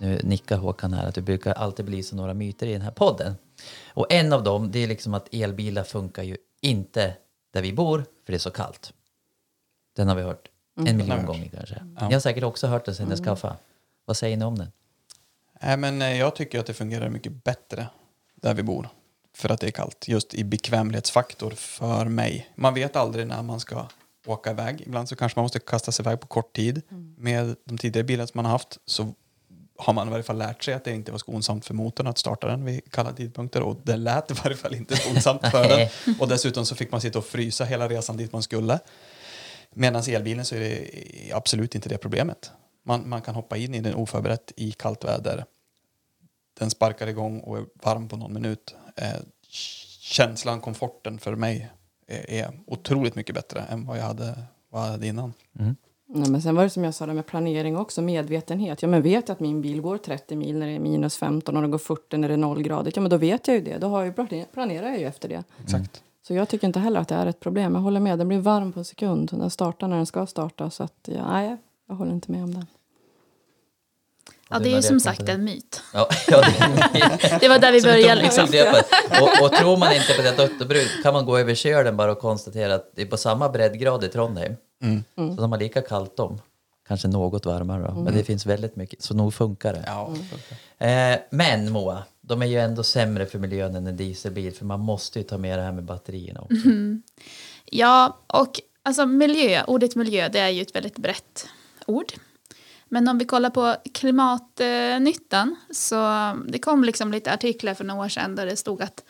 nu 0.00 0.20
nickar 0.24 0.56
Håkan 0.56 0.92
här, 0.92 1.08
att 1.08 1.18
vi 1.18 1.22
brukar 1.22 1.52
alltid 1.52 1.84
belysa 1.84 2.16
några 2.16 2.34
myter 2.34 2.66
i 2.66 2.72
den 2.72 2.82
här 2.82 2.90
podden. 2.90 3.34
Och 3.88 4.12
en 4.12 4.32
av 4.32 4.42
dem, 4.42 4.70
det 4.70 4.78
är 4.78 4.88
liksom 4.88 5.14
att 5.14 5.34
elbilar 5.34 5.84
funkar 5.84 6.22
ju 6.22 6.36
inte 6.60 7.16
där 7.50 7.62
vi 7.62 7.72
bor, 7.72 7.98
för 7.98 8.32
det 8.32 8.36
är 8.36 8.38
så 8.38 8.50
kallt. 8.50 8.92
Den 9.96 10.08
har 10.08 10.14
vi 10.14 10.22
hört 10.22 10.48
en 10.76 10.86
har 10.86 10.94
miljon 10.94 11.26
gånger 11.26 11.48
kanske. 11.48 11.82
Ja. 12.00 12.08
Ni 12.08 12.14
har 12.14 12.20
säkert 12.20 12.44
också 12.44 12.66
hört 12.66 12.84
den 12.84 12.94
sen 12.94 13.10
jag 13.10 13.18
skaffade. 13.18 13.56
Vad 14.04 14.16
säger 14.16 14.36
ni 14.36 14.44
om 14.44 14.58
den? 14.58 14.72
Nej, 15.62 15.76
men 15.76 16.02
eh, 16.02 16.18
jag 16.18 16.36
tycker 16.36 16.60
att 16.60 16.66
det 16.66 16.74
fungerar 16.74 17.08
mycket 17.08 17.44
bättre 17.44 17.86
där 18.34 18.54
vi 18.54 18.62
bor. 18.62 18.88
För 19.34 19.48
att 19.48 19.60
det 19.60 19.66
är 19.66 19.70
kallt. 19.70 20.08
Just 20.08 20.34
i 20.34 20.44
bekvämlighetsfaktor 20.44 21.50
för 21.50 22.04
mig. 22.04 22.50
Man 22.54 22.74
vet 22.74 22.96
aldrig 22.96 23.26
när 23.26 23.42
man 23.42 23.60
ska 23.60 23.86
åka 24.26 24.50
iväg. 24.50 24.80
Ibland 24.80 25.08
så 25.08 25.16
kanske 25.16 25.38
man 25.38 25.44
måste 25.44 25.58
kasta 25.58 25.92
sig 25.92 26.02
iväg 26.02 26.20
på 26.20 26.26
kort 26.26 26.52
tid. 26.52 26.82
Med 27.16 27.56
de 27.64 27.78
tidigare 27.78 28.04
bilarna 28.04 28.26
som 28.26 28.38
man 28.38 28.44
har 28.44 28.52
haft 28.52 28.78
så 28.86 29.14
har 29.80 29.92
man 29.92 30.08
i 30.08 30.10
varje 30.10 30.22
fall 30.22 30.38
lärt 30.38 30.64
sig 30.64 30.74
att 30.74 30.84
det 30.84 30.92
inte 30.92 31.12
var 31.12 31.18
skonsamt 31.18 31.66
för 31.66 31.74
motorn 31.74 32.06
att 32.06 32.18
starta 32.18 32.46
den 32.46 32.64
vid 32.64 32.92
kalla 32.92 33.12
tidpunkter. 33.12 33.62
Och 33.62 33.76
det 33.82 33.96
lät 33.96 34.30
i 34.30 34.34
varje 34.34 34.56
fall 34.56 34.74
inte 34.74 34.96
skonsamt 34.96 35.50
för 35.50 35.68
den. 35.68 35.88
Och 36.18 36.28
dessutom 36.28 36.66
så 36.66 36.74
fick 36.74 36.92
man 36.92 37.00
sitta 37.00 37.18
och 37.18 37.24
frysa 37.24 37.64
hela 37.64 37.88
resan 37.88 38.16
dit 38.16 38.32
man 38.32 38.42
skulle. 38.42 38.78
Medan 39.70 40.02
elbilen 40.08 40.44
så 40.44 40.54
är 40.54 40.60
det 40.60 40.90
absolut 41.32 41.74
inte 41.74 41.88
det 41.88 41.98
problemet. 41.98 42.50
Man, 42.84 43.08
man 43.08 43.22
kan 43.22 43.34
hoppa 43.34 43.56
in 43.56 43.74
i 43.74 43.80
den 43.80 43.94
oförberett 43.94 44.52
i 44.56 44.72
kallt 44.72 45.04
väder. 45.04 45.44
Den 46.58 46.70
sparkar 46.70 47.06
igång 47.06 47.40
och 47.40 47.58
är 47.58 47.64
varm 47.82 48.08
på 48.08 48.16
någon 48.16 48.32
minut. 48.32 48.74
Eh, 48.96 49.20
känslan, 50.00 50.60
komforten 50.60 51.18
för 51.18 51.34
mig 51.34 51.70
är, 52.06 52.30
är 52.30 52.60
otroligt 52.66 53.14
mycket 53.14 53.34
bättre 53.34 53.60
än 53.60 53.86
vad 53.86 53.98
jag 53.98 54.04
hade, 54.04 54.42
vad 54.70 54.82
jag 54.82 54.90
hade 54.90 55.06
innan. 55.06 55.32
Nej, 56.12 56.30
men 56.30 56.42
sen 56.42 56.54
var 56.54 56.62
det 56.64 56.70
som 56.70 56.84
jag 56.84 56.94
sa 56.94 57.06
det 57.06 57.14
med 57.14 57.26
planering 57.26 57.76
också, 57.76 58.02
medvetenhet. 58.02 58.82
Ja, 58.82 58.88
men 58.88 59.02
vet 59.02 59.28
jag 59.28 59.34
att 59.34 59.40
min 59.40 59.60
bil 59.62 59.80
går 59.80 59.98
30 59.98 60.36
mil 60.36 60.58
när 60.58 60.66
det 60.66 60.72
är 60.72 60.78
minus 60.78 61.16
15 61.16 61.56
och 61.56 61.62
den 61.62 61.70
går 61.70 61.78
40 61.78 62.16
när 62.16 62.28
det 62.28 62.34
är 62.34 62.38
nollgradigt, 62.38 62.96
ja 62.96 63.02
men 63.02 63.10
då 63.10 63.16
vet 63.16 63.48
jag 63.48 63.56
ju 63.56 63.62
det. 63.62 63.78
Då 63.78 63.88
har 63.88 64.04
jag 64.04 64.14
ju 64.32 64.44
planerar 64.44 64.88
jag 64.88 64.98
ju 64.98 65.06
efter 65.06 65.28
det. 65.28 65.44
Exakt. 65.64 66.02
Så 66.26 66.34
jag 66.34 66.48
tycker 66.48 66.66
inte 66.66 66.80
heller 66.80 67.00
att 67.00 67.08
det 67.08 67.14
är 67.14 67.26
ett 67.26 67.40
problem. 67.40 67.74
Jag 67.74 67.82
håller 67.82 68.00
med, 68.00 68.18
den 68.18 68.28
blir 68.28 68.38
varm 68.38 68.72
på 68.72 68.78
en 68.80 68.84
sekund. 68.84 69.30
Den 69.32 69.50
startar 69.50 69.88
när 69.88 69.96
den 69.96 70.06
ska 70.06 70.26
starta. 70.26 70.70
Så 70.70 70.82
att, 70.82 70.94
ja, 71.02 71.32
nej, 71.32 71.56
jag 71.88 71.94
håller 71.94 72.12
inte 72.12 72.32
med 72.32 72.42
om 72.44 72.54
det. 72.54 72.66
Ja, 74.48 74.58
det 74.58 74.68
är 74.68 74.70
Maria, 74.70 74.82
som 74.82 75.00
sagt 75.00 75.28
en 75.28 75.44
myt. 75.44 75.82
Ja, 75.94 76.08
ja, 76.28 76.40
det, 76.40 77.38
Det 77.40 77.48
var 77.48 77.58
där 77.58 77.72
vi 77.72 77.82
började 77.82 78.22
liksom. 78.22 78.46
Och, 79.20 79.44
och 79.44 79.52
tror 79.52 79.76
man 79.76 79.92
inte 79.92 80.14
på 80.16 80.22
det, 80.22 80.64
bruk- 80.64 81.02
kan 81.02 81.14
man 81.14 81.26
gå 81.26 81.38
över 81.38 81.54
kölen 81.54 81.96
bara 81.96 82.12
och 82.12 82.18
konstatera 82.18 82.74
att 82.74 82.92
det 82.96 83.02
är 83.02 83.06
på 83.06 83.16
samma 83.16 83.48
breddgrad 83.48 84.04
i 84.04 84.08
Trondheim. 84.08 84.56
Så 85.36 85.40
de 85.42 85.52
har 85.52 85.58
lika 85.58 85.82
kallt 85.82 86.16
de. 86.16 86.40
Kanske 86.88 87.08
något 87.08 87.46
varmare 87.46 87.82
då, 87.82 87.94
men 87.94 88.14
det 88.14 88.24
finns 88.24 88.46
väldigt 88.46 88.76
mycket, 88.76 89.02
så 89.02 89.14
nog 89.14 89.34
funkar 89.34 89.72
det. 89.72 89.84
Ja, 89.86 90.14
Eh, 90.86 91.18
men 91.30 91.72
Moa, 91.72 92.02
de 92.20 92.42
är 92.42 92.46
ju 92.46 92.58
ändå 92.58 92.82
sämre 92.82 93.26
för 93.26 93.38
miljön 93.38 93.74
än 93.74 93.86
en 93.86 93.96
dieselbil 93.96 94.54
för 94.54 94.64
man 94.64 94.80
måste 94.80 95.18
ju 95.18 95.22
ta 95.22 95.38
med 95.38 95.58
det 95.58 95.62
här 95.62 95.72
med 95.72 95.84
batterierna 95.84 96.40
också. 96.40 96.68
Ja, 97.64 98.18
och 98.26 98.60
alltså 98.82 99.06
miljö, 99.06 99.64
ordet 99.66 99.96
miljö 99.96 100.28
det 100.28 100.38
är 100.38 100.48
ju 100.48 100.62
ett 100.62 100.74
väldigt 100.74 100.98
brett 100.98 101.46
ord. 101.86 102.12
Men 102.88 103.08
om 103.08 103.18
vi 103.18 103.24
kollar 103.24 103.50
på 103.50 103.76
klimatnyttan 103.94 105.56
så 105.70 105.96
det 106.48 106.58
kom 106.58 106.84
liksom 106.84 107.12
lite 107.12 107.32
artiklar 107.32 107.74
för 107.74 107.84
några 107.84 108.04
år 108.04 108.08
sedan 108.08 108.34
där 108.36 108.46
det 108.46 108.56
stod 108.56 108.82
att 108.82 109.04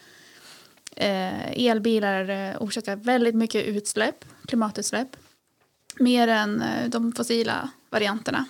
eh, 0.96 1.66
elbilar 1.66 2.56
orsakar 2.60 2.96
väldigt 2.96 3.34
mycket 3.34 3.64
utsläpp, 3.64 4.24
klimatutsläpp. 4.46 5.16
Mer 6.00 6.28
än 6.28 6.62
eh, 6.62 6.88
de 6.88 7.12
fossila 7.12 7.70
varianterna. 7.90 8.44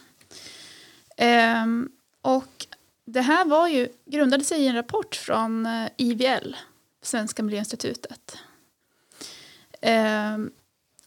Ehm, 1.16 1.88
och 2.22 2.66
det 3.04 3.20
här 3.20 3.44
var 3.44 3.68
ju, 3.68 3.88
grundade 4.04 4.44
sig 4.44 4.60
i 4.60 4.66
en 4.66 4.74
rapport 4.74 5.14
från 5.14 5.66
eh, 5.66 5.88
IVL, 5.96 6.56
Svenska 7.02 7.42
Miljöinstitutet. 7.42 8.36
Ehm, 9.80 10.50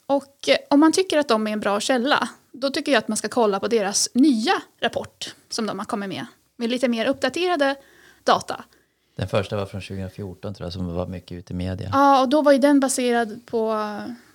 och 0.06 0.50
eh, 0.50 0.58
om 0.70 0.80
man 0.80 0.92
tycker 0.92 1.18
att 1.18 1.28
de 1.28 1.48
är 1.48 1.52
en 1.52 1.60
bra 1.60 1.80
källa, 1.80 2.30
då 2.52 2.70
tycker 2.70 2.92
jag 2.92 3.00
att 3.00 3.08
man 3.08 3.18
ska 3.18 3.28
kolla 3.28 3.60
på 3.60 3.68
deras 3.68 4.10
nya 4.14 4.62
rapport 4.80 5.36
som 5.50 5.66
de 5.66 5.80
har 5.80 5.86
kommit 5.86 6.10
med, 6.10 6.26
med 6.56 6.70
lite 6.70 6.88
mer 6.88 7.06
uppdaterade 7.06 7.76
data. 8.24 8.64
Den 9.16 9.28
första 9.28 9.56
var 9.56 9.66
från 9.66 9.82
2014 9.82 10.54
tror 10.54 10.66
jag 10.66 10.74
som 10.74 10.94
var 10.94 11.08
mycket 11.08 11.32
ute 11.32 11.54
i 11.54 11.56
media. 11.56 11.90
Ja, 11.92 12.22
och 12.22 12.30
då 12.30 12.42
var 12.42 12.52
ju 12.52 12.58
den 12.58 12.80
baserad 12.80 13.46
på 13.46 13.74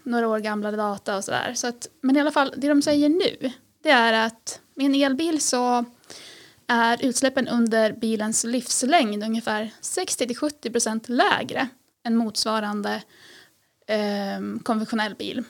några 0.09 0.29
år 0.29 0.39
gamla 0.39 0.71
data 0.71 1.17
och 1.17 1.25
sådär. 1.25 1.53
Så 1.55 1.67
att, 1.67 1.89
men 2.01 2.17
i 2.17 2.21
alla 2.21 2.31
fall, 2.31 2.55
det 2.57 2.69
de 2.69 2.83
säger 2.83 3.09
nu, 3.09 3.51
det 3.83 3.91
är 3.91 4.13
att 4.13 4.61
med 4.75 4.87
en 4.87 4.95
elbil 4.95 5.41
så 5.41 5.85
är 6.67 7.05
utsläppen 7.05 7.49
under 7.49 7.93
bilens 7.93 8.45
livslängd 8.45 9.25
ungefär 9.25 9.71
60-70% 9.83 11.11
lägre 11.11 11.69
än 12.05 12.17
motsvarande 12.17 13.03
eh, 13.87 14.61
konventionell 14.63 15.15
bil. 15.15 15.45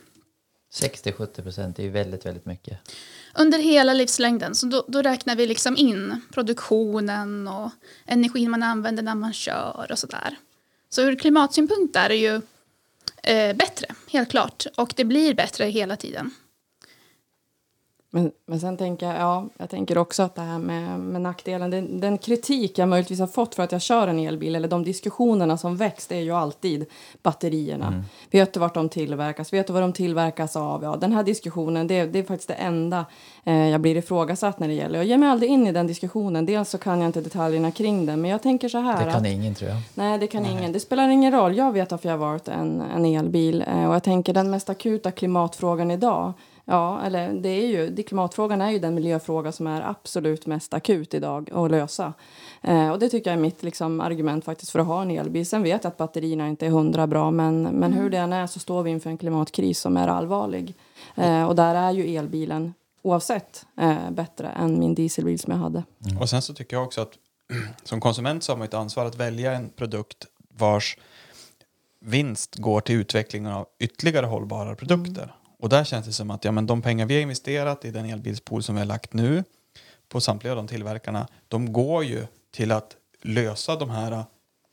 60-70 0.73 1.43
procent 1.43 1.79
är 1.79 1.83
ju 1.83 1.91
väldigt, 1.91 2.27
väldigt 2.27 2.47
mycket. 2.47 2.79
Under 3.35 3.59
hela 3.59 3.95
livslängden, 3.95 4.55
så 4.55 4.67
då, 4.67 4.85
då 4.89 5.03
räknar 5.03 5.37
vi 5.37 5.47
liksom 5.47 5.77
in 5.77 6.21
produktionen 6.33 7.49
och 7.49 7.71
energin 8.07 8.51
man 8.51 8.63
använder 8.63 9.03
när 9.03 9.15
man 9.15 9.33
kör 9.33 9.89
och 9.91 9.99
sådär. 9.99 10.37
Så 10.89 11.03
ur 11.03 11.17
klimatsynpunkt 11.17 11.97
är 11.97 12.09
det 12.09 12.17
ju 12.17 12.41
eh, 13.23 13.57
bättre, 13.57 13.87
helt 14.11 14.31
klart. 14.31 14.67
Och 14.77 14.93
det 14.97 15.05
blir 15.05 15.35
bättre 15.35 15.65
hela 15.65 15.97
tiden. 15.97 16.31
Men, 18.11 18.33
men 18.47 18.61
sen 18.61 18.77
tänker 18.77 19.07
jag, 19.07 19.17
ja, 19.17 19.47
jag 19.59 19.71
tänker 19.71 19.99
också 19.99 20.23
att 20.23 20.35
det 20.35 20.43
här 20.43 20.59
med, 20.59 21.01
med 21.01 21.21
nackdelen, 21.21 21.71
den, 21.71 22.01
den 22.01 22.19
kritik 22.19 22.79
jag 22.79 22.89
möjligtvis 22.89 23.21
har 23.21 23.27
fått 23.27 23.55
för 23.55 23.63
att 23.63 23.73
jag 23.73 23.83
kör 23.83 24.09
en 24.09 24.19
elbil 24.19 24.57
eller 24.57 24.69
de 24.69 24.85
diskussionerna 24.85 25.57
som 25.57 25.77
väcks, 25.77 26.07
det 26.07 26.17
är 26.17 26.21
ju 26.21 26.33
alltid 26.33 26.87
batterierna. 27.23 28.05
Vet 28.31 28.53
du 28.53 28.61
vart 28.61 28.75
de 28.75 28.89
tillverkas? 28.89 29.53
Vet 29.53 29.67
du 29.67 29.73
vad 29.73 29.83
de 29.83 29.93
tillverkas 29.93 30.57
av? 30.57 30.83
Ja, 30.83 30.97
den 30.97 31.13
här 31.13 31.23
diskussionen, 31.23 31.87
det, 31.87 32.05
det 32.07 32.19
är 32.19 32.23
faktiskt 32.23 32.49
det 32.49 32.55
enda 32.55 33.07
eh, 33.45 33.69
jag 33.69 33.81
blir 33.81 33.97
ifrågasatt 33.97 34.59
när 34.59 34.69
det 34.69 34.75
gäller. 34.75 34.99
Jag 34.99 35.07
ger 35.07 35.19
mig 35.19 35.29
aldrig 35.29 35.51
in 35.51 35.67
i 35.67 35.73
den 35.73 35.87
diskussionen. 35.87 36.47
Dels 36.47 36.71
så 36.71 36.79
kan 36.79 37.01
jag 37.01 37.09
inte 37.09 37.21
detaljerna 37.21 37.71
kring 37.71 38.07
den, 38.07 38.21
men 38.21 38.31
jag 38.31 38.43
tänker 38.43 38.69
så 38.69 38.79
här. 38.79 39.05
Det 39.05 39.13
kan 39.13 39.21
att, 39.21 39.27
ingen 39.27 39.55
tror 39.55 39.71
jag. 39.71 39.79
Nej, 39.95 40.19
det 40.19 40.27
kan 40.27 40.47
ingen. 40.47 40.73
Det 40.73 40.81
spelar 40.81 41.09
ingen 41.09 41.33
roll. 41.33 41.57
Jag 41.57 41.73
vet 41.73 41.91
varför 41.91 42.09
jag 42.09 42.19
har 42.19 42.27
valt 42.27 42.49
en, 42.49 42.81
en 42.81 43.05
elbil. 43.05 43.65
Eh, 43.69 43.89
och 43.89 43.95
jag 43.95 44.03
tänker 44.03 44.33
den 44.33 44.51
mest 44.51 44.71
akuta 44.71 45.11
klimatfrågan 45.11 45.91
idag. 45.91 46.33
Ja, 46.71 47.01
eller 47.03 47.33
det 47.33 47.49
är 47.49 47.67
ju, 47.67 47.91
det, 47.91 48.03
klimatfrågan 48.03 48.61
är 48.61 48.71
ju 48.71 48.79
den 48.79 48.95
miljöfråga 48.95 49.53
som 49.53 49.67
är 49.67 49.81
absolut 49.81 50.47
mest 50.47 50.75
akut 50.75 51.15
idag 51.15 51.51
att 51.53 51.71
lösa. 51.71 52.13
Eh, 52.63 52.91
och 52.91 52.99
det 52.99 53.09
tycker 53.09 53.31
jag 53.31 53.39
är 53.39 53.43
mitt 53.43 53.63
liksom, 53.63 54.01
argument 54.01 54.45
faktiskt 54.45 54.73
för 54.73 54.79
att 54.79 54.87
ha 54.87 55.03
en 55.03 55.11
elbil. 55.11 55.47
Sen 55.47 55.63
vet 55.63 55.85
jag 55.85 55.91
att 55.91 55.97
batterierna 55.97 56.49
inte 56.49 56.67
är 56.67 56.71
hundra 56.71 57.07
bra, 57.07 57.31
men, 57.31 57.63
men 57.63 57.93
hur 57.93 58.11
det 58.11 58.19
än 58.19 58.33
är 58.33 58.47
så 58.47 58.61
står 58.61 58.83
vi 58.83 58.91
inför 58.91 59.11
en 59.11 59.19
klimatkris 59.19 59.81
som 59.81 59.97
är 59.97 60.09
allvarlig. 60.09 60.75
Eh, 61.15 61.45
och 61.45 61.57
där 61.57 61.75
är 61.75 61.91
ju 61.91 62.17
elbilen 62.17 62.75
oavsett 63.03 63.67
eh, 63.81 64.11
bättre 64.11 64.49
än 64.49 64.79
min 64.79 64.95
dieselbil 64.95 65.39
som 65.39 65.53
jag 65.53 65.61
hade. 65.61 65.85
Och 66.21 66.29
sen 66.29 66.43
så 66.43 66.55
tycker 66.55 66.77
jag 66.77 66.85
också 66.85 67.01
att 67.01 67.13
som 67.85 68.01
konsument 68.01 68.45
så 68.45 68.53
har 68.53 68.57
man 68.57 68.69
ett 68.69 68.75
ansvar 68.75 69.07
att 69.07 69.17
välja 69.17 69.53
en 69.53 69.69
produkt 69.69 70.27
vars 70.49 70.99
vinst 72.01 72.57
går 72.57 72.81
till 72.81 72.95
utvecklingen 72.95 73.53
av 73.53 73.67
ytterligare 73.79 74.27
hållbara 74.27 74.75
produkter. 74.75 75.35
Och 75.59 75.69
där 75.69 75.85
känns 75.85 76.07
det 76.07 76.13
som 76.13 76.31
att 76.31 76.45
ja, 76.45 76.53
men 76.53 76.67
de 76.67 76.83
pengar 76.83 77.07
vi 77.07 77.15
har 77.15 77.23
investerat 77.23 77.85
i 77.85 77.91
den 77.91 78.05
elbilspool 78.05 78.63
som 78.63 78.75
vi 78.75 78.81
har 78.81 78.87
lagt 78.87 79.13
nu 79.13 79.45
på 80.09 80.21
samtliga 80.21 80.53
av 80.53 80.57
de 80.57 80.69
tillverkarna, 80.69 81.29
de 81.49 81.73
går 81.73 82.05
ju 82.05 82.27
till 82.51 82.73
att 82.73 82.97
lösa 83.23 83.77
de 83.77 83.91
här 83.91 84.25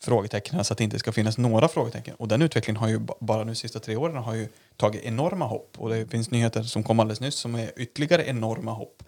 frågetecknen 0.04 0.66
så 0.66 0.74
att 0.74 0.78
det 0.78 0.84
inte 0.84 1.00
ska 1.00 1.12
finnas 1.12 1.38
några 1.38 1.68
frågetecken. 1.68 2.16
Och 2.16 2.28
den 2.28 2.42
utvecklingen 2.42 2.80
har 2.82 2.88
ju 2.88 3.00
ba- 3.00 3.14
bara 3.20 3.44
nu 3.44 3.52
de 3.52 3.56
sista 3.56 3.80
tre 3.80 3.96
åren 3.96 4.16
har 4.16 4.34
ju 4.36 4.48
tagit 4.78 5.04
enorma 5.04 5.46
hopp. 5.46 5.76
Och 5.78 5.90
det 5.90 6.08
finns 6.12 6.32
nyheter 6.32 6.64
som 6.64 6.84
kom 6.84 7.00
alldeles 7.00 7.22
nyss 7.22 7.36
som 7.36 7.56
är 7.56 7.72
ytterligare 7.78 8.26
enorma 8.28 8.72
hopp. 8.72 9.04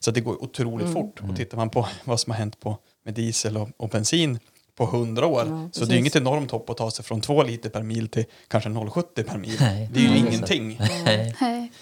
Så 0.00 0.10
att 0.10 0.14
det 0.14 0.20
går 0.20 0.42
otroligt 0.42 0.92
fort. 0.92 1.20
Och 1.20 1.36
tittar 1.36 1.56
man 1.56 1.70
på 1.70 1.88
vad 2.04 2.20
som 2.20 2.30
har 2.30 2.38
hänt 2.38 2.60
på, 2.60 2.78
med 3.04 3.14
diesel 3.14 3.56
och, 3.56 3.68
och 3.76 3.88
bensin 3.88 4.38
på 4.74 4.84
100 4.84 5.26
år 5.26 5.44
Ja, 5.46 5.68
så 5.72 5.84
det 5.84 5.94
är 5.94 5.98
inget 5.98 6.16
enormt 6.16 6.50
hopp 6.50 6.70
att 6.70 6.76
ta 6.76 6.90
sig 6.90 7.04
från 7.04 7.20
2 7.20 7.42
liter 7.42 7.70
per 7.70 7.82
mil 7.82 8.08
till 8.08 8.24
kanske 8.48 8.70
0,70 8.70 9.22
per 9.22 9.38
mil. 9.38 9.56
Nej. 9.60 9.90
Det 9.92 9.98
är 10.00 10.02
ju 10.02 10.08
Nej. 10.08 10.18
ingenting. 10.18 10.80
Nej. 11.04 11.34
Nej. 11.40 11.72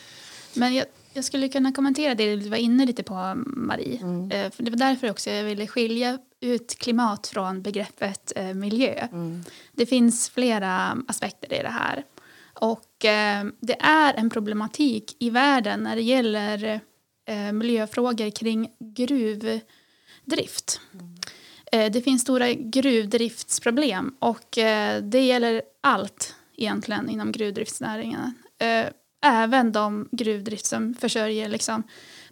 Men 0.54 0.74
jag, 0.74 0.86
jag 1.12 1.24
skulle 1.24 1.48
kunna 1.48 1.72
kommentera 1.72 2.14
det 2.14 2.36
du 2.36 2.48
var 2.48 2.56
inne 2.56 2.86
lite 2.86 3.02
på, 3.02 3.34
Marie. 3.46 3.94
Eh, 4.30 4.50
för 4.50 4.62
det 4.62 4.70
var 4.70 4.78
därför 4.78 5.10
också 5.10 5.30
jag 5.30 5.44
ville 5.44 5.66
skilja 5.66 6.18
ut 6.40 6.78
klimat 6.78 7.26
från 7.26 7.62
begreppet 7.62 8.32
eh, 8.36 8.54
miljö. 8.54 9.08
Det 9.72 9.86
finns 9.86 10.30
flera 10.30 10.96
aspekter 11.08 11.60
i 11.60 11.62
det 11.62 11.68
här. 11.68 12.04
Och 12.60 13.04
eh, 13.04 13.44
det 13.60 13.76
är 13.80 14.14
en 14.14 14.30
problematik 14.30 15.16
i 15.18 15.30
världen 15.30 15.80
när 15.80 15.96
det 15.96 16.02
gäller 16.02 16.80
eh, 17.28 17.52
miljöfrågor 17.52 18.30
kring 18.30 18.68
gruvdrift. 18.78 20.80
Eh, 20.94 21.00
det 21.72 22.04
finns 22.04 22.22
stora 22.22 22.52
gruvdriftsproblem 22.52 24.14
och 24.18 24.58
eh, 24.58 25.02
det 25.02 25.20
gäller 25.20 25.62
allt 25.80 26.34
egentligen 26.56 27.08
inom 27.08 27.32
gruvdriftsnäringen. 27.32 28.34
Eh, 28.58 28.86
även 29.24 29.72
de 29.72 30.08
gruvdrift 30.12 30.66
som 30.66 30.94
försörjer 30.94 31.48
liksom, 31.48 31.82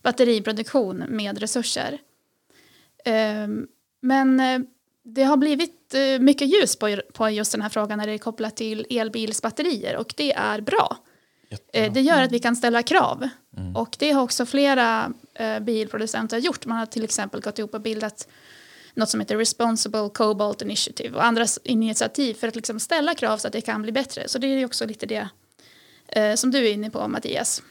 batteriproduktion 0.02 1.04
med 1.08 1.38
resurser. 1.38 1.98
Eh, 3.04 3.48
men 4.00 4.40
eh, 4.40 4.58
det 5.02 5.24
har 5.24 5.36
blivit 5.36 5.94
eh, 5.94 6.20
mycket 6.20 6.48
ljus 6.48 6.76
på, 6.76 7.00
på 7.12 7.30
just 7.30 7.52
den 7.52 7.62
här 7.62 7.68
frågan 7.68 7.98
när 7.98 8.06
det 8.06 8.12
är 8.12 8.18
kopplat 8.18 8.56
till 8.56 8.86
elbilsbatterier 8.90 9.96
och 9.96 10.14
det 10.16 10.32
är 10.32 10.60
bra. 10.60 10.96
Eh, 11.72 11.92
det 11.92 12.00
gör 12.00 12.22
att 12.22 12.32
vi 12.32 12.38
kan 12.38 12.56
ställa 12.56 12.82
krav. 12.82 13.28
Och 13.74 13.96
det 13.98 14.10
har 14.10 14.22
också 14.22 14.46
flera 14.46 15.12
eh, 15.34 15.60
bilproducenter 15.60 16.38
gjort. 16.38 16.66
Man 16.66 16.78
har 16.78 16.86
till 16.86 17.04
exempel 17.04 17.40
gått 17.40 17.58
ihop 17.58 17.74
och 17.74 17.80
bildat 17.80 18.28
något 18.96 19.08
som 19.08 19.20
heter 19.20 19.36
Responsible 19.36 20.10
Cobalt 20.14 20.62
Initiative 20.62 21.16
och 21.16 21.24
andra 21.24 21.46
initiativ 21.64 22.34
för 22.34 22.48
att 22.48 22.56
liksom 22.56 22.80
ställa 22.80 23.14
krav 23.14 23.38
så 23.38 23.46
att 23.46 23.52
det 23.52 23.60
kan 23.60 23.82
bli 23.82 23.92
bättre. 23.92 24.28
Så 24.28 24.38
det 24.38 24.46
är 24.46 24.58
ju 24.58 24.64
också 24.64 24.86
lite 24.86 25.06
det 25.06 25.28
eh, 26.08 26.34
som 26.34 26.50
du 26.50 26.66
är 26.68 26.72
inne 26.72 26.90
på 26.90 27.08
Mattias. 27.08 27.62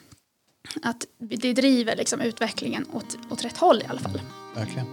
Att 0.82 1.06
det 1.18 1.54
driver 1.54 1.96
liksom 1.96 2.22
utvecklingen 2.22 2.86
åt, 2.94 3.18
åt 3.30 3.46
rätt 3.46 3.58
håll 3.58 3.82
i 3.82 3.86
alla 3.90 4.00
fall. 4.00 4.22
Verkligen. 4.56 4.86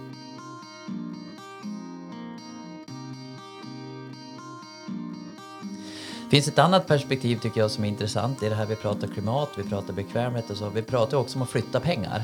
Finns 6.33 6.47
ett 6.47 6.59
annat 6.59 6.87
perspektiv 6.87 7.39
tycker 7.39 7.61
jag 7.61 7.71
som 7.71 7.83
är 7.83 7.87
intressant 7.87 8.43
i 8.43 8.49
det 8.49 8.55
här 8.55 8.65
vi 8.65 8.75
pratar 8.75 9.07
klimat, 9.07 9.49
vi 9.57 9.63
pratar 9.63 9.93
bekvämlighet 9.93 10.49
och 10.49 10.57
så. 10.57 10.69
Vi 10.69 10.81
pratar 10.81 11.17
också 11.17 11.37
om 11.37 11.41
att 11.41 11.49
flytta 11.49 11.79
pengar. 11.79 12.23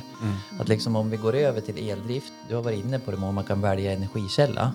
Att 0.59 0.67
liksom 0.67 0.95
om 0.95 1.09
vi 1.09 1.17
går 1.17 1.35
över 1.35 1.61
till 1.61 1.89
eldrift, 1.89 2.33
du 2.49 2.55
har 2.55 2.61
varit 2.61 2.85
inne 2.85 2.99
på 2.99 3.11
det 3.11 3.17
om 3.17 3.35
man 3.35 3.43
kan 3.43 3.61
välja 3.61 3.91
energikälla. 3.91 4.73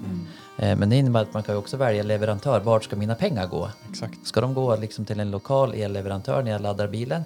Eh, 0.59 0.77
Men 0.79 0.91
det 0.91 0.97
innebär 0.97 1.23
att 1.23 1.35
man 1.35 1.43
kan 1.43 1.57
också 1.57 1.77
välja 1.77 2.03
leverantör. 2.03 2.61
Vart 2.61 2.85
ska 2.85 2.97
mina 2.97 3.15
pengar 3.15 3.47
gå? 3.47 3.71
Exakt. 3.91 4.27
Ska 4.27 4.41
de 4.41 4.55
gå 4.55 4.77
liksom 4.77 5.05
till 5.05 5.21
en 5.21 5.31
lokal 5.31 5.75
elleverantör 5.75 6.43
när 6.43 6.51
jag 6.51 6.61
laddar 6.61 6.89
bilen? 6.89 7.23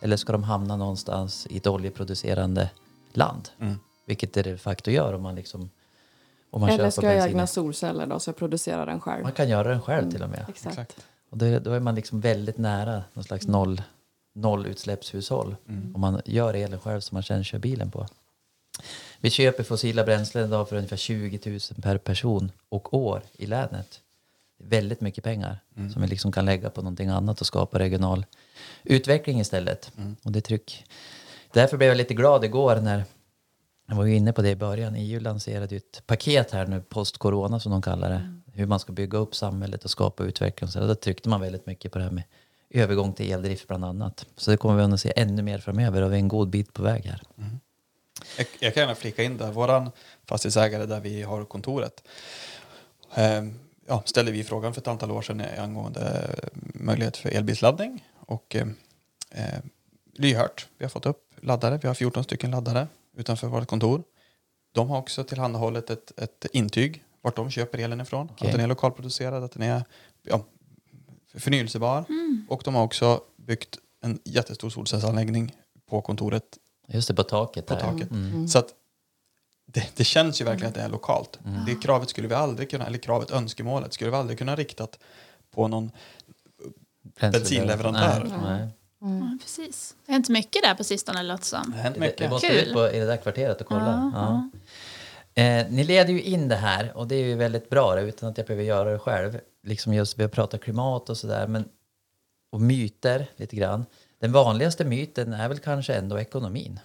Eller 0.00 0.16
ska 0.16 0.32
de 0.32 0.42
hamna 0.42 0.76
någonstans 0.76 1.46
i 1.50 1.56
ett 1.56 1.66
oljeproducerande 1.66 2.70
land? 3.12 3.48
Vilket 4.06 4.32
det 4.32 4.42
de 4.42 4.58
facto 4.58 4.90
gör 4.90 5.12
om 5.14 5.22
man 5.22 5.34
liksom 5.34 5.70
om 6.50 6.60
man 6.60 6.70
Eller 6.70 6.78
köper 6.78 6.90
ska 6.90 7.06
jag 7.06 7.14
bensin. 7.14 7.30
egna 7.30 7.46
solceller 7.46 8.06
då 8.06 8.18
så 8.18 8.28
jag 8.28 8.36
producerar 8.36 8.86
den 8.86 9.00
själv. 9.00 9.22
Man 9.22 9.32
kan 9.32 9.48
göra 9.48 9.68
den 9.68 9.82
själv 9.82 10.10
till 10.10 10.22
och 10.22 10.30
med. 10.30 10.44
Exakt. 10.48 10.78
Exakt. 10.78 11.06
Och 11.30 11.38
det, 11.38 11.58
då 11.58 11.72
är 11.72 11.80
man 11.80 11.94
liksom 11.94 12.20
väldigt 12.20 12.58
nära 12.58 13.02
någon 13.12 13.24
slags 13.24 13.46
noll, 13.46 13.82
nollutsläppshushåll. 14.34 15.56
Om 15.94 16.00
man 16.00 16.20
gör 16.24 16.54
elen 16.54 16.80
själv 16.80 17.00
som 17.00 17.16
man 17.16 17.22
sen 17.22 17.44
kör 17.44 17.58
bilen 17.58 17.90
på. 17.90 18.06
Vi 19.20 19.30
köper 19.30 19.62
fossila 19.64 20.04
bränslen 20.04 20.44
idag 20.44 20.68
för 20.68 20.76
ungefär 20.76 20.96
20 20.96 21.50
000 21.50 21.60
per 21.82 21.98
person 21.98 22.52
och 22.68 22.94
år 22.94 23.22
i 23.32 23.46
länet. 23.46 24.00
Väldigt 24.58 25.00
mycket 25.00 25.24
pengar 25.24 25.58
som 25.92 26.02
vi 26.02 26.08
liksom 26.08 26.32
kan 26.32 26.44
lägga 26.44 26.70
på 26.70 26.82
någonting 26.82 27.08
annat 27.08 27.40
och 27.40 27.46
skapa 27.46 27.78
regional 27.78 28.26
utveckling 28.84 29.40
istället. 29.40 29.92
Och 30.22 30.32
det 30.32 30.40
tryck. 30.40 30.84
Därför 31.52 31.76
blev 31.76 31.88
jag 31.88 31.96
lite 31.96 32.14
glad 32.14 32.44
igår 32.44 32.76
när 32.76 33.04
Jag 33.88 33.96
var 33.96 34.04
ju 34.04 34.16
inne 34.16 34.32
på 34.32 34.42
det 34.42 34.50
i 34.50 34.56
början. 34.56 34.94
EU 34.94 35.20
lanserade 35.20 35.74
ju 35.74 35.76
ett 35.76 36.02
paket 36.06 36.50
här 36.50 36.66
nu, 36.66 36.80
post-corona 36.80 37.60
som 37.60 37.72
de 37.72 37.82
kallar 37.82 38.10
det. 38.10 38.35
Hur 38.56 38.66
man 38.66 38.80
ska 38.80 38.92
bygga 38.92 39.18
upp 39.18 39.34
samhället 39.34 39.84
och 39.84 39.90
skapa 39.90 40.24
utveckling. 40.24 40.70
Så 40.70 40.80
där 40.80 40.94
tryckte 40.94 41.28
man 41.28 41.40
väldigt 41.40 41.66
mycket 41.66 41.92
på 41.92 41.98
det 41.98 42.04
här 42.04 42.10
med 42.10 42.24
övergång 42.70 43.12
till 43.12 43.32
eldrift 43.32 43.68
bland 43.68 43.84
annat. 43.84 44.26
Så 44.36 44.50
det 44.50 44.56
kommer 44.56 44.86
vi 44.86 44.94
att 44.94 45.00
se 45.00 45.12
ännu 45.16 45.42
mer 45.42 45.58
framöver 45.58 46.02
och 46.02 46.12
vi 46.12 46.14
är 46.14 46.20
en 46.20 46.28
god 46.28 46.48
bit 46.48 46.72
på 46.72 46.82
väg 46.82 47.04
här. 47.04 47.22
Mm. 47.38 47.60
Jag, 48.38 48.46
jag 48.60 48.74
kan 48.74 48.80
gärna 48.80 48.94
flika 48.94 49.22
in 49.22 49.36
där. 49.36 49.52
Våran 49.52 49.90
fastighetsägare 50.24 50.86
där 50.86 51.00
vi 51.00 51.22
har 51.22 51.44
kontoret 51.44 52.02
eh, 53.14 53.44
ja, 53.86 54.02
ställde 54.04 54.32
vi 54.32 54.44
frågan 54.44 54.74
för 54.74 54.80
ett 54.80 54.88
antal 54.88 55.10
år 55.10 55.22
sedan 55.22 55.40
eh, 55.40 55.62
angående 55.62 56.36
eh, 56.42 56.48
möjlighet 56.74 57.16
för 57.16 57.28
elbilsladdning. 57.28 58.04
Och 58.14 58.56
eh, 58.56 58.66
eh, 59.30 59.60
lyhört. 60.14 60.66
Vi 60.78 60.84
har 60.84 60.90
fått 60.90 61.06
upp 61.06 61.32
laddare. 61.40 61.78
Vi 61.82 61.88
har 61.88 61.94
14 61.94 62.24
stycken 62.24 62.50
laddare 62.50 62.88
utanför 63.16 63.46
vårt 63.46 63.68
kontor. 63.68 64.02
De 64.72 64.90
har 64.90 64.98
också 64.98 65.24
tillhandahållit 65.24 65.90
ett, 65.90 66.12
ett 66.16 66.46
intyg 66.52 67.04
vart 67.22 67.36
de 67.36 67.50
köper 67.50 67.78
elen 67.78 68.00
ifrån. 68.00 68.28
Okej. 68.32 68.46
Att 68.48 68.52
den 68.52 68.60
är 68.60 68.66
lokalproducerad, 68.66 69.44
att 69.44 69.52
den 69.52 69.62
är 69.62 69.84
ja, 70.22 70.44
förnyelsebar. 71.34 72.04
Och 72.48 72.62
de 72.64 72.74
har 72.74 72.82
också 72.82 73.20
byggt 73.36 73.78
en 74.02 74.18
jättestor 74.24 74.70
solcellsanläggning 74.70 75.54
på 75.88 76.00
kontoret 76.00 76.58
Just 76.88 77.08
det, 77.08 77.14
på 77.14 77.22
taket 77.22 77.66
på 77.66 77.74
där. 77.74 77.80
taket. 77.80 78.10
Mm. 78.10 78.48
Så 78.48 78.58
att 78.58 78.68
det, 79.66 79.96
det 79.96 80.04
känns 80.04 80.40
ju 80.40 80.44
verkligen 80.44 80.68
att 80.68 80.74
det 80.74 80.80
är 80.82 80.88
lokalt. 80.88 81.38
Det 81.66 81.74
kravet 81.74 82.08
skulle 82.10 82.28
vi 82.28 82.34
aldrig 82.34 82.70
kunna, 82.70 82.86
eller 82.86 82.98
kravet, 82.98 83.30
önskemålet 83.30 83.92
skulle 83.92 84.10
vi 84.10 84.16
aldrig 84.16 84.38
kunna 84.38 84.56
riktat 84.56 84.98
på 85.50 85.68
någon 85.68 85.90
bensinleverantör. 87.20 88.24
Nej, 88.30 88.38
nej. 88.42 88.68
Ja, 89.20 89.38
precis. 89.42 89.94
Det 90.06 90.12
har 90.12 90.14
hänt 90.14 90.28
mycket 90.28 90.62
där 90.62 90.74
på 90.74 90.84
sistone 90.84 91.22
låter 91.22 91.38
det 91.38 91.44
som. 91.44 91.70
Det 91.70 91.76
har 91.76 91.82
hänt 91.82 91.96
mycket. 91.96 92.18
det 92.18 92.28
måste 92.28 92.48
Kul. 92.48 92.56
ut 92.56 92.72
på, 92.72 92.90
i 92.90 92.98
det 92.98 93.06
där 93.06 93.16
kvarteret 93.16 93.60
och 93.60 93.66
kolla. 93.66 94.10
Ja, 94.14 94.20
Ja. 94.20 94.50
Eh, 95.36 95.66
ni 95.70 95.84
leder 95.84 96.12
ju 96.12 96.22
in 96.22 96.48
det 96.48 96.56
här 96.56 96.96
och 96.96 97.08
det 97.08 97.14
är 97.14 97.24
ju 97.24 97.34
väldigt 97.34 97.70
bra 97.70 98.00
utan 98.00 98.28
att 98.28 98.38
jag 98.38 98.46
behöver 98.46 98.64
göra 98.64 98.92
det 98.92 98.98
själv. 98.98 99.40
Liksom 99.62 99.94
just 99.94 100.18
vi 100.18 100.22
har 100.22 100.30
pratat 100.30 100.60
klimat 100.60 101.10
och 101.10 101.16
sådär 101.16 101.46
men 101.46 101.68
och 102.52 102.60
myter 102.60 103.26
lite 103.36 103.56
grann. 103.56 103.86
Den 104.20 104.32
vanligaste 104.32 104.84
myten 104.84 105.32
är 105.32 105.48
väl 105.48 105.58
kanske 105.58 105.94
ändå 105.94 106.18
ekonomin. 106.18 106.80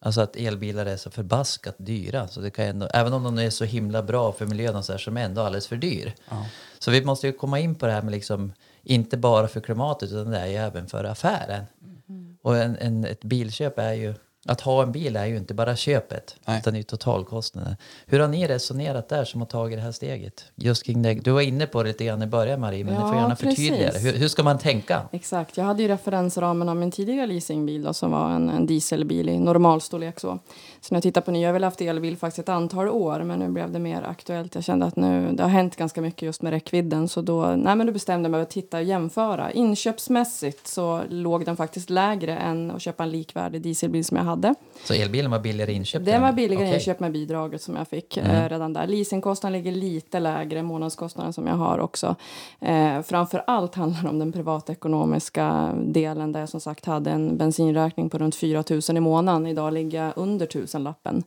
Alltså 0.00 0.20
att 0.20 0.36
elbilar 0.36 0.86
är 0.86 0.96
så 0.96 1.10
förbaskat 1.10 1.74
dyra. 1.78 2.28
Så 2.28 2.40
det 2.40 2.50
kan 2.50 2.64
ändå, 2.64 2.88
även 2.94 3.12
om 3.12 3.24
de 3.24 3.38
är 3.38 3.50
så 3.50 3.64
himla 3.64 4.02
bra 4.02 4.32
för 4.32 4.46
miljön 4.46 4.76
och 4.76 4.84
så 4.84 4.92
här, 4.92 4.98
så 4.98 5.10
är 5.10 5.14
de 5.14 5.20
ändå 5.20 5.40
alldeles 5.42 5.66
för 5.66 5.76
dyr. 5.76 6.14
Så 6.78 6.90
vi 6.90 7.04
måste 7.04 7.26
ju 7.26 7.32
komma 7.32 7.58
in 7.60 7.74
på 7.74 7.86
det 7.86 7.92
här 7.92 8.02
med 8.02 8.12
liksom, 8.12 8.52
inte 8.82 9.16
bara 9.16 9.48
för 9.48 9.60
klimatet 9.60 10.10
utan 10.12 10.30
det 10.30 10.38
är 10.38 10.46
ju 10.46 10.56
även 10.56 10.86
för 10.86 11.04
affären. 11.04 11.64
Och 12.42 12.56
en, 12.56 12.76
en, 12.76 13.04
ett 13.04 13.24
bilköp 13.24 13.78
är 13.78 13.92
ju, 13.92 14.14
att 14.48 14.60
ha 14.60 14.82
en 14.82 14.92
bil 14.92 15.16
är 15.16 15.26
ju 15.26 15.36
inte 15.36 15.54
bara 15.54 15.76
köpet 15.76 16.36
Nej. 16.46 16.58
utan 16.58 16.74
det 16.74 16.80
är 16.80 16.82
totalkostnaden. 16.82 17.76
Hur 18.06 18.20
har 18.20 18.28
ni 18.28 18.46
resonerat 18.46 19.08
där 19.08 19.24
som 19.24 19.40
har 19.40 19.46
tagit 19.46 19.78
det 19.78 19.82
här 19.82 19.92
steget? 19.92 20.44
Just 20.54 20.86
kring 20.86 21.02
det. 21.02 21.14
Du 21.14 21.30
var 21.30 21.40
inne 21.40 21.66
på 21.66 21.82
det 21.82 21.88
lite 21.88 22.04
grann 22.04 22.22
i 22.22 22.26
början 22.26 22.60
Marie, 22.60 22.84
men 22.84 22.94
du 22.94 23.00
får 23.00 23.08
Ja, 23.08 23.20
gärna 23.20 23.36
förtydliga 23.36 23.92
det. 23.92 23.98
Hur, 23.98 24.12
hur 24.12 24.28
ska 24.28 24.42
man 24.42 24.58
tänka? 24.58 25.02
Exakt. 25.12 25.56
Jag 25.56 25.64
hade 25.64 25.82
ju 25.82 25.88
referensramen 25.88 26.68
av 26.68 26.76
min 26.76 26.90
tidigare 26.90 27.26
leasingbil 27.26 27.82
då, 27.82 27.94
som 27.94 28.10
var 28.10 28.30
en, 28.30 28.48
en 28.48 28.66
dieselbil 28.66 29.28
i 29.28 29.38
normalstorlek. 29.38 30.20
Så. 30.20 30.38
så 30.80 30.94
när 30.94 30.96
jag 30.96 31.02
tittar 31.02 31.20
på 31.20 31.30
nya, 31.30 31.42
jag 31.42 31.48
har 31.48 31.52
väl 31.52 31.64
haft 31.64 31.80
elbil 31.80 32.16
faktiskt 32.16 32.38
ett 32.38 32.48
antal 32.48 32.88
år 32.88 33.22
men 33.22 33.38
nu 33.38 33.48
blev 33.48 33.72
det 33.72 33.78
mer 33.78 34.02
aktuellt. 34.02 34.54
Jag 34.54 34.64
kände 34.64 34.86
att 34.86 34.96
nu, 34.96 35.32
det 35.32 35.42
har 35.42 35.50
hänt 35.50 35.76
ganska 35.76 36.00
mycket 36.00 36.22
just 36.22 36.42
med 36.42 36.50
räckvidden 36.50 37.08
så 37.08 37.20
då, 37.20 37.46
nej, 37.46 37.76
men 37.76 37.86
då 37.86 37.92
bestämde 37.92 38.26
jag 38.26 38.30
mig 38.30 38.38
för 38.38 38.42
att 38.42 38.50
titta 38.50 38.76
och 38.76 38.82
jämföra. 38.82 39.50
Inköpsmässigt 39.52 40.66
så 40.66 41.02
låg 41.08 41.44
den 41.44 41.56
faktiskt 41.56 41.90
lägre 41.90 42.36
än 42.36 42.70
att 42.70 42.82
köpa 42.82 43.02
en 43.02 43.10
likvärdig 43.10 43.62
dieselbil 43.62 44.04
som 44.04 44.16
jag 44.16 44.24
hade. 44.24 44.37
Så 44.84 44.94
elbilen 44.94 45.30
var 45.30 45.38
billigare 45.38 45.72
inköp? 45.72 46.04
Den 46.04 46.22
var 46.22 46.32
billigare 46.32 46.64
Okej. 46.64 46.74
inköp 46.74 47.00
med 47.00 47.12
bidraget 47.12 47.62
som 47.62 47.76
jag 47.76 47.88
fick 47.88 48.16
eh, 48.16 48.48
redan 48.48 48.72
där. 48.72 48.86
Leasingkostnaden 48.86 49.58
ligger 49.58 49.72
lite 49.72 50.20
lägre, 50.20 50.62
månadskostnaden 50.62 51.32
som 51.32 51.46
jag 51.46 51.54
har 51.54 51.78
också. 51.78 52.16
Eh, 52.60 53.02
framför 53.02 53.44
allt 53.46 53.74
handlar 53.74 54.02
det 54.02 54.08
om 54.08 54.18
den 54.18 54.32
privatekonomiska 54.32 55.74
delen 55.84 56.32
där 56.32 56.40
jag 56.40 56.48
som 56.48 56.60
sagt 56.60 56.86
hade 56.86 57.10
en 57.10 57.36
bensinräkning 57.36 58.10
på 58.10 58.18
runt 58.18 58.34
4 58.34 58.64
000 58.70 58.80
i 58.96 59.00
månaden. 59.00 59.46
Idag 59.46 59.72
ligger 59.72 60.04
jag 60.04 60.12
under 60.16 60.46
tusenlappen. 60.46 61.16
Eh, 61.16 61.22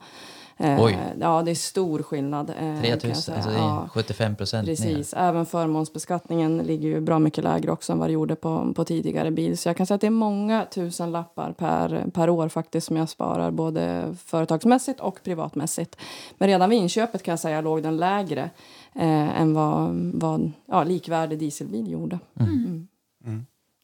Oj. 0.80 0.98
Ja, 1.20 1.42
det 1.42 1.52
är 1.52 1.56
stor 1.56 2.04
skillnad. 2.04 2.50
Eh, 2.50 2.56
kan 2.56 2.90
jag 2.90 3.00
3000, 3.00 3.16
säga. 3.16 3.36
alltså 3.36 3.52
det 3.52 3.58
är 3.58 3.62
Ja. 3.62 3.90
75 3.94 4.36
procent 4.36 4.68
ner. 4.68 4.76
Precis, 4.76 5.14
även 5.18 5.46
förmånsbeskattningen 5.46 6.58
ligger 6.58 6.90
ju 6.90 7.02
bra 7.02 7.20
mycket 7.20 7.44
lägre 7.44 7.72
också 7.72 7.92
än 7.94 8.00
vad 8.00 8.10
det 8.10 8.14
gjorde 8.14 8.36
på, 8.36 8.74
på 8.76 8.86
tidigare 8.86 9.32
bil. 9.32 9.58
Så 9.58 9.70
jag 9.70 9.78
kan 9.78 9.86
säga 9.86 9.96
att 9.96 10.02
det 10.02 10.08
är 10.08 10.12
många 10.12 10.66
tusen 10.66 11.12
lappar 11.12 11.52
per, 11.52 12.06
per 12.14 12.30
år 12.30 12.50
faktiskt 12.50 12.88
som 12.88 12.96
jag 12.98 13.10
sparar 13.10 13.52
både 13.52 14.16
företagsmässigt 14.26 15.00
och 15.00 15.20
privatmässigt. 15.24 15.96
Men 16.38 16.48
redan 16.48 16.70
vid 16.70 16.80
inköpet 16.80 17.24
kan 17.24 17.32
jag 17.32 17.40
säga 17.40 17.62
låg 17.62 17.84
den 17.84 17.98
lägre 17.98 18.50
eh, 18.96 19.42
än 19.42 19.54
vad, 19.54 19.96
vad 20.14 20.52
ja, 20.66 20.84
likvärdig 20.84 21.40
dieselbil 21.40 21.92
gjorde. 21.92 22.20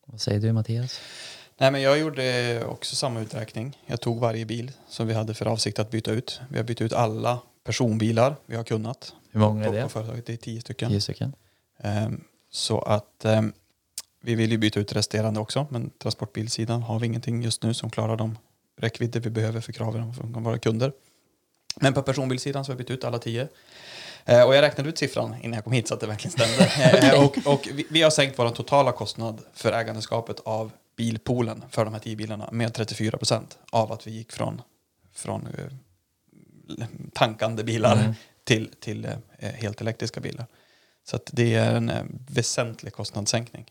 Vad 0.07 0.21
säger 0.21 0.39
du 0.39 0.53
Mattias? 0.53 0.99
Nej, 1.59 1.71
men 1.71 1.81
jag 1.81 1.99
gjorde 1.99 2.65
också 2.65 2.95
samma 2.95 3.19
uträkning. 3.21 3.77
Jag 3.85 4.01
tog 4.01 4.19
varje 4.19 4.45
bil 4.45 4.71
som 4.87 5.07
vi 5.07 5.13
hade 5.13 5.33
för 5.33 5.45
avsikt 5.45 5.79
att 5.79 5.91
byta 5.91 6.11
ut. 6.11 6.41
Vi 6.49 6.57
har 6.57 6.63
bytt 6.63 6.81
ut 6.81 6.93
alla 6.93 7.39
personbilar 7.63 8.35
vi 8.45 8.55
har 8.55 8.63
kunnat. 8.63 9.13
Hur 9.31 9.39
många 9.39 9.65
är 9.65 9.71
det? 9.71 9.89
företaget. 9.89 10.25
Det 10.25 10.33
är 10.33 10.37
tio 10.37 10.61
stycken. 10.61 10.89
Tio 10.89 11.01
stycken. 11.01 11.33
Ehm, 11.79 12.23
så 12.51 12.79
att 12.79 13.25
ehm, 13.25 13.53
vi 14.21 14.35
vill 14.35 14.51
ju 14.51 14.57
byta 14.57 14.79
ut 14.79 14.93
resterande 14.93 15.39
också, 15.39 15.67
men 15.69 15.89
transportbilsidan 15.89 16.81
har 16.83 16.99
vi 16.99 17.07
ingenting 17.07 17.41
just 17.41 17.63
nu 17.63 17.73
som 17.73 17.89
klarar 17.89 18.17
de 18.17 18.37
räckvidder 18.77 19.19
vi 19.19 19.29
behöver 19.29 19.61
för 19.61 19.71
kraven 19.71 20.13
från 20.13 20.43
våra 20.43 20.57
kunder. 20.57 20.91
Men 21.75 21.93
på 21.93 22.01
personbilsidan 22.01 22.65
så 22.65 22.71
har 22.71 22.77
vi 22.77 22.83
bytt 22.83 22.91
ut 22.91 23.03
alla 23.03 23.19
tio. 23.19 23.47
Eh, 24.25 24.43
och 24.43 24.55
jag 24.55 24.61
räknade 24.61 24.89
ut 24.89 24.97
siffran 24.97 25.35
innan 25.41 25.53
jag 25.53 25.63
kom 25.63 25.73
hit 25.73 25.87
så 25.87 25.93
att 25.93 25.99
det 25.99 26.07
verkligen 26.07 26.31
stämde. 26.31 26.71
Eh, 27.07 27.23
och 27.23 27.37
och 27.45 27.67
vi, 27.73 27.87
vi 27.89 28.01
har 28.01 28.09
sänkt 28.09 28.39
vår 28.39 28.49
totala 28.49 28.91
kostnad 28.91 29.41
för 29.53 29.71
ägandeskapet 29.71 30.39
av 30.39 30.71
bilpoolen 30.97 31.63
för 31.69 31.85
de 31.85 31.93
här 31.93 31.99
tio 31.99 32.15
bilarna 32.15 32.49
med 32.51 32.73
34 32.73 33.17
procent 33.17 33.57
av 33.69 33.91
att 33.91 34.07
vi 34.07 34.11
gick 34.11 34.31
från, 34.31 34.61
från 35.13 35.47
eh, 35.47 36.85
tankande 37.13 37.63
bilar 37.63 38.15
till, 38.43 38.69
till 38.79 39.05
eh, 39.05 39.51
helt 39.51 39.81
elektriska 39.81 40.19
bilar. 40.19 40.45
Så 41.03 41.15
att 41.15 41.29
det 41.33 41.53
är 41.53 41.75
en 41.75 41.89
eh, 41.89 42.03
väsentlig 42.29 42.93
kostnadssänkning. 42.93 43.65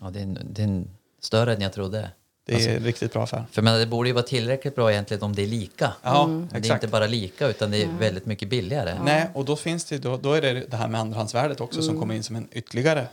Ja, 0.00 0.10
det, 0.10 0.18
är 0.18 0.22
en, 0.22 0.38
det 0.50 0.62
är 0.62 0.66
en 0.66 0.90
större 1.20 1.54
än 1.54 1.60
jag 1.60 1.72
trodde. 1.72 2.10
Det 2.44 2.66
är 2.66 2.76
en 2.76 2.84
riktigt 2.84 3.12
bra 3.12 3.22
affär. 3.22 3.44
För 3.50 3.62
men 3.62 3.80
det 3.80 3.86
borde 3.86 4.08
ju 4.08 4.12
vara 4.12 4.24
tillräckligt 4.24 4.74
bra 4.74 4.92
egentligen 4.92 5.22
om 5.22 5.34
det 5.34 5.42
är 5.42 5.46
lika. 5.46 5.92
Ja, 6.02 6.26
Men 6.26 6.48
Det 6.48 6.54
är 6.54 6.58
exakt. 6.58 6.84
inte 6.84 6.92
bara 6.92 7.06
lika 7.06 7.48
utan 7.48 7.70
det 7.70 7.82
är 7.82 7.88
väldigt 7.98 8.26
mycket 8.26 8.48
billigare. 8.48 8.98
Nej, 9.04 9.30
och 9.34 9.44
då 9.44 9.56
finns 9.56 9.84
det 9.84 9.98
då, 9.98 10.16
då 10.16 10.32
är 10.32 10.42
det 10.42 10.52
det 10.70 10.76
här 10.76 10.88
med 10.88 11.00
andrahandsvärdet 11.00 11.60
också 11.60 11.82
som 11.82 12.00
kommer 12.00 12.14
in 12.14 12.22
som 12.22 12.36
en 12.36 12.48
ytterligare 12.52 13.06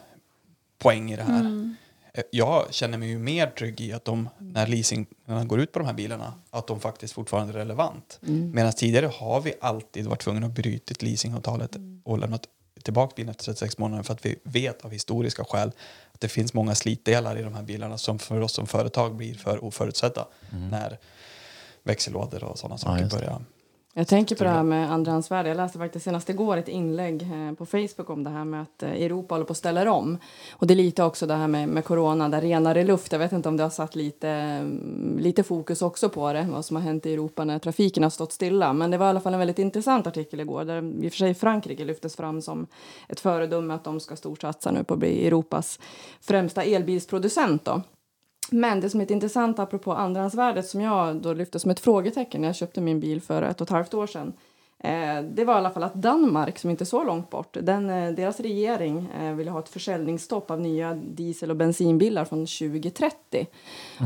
poäng 0.77 1.11
i 1.11 1.15
det 1.15 1.23
här. 1.23 1.75
Eh, 2.18 2.24
Jag 2.32 2.74
känner 2.74 2.97
mig 2.97 3.09
ju 3.09 3.20
mer 3.20 3.47
trygg 3.47 3.82
i 3.82 3.93
att 3.93 4.05
de, 4.05 4.30
när 4.39 4.68
leasingarna 4.68 5.45
går 5.45 5.59
ut 5.59 5.72
på 5.72 5.80
de 5.80 5.86
här 5.86 5.93
bilarna, 5.93 6.34
att 6.49 6.68
de 6.68 6.80
faktiskt 6.80 7.13
fortfarande 7.13 7.53
är 7.53 7.57
relevant. 7.57 8.18
Medan 8.53 8.74
tidigare 8.74 9.05
har 9.13 9.41
vi 9.41 9.53
alltid 9.61 10.05
varit 10.07 10.22
tvungna 10.22 10.47
att 10.47 10.53
bryta 10.55 10.93
leasingavtalet 10.99 11.72
och 12.03 12.20
lämnat 12.20 12.47
tillbaka 12.84 13.13
bilen 13.16 13.30
efter 13.30 13.43
36 13.45 13.78
månader 13.78 14.03
för 14.03 14.13
att 14.13 14.26
vi 14.26 14.36
vet 14.43 14.86
av 14.86 14.91
historiska 14.91 15.43
skäl 15.45 15.72
att 16.11 16.20
det 16.20 16.28
finns 16.30 16.53
många 16.53 16.76
slitdelar 16.76 17.38
i 17.38 17.41
de 17.41 17.55
här 17.55 17.63
bilarna 17.63 17.97
som 17.97 18.20
för 18.20 18.41
oss 18.41 18.53
som 18.53 18.68
företag 18.68 19.16
blir 19.16 19.36
för 19.36 19.63
oförutsedda 19.63 20.28
när 20.72 20.97
växellådor 21.84 22.43
och 22.43 22.59
sådana 22.59 22.78
saker 22.78 23.03
det. 23.03 23.09
börjar 23.09 23.41
Jag 23.97 24.07
tänker 24.07 24.35
på 24.35 24.43
det 24.43 24.49
här 24.49 24.63
med 24.63 24.91
andrahandsvärde. 24.91 25.49
Jag 25.49 25.57
läste 25.57 25.77
faktiskt 25.77 26.05
senast 26.05 26.29
igår 26.29 26.57
ett 26.57 26.67
inlägg 26.67 27.21
eh, 27.21 27.53
på 27.53 27.65
Facebook 27.65 28.09
om 28.09 28.23
det 28.23 28.29
här 28.29 28.45
med 28.45 28.61
att 28.61 28.83
eh, 28.83 28.91
Europa 28.91 29.35
håller 29.35 29.45
på 29.45 29.51
att 29.51 29.57
ställa 29.57 29.91
om. 29.91 30.17
Och 30.51 30.67
det 30.67 30.73
är 30.73 30.75
lite 30.75 31.03
också 31.03 31.27
det 31.27 31.33
här 31.33 31.47
med, 31.47 31.69
med 31.69 31.85
corona, 31.85 32.29
där 32.29 32.41
renare 32.41 32.83
luft. 32.83 33.11
Jag 33.11 33.19
vet 33.19 33.31
inte 33.31 33.49
om 33.49 33.57
det 33.57 33.63
har 33.63 33.69
satt 33.69 33.95
lite, 33.95 34.29
mm, 34.29 35.17
lite 35.19 35.43
fokus 35.43 35.81
också 35.81 36.09
på 36.09 36.33
det, 36.33 36.47
vad 36.51 36.65
som 36.65 36.75
har 36.75 36.83
hänt 36.83 37.05
i 37.05 37.13
Europa 37.13 37.43
när 37.43 37.59
trafiken 37.59 38.03
har 38.03 38.09
stått 38.09 38.31
stilla. 38.31 38.73
Men 38.73 38.91
det 38.91 38.97
var 38.97 39.05
i 39.05 39.09
alla 39.09 39.21
fall 39.21 39.33
en 39.33 39.39
väldigt 39.39 39.59
intressant 39.59 40.07
artikel 40.07 40.39
igår 40.39 40.65
där 40.65 41.03
i 41.03 41.07
och 41.07 41.11
för 41.11 41.17
sig 41.17 41.33
Frankrike 41.33 41.85
lyftes 41.85 42.15
fram 42.15 42.41
som 42.41 42.67
ett 43.07 43.19
föredöme 43.19 43.73
att 43.73 43.83
de 43.83 43.99
ska 43.99 44.15
storsatsa 44.15 44.71
nu 44.71 44.83
på 44.83 44.93
att 44.93 44.99
bli 44.99 45.27
Europas 45.27 45.79
främsta 46.21 46.63
elbilsproducent. 46.63 47.65
Då. 47.65 47.81
Men 48.51 48.79
det 48.79 48.89
som 48.89 49.01
är 49.01 49.11
intressant 49.11 49.59
apropå 49.59 49.93
andrahandsvärdet 49.93 50.67
som 50.67 50.81
jag 50.81 51.15
då 51.15 51.33
lyfte 51.33 51.59
som 51.59 51.71
ett 51.71 51.79
frågetecken 51.79 52.41
när 52.41 52.47
jag 52.47 52.55
köpte 52.55 52.81
min 52.81 52.99
bil 52.99 53.21
för 53.21 53.41
ett 53.41 53.61
och 53.61 53.67
ett 53.67 53.71
halvt 53.71 53.93
år 53.93 54.07
sedan. 54.07 54.33
Eh, 54.79 55.23
det 55.23 55.45
var 55.45 55.53
i 55.53 55.57
alla 55.57 55.69
fall 55.69 55.83
att 55.83 55.93
Danmark, 55.93 56.59
som 56.59 56.69
inte 56.69 56.83
är 56.83 56.85
så 56.85 57.03
långt 57.03 57.29
bort, 57.29 57.57
den, 57.61 57.89
eh, 57.89 58.11
deras 58.11 58.39
regering 58.39 59.09
eh, 59.19 59.33
ville 59.33 59.51
ha 59.51 59.59
ett 59.59 59.69
försäljningsstopp 59.69 60.51
av 60.51 60.61
nya 60.61 60.93
diesel 60.93 61.49
och 61.49 61.55
bensinbilar 61.55 62.25
från 62.25 62.39
2030. 62.39 63.47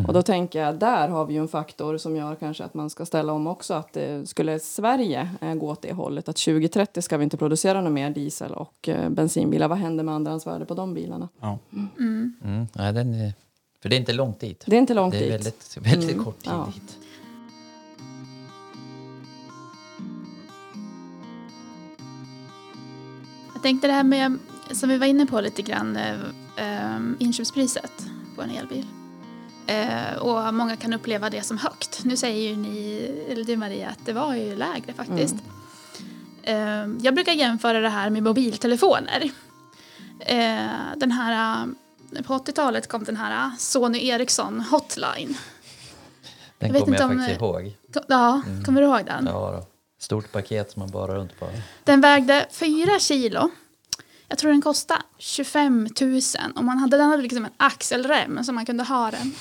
Och 0.08 0.14
då 0.14 0.22
tänker 0.22 0.62
jag, 0.62 0.80
där 0.80 1.08
har 1.08 1.26
vi 1.26 1.34
ju 1.34 1.40
en 1.40 1.48
faktor 1.48 1.98
som 1.98 2.16
gör 2.16 2.36
kanske 2.36 2.64
att 2.64 2.74
man 2.74 2.90
ska 2.90 3.06
ställa 3.06 3.34
om 3.34 3.48
också. 3.48 3.74
Att 3.74 3.98
eh, 3.98 4.24
skulle 4.24 4.60
Sverige 4.60 5.30
eh, 5.42 5.54
gå 5.54 5.70
åt 5.70 5.82
det 5.82 5.94
hållet, 5.94 6.30
att 6.30 6.36
2030 6.36 7.02
ska 7.02 7.18
vi 7.18 7.24
inte 7.24 7.38
producera 7.38 7.82
några 7.82 7.94
mer 7.94 8.10
diesel 8.10 8.52
och 8.52 8.90
eh, 8.90 9.10
bensinbilar. 9.10 9.68
Vad 9.68 9.78
händer 9.78 10.04
med 10.04 10.16
andrahandsvärde 10.16 10.66
på 10.66 10.74
de 10.74 10.94
bilarna? 10.94 11.30
Ja. 11.40 11.60
Mm. 12.00 12.68
Ja, 12.74 12.92
den 12.92 13.14
är, 13.14 13.34
för 13.82 13.90
det 13.90 13.96
är 13.96 13.98
inte 13.98 14.14
långt 14.14 14.40
dit. 14.40 14.64
Det 14.68 14.76
är 14.76 14.80
inte 14.80 14.94
långt 14.94 15.14
dit. 15.14 15.22
Det 15.22 15.28
är 15.28 15.32
väldigt, 15.32 15.78
väldigt 15.78 16.12
mm. 16.12 16.24
kort 16.26 16.40
tid 16.40 16.52
ja. 16.52 16.72
dit. 16.76 16.98
Jag 23.54 23.64
tänkte 23.64 23.88
det 23.88 23.94
här 23.94 24.04
med, 24.04 24.38
som 24.72 24.90
vi 24.90 24.98
var 24.98 25.08
inne 25.08 25.26
på 25.26 25.42
lite 25.42 25.62
grann, 25.62 25.98
eh, 25.98 26.16
ehm, 26.56 27.18
inköpspriset 27.20 28.06
på 28.36 28.42
en 28.42 28.50
elbil. 28.50 28.86
Eh, 29.68 30.16
och 30.20 30.54
många 30.54 30.76
kan 30.76 30.94
uppleva 30.94 31.30
det 31.30 31.42
som 31.42 31.58
högt. 31.58 32.06
Nu 32.06 32.18
säger 32.18 32.50
ju 32.50 32.56
ni, 32.56 33.12
eller 33.30 33.44
du 33.44 33.58
Maria, 33.58 33.90
att 33.90 34.06
det 34.06 34.14
var 34.14 34.36
ju 34.36 34.56
lägre 34.56 34.94
faktiskt. 34.94 35.36
Mm. 35.36 35.44
Ehm, 36.44 37.00
jag 37.02 37.16
brukar 37.16 37.34
jämföra 37.34 37.80
det 37.80 37.90
här 37.90 38.10
med 38.10 38.24
mobiltelefoner. 38.24 39.32
Eh, 40.20 40.68
den 40.96 41.12
här 41.12 41.66
på 42.28 42.34
80-talet 42.38 42.88
kom 42.88 43.04
den 43.04 43.16
här 43.16 43.52
Sony 43.58 44.08
Ericsson 44.08 44.62
Hotline. 44.62 45.38
Den 46.58 46.68
Jag 46.68 46.74
vet 46.74 46.84
kommer 46.84 46.98
inte 46.98 47.04
jag 47.04 47.12
om- 47.12 47.18
faktiskt 47.20 47.42
ihåg. 47.42 47.78
Ja, 48.08 48.42
kommer 48.66 48.82
du 48.82 48.88
ihåg 48.88 49.06
den? 49.06 49.26
Ja, 49.26 49.52
då. 49.52 49.66
Stort 50.00 50.32
paket 50.32 50.72
som 50.72 50.80
man 50.80 50.90
bara 50.92 51.16
runt 51.16 51.40
på. 51.40 51.50
Den 51.84 52.02
vägde 52.02 52.48
4 52.52 53.00
kilo. 53.00 53.50
Jag 54.28 54.38
tror 54.38 54.52
den 54.52 54.62
kostade 54.62 55.02
25 55.18 55.88
000. 56.02 56.22
Och 56.56 56.64
man 56.64 56.78
hade, 56.78 56.98
den 56.98 57.10
hade 57.10 57.24
liksom 57.24 57.46
en 57.46 57.52
axelrem 57.58 58.44
så 58.44 58.52
man 58.54 58.66
kunde 58.66 58.84
ha 58.84 59.12
den. 59.12 59.34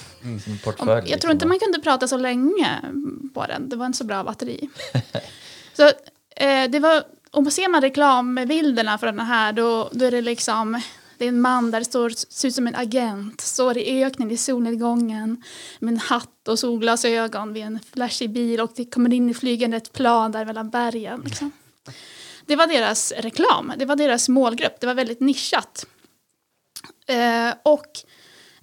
Och 0.57 0.65
portfölj. 0.65 0.91
jag 0.91 1.05
liksom, 1.05 1.21
tror 1.21 1.33
inte 1.33 1.45
va? 1.45 1.49
man 1.49 1.59
kunde 1.59 1.81
prata 1.81 2.09
så 2.09 2.17
länge 2.17 2.81
på 3.35 3.47
den. 3.47 3.69
Det 3.69 3.77
var 3.77 3.87
en 3.87 3.95
så 3.95 4.05
bra 4.05 4.25
batteri. 4.25 4.69
så 5.77 5.83
eh, 6.37 6.71
det 6.71 6.79
var, 6.81 7.05
om 7.31 7.51
ser 7.51 7.69
man 7.69 7.81
reklambilderna 7.81 8.99
för 8.99 9.07
den 9.07 9.21
här 9.21 9.53
då, 9.53 9.89
då 9.93 10.05
är 10.05 10.11
det 10.11 10.21
liksom 10.21 10.81
det 11.19 11.25
är 11.25 11.29
en 11.29 11.41
man 11.41 11.71
där 11.71 11.79
det 11.79 11.85
står, 11.85 12.11
ser 12.11 12.49
ut 12.49 12.55
som 12.55 12.67
en 12.67 12.75
agent, 12.75 13.41
står 13.41 13.79
i 13.79 14.05
öknen 14.05 14.31
i 14.31 14.37
solnedgången 14.37 15.43
med 15.79 15.93
en 15.93 15.99
hatt 15.99 16.49
och 16.49 16.59
solglasögon 16.59 17.53
vid 17.53 17.63
en 17.63 17.79
flashig 17.93 18.31
bil 18.31 18.61
och 18.61 18.73
det 18.77 18.85
kommer 18.85 19.13
in 19.13 19.31
i 19.31 19.35
flygande 19.35 19.77
ett 19.77 19.93
plan 19.93 20.33
där 20.33 20.45
mellan 20.45 20.71
bergen. 20.71 21.23
Liksom. 21.25 21.51
Det 22.47 22.57
var 22.57 22.67
deras 22.67 23.13
reklam, 23.13 23.73
det 23.77 23.85
var 23.85 23.97
deras 23.97 24.29
målgrupp, 24.29 24.81
det 24.81 24.87
var 24.87 24.95
väldigt 24.95 25.21
nischat. 25.21 25.87
Eh, 27.07 27.55
och 27.63 27.87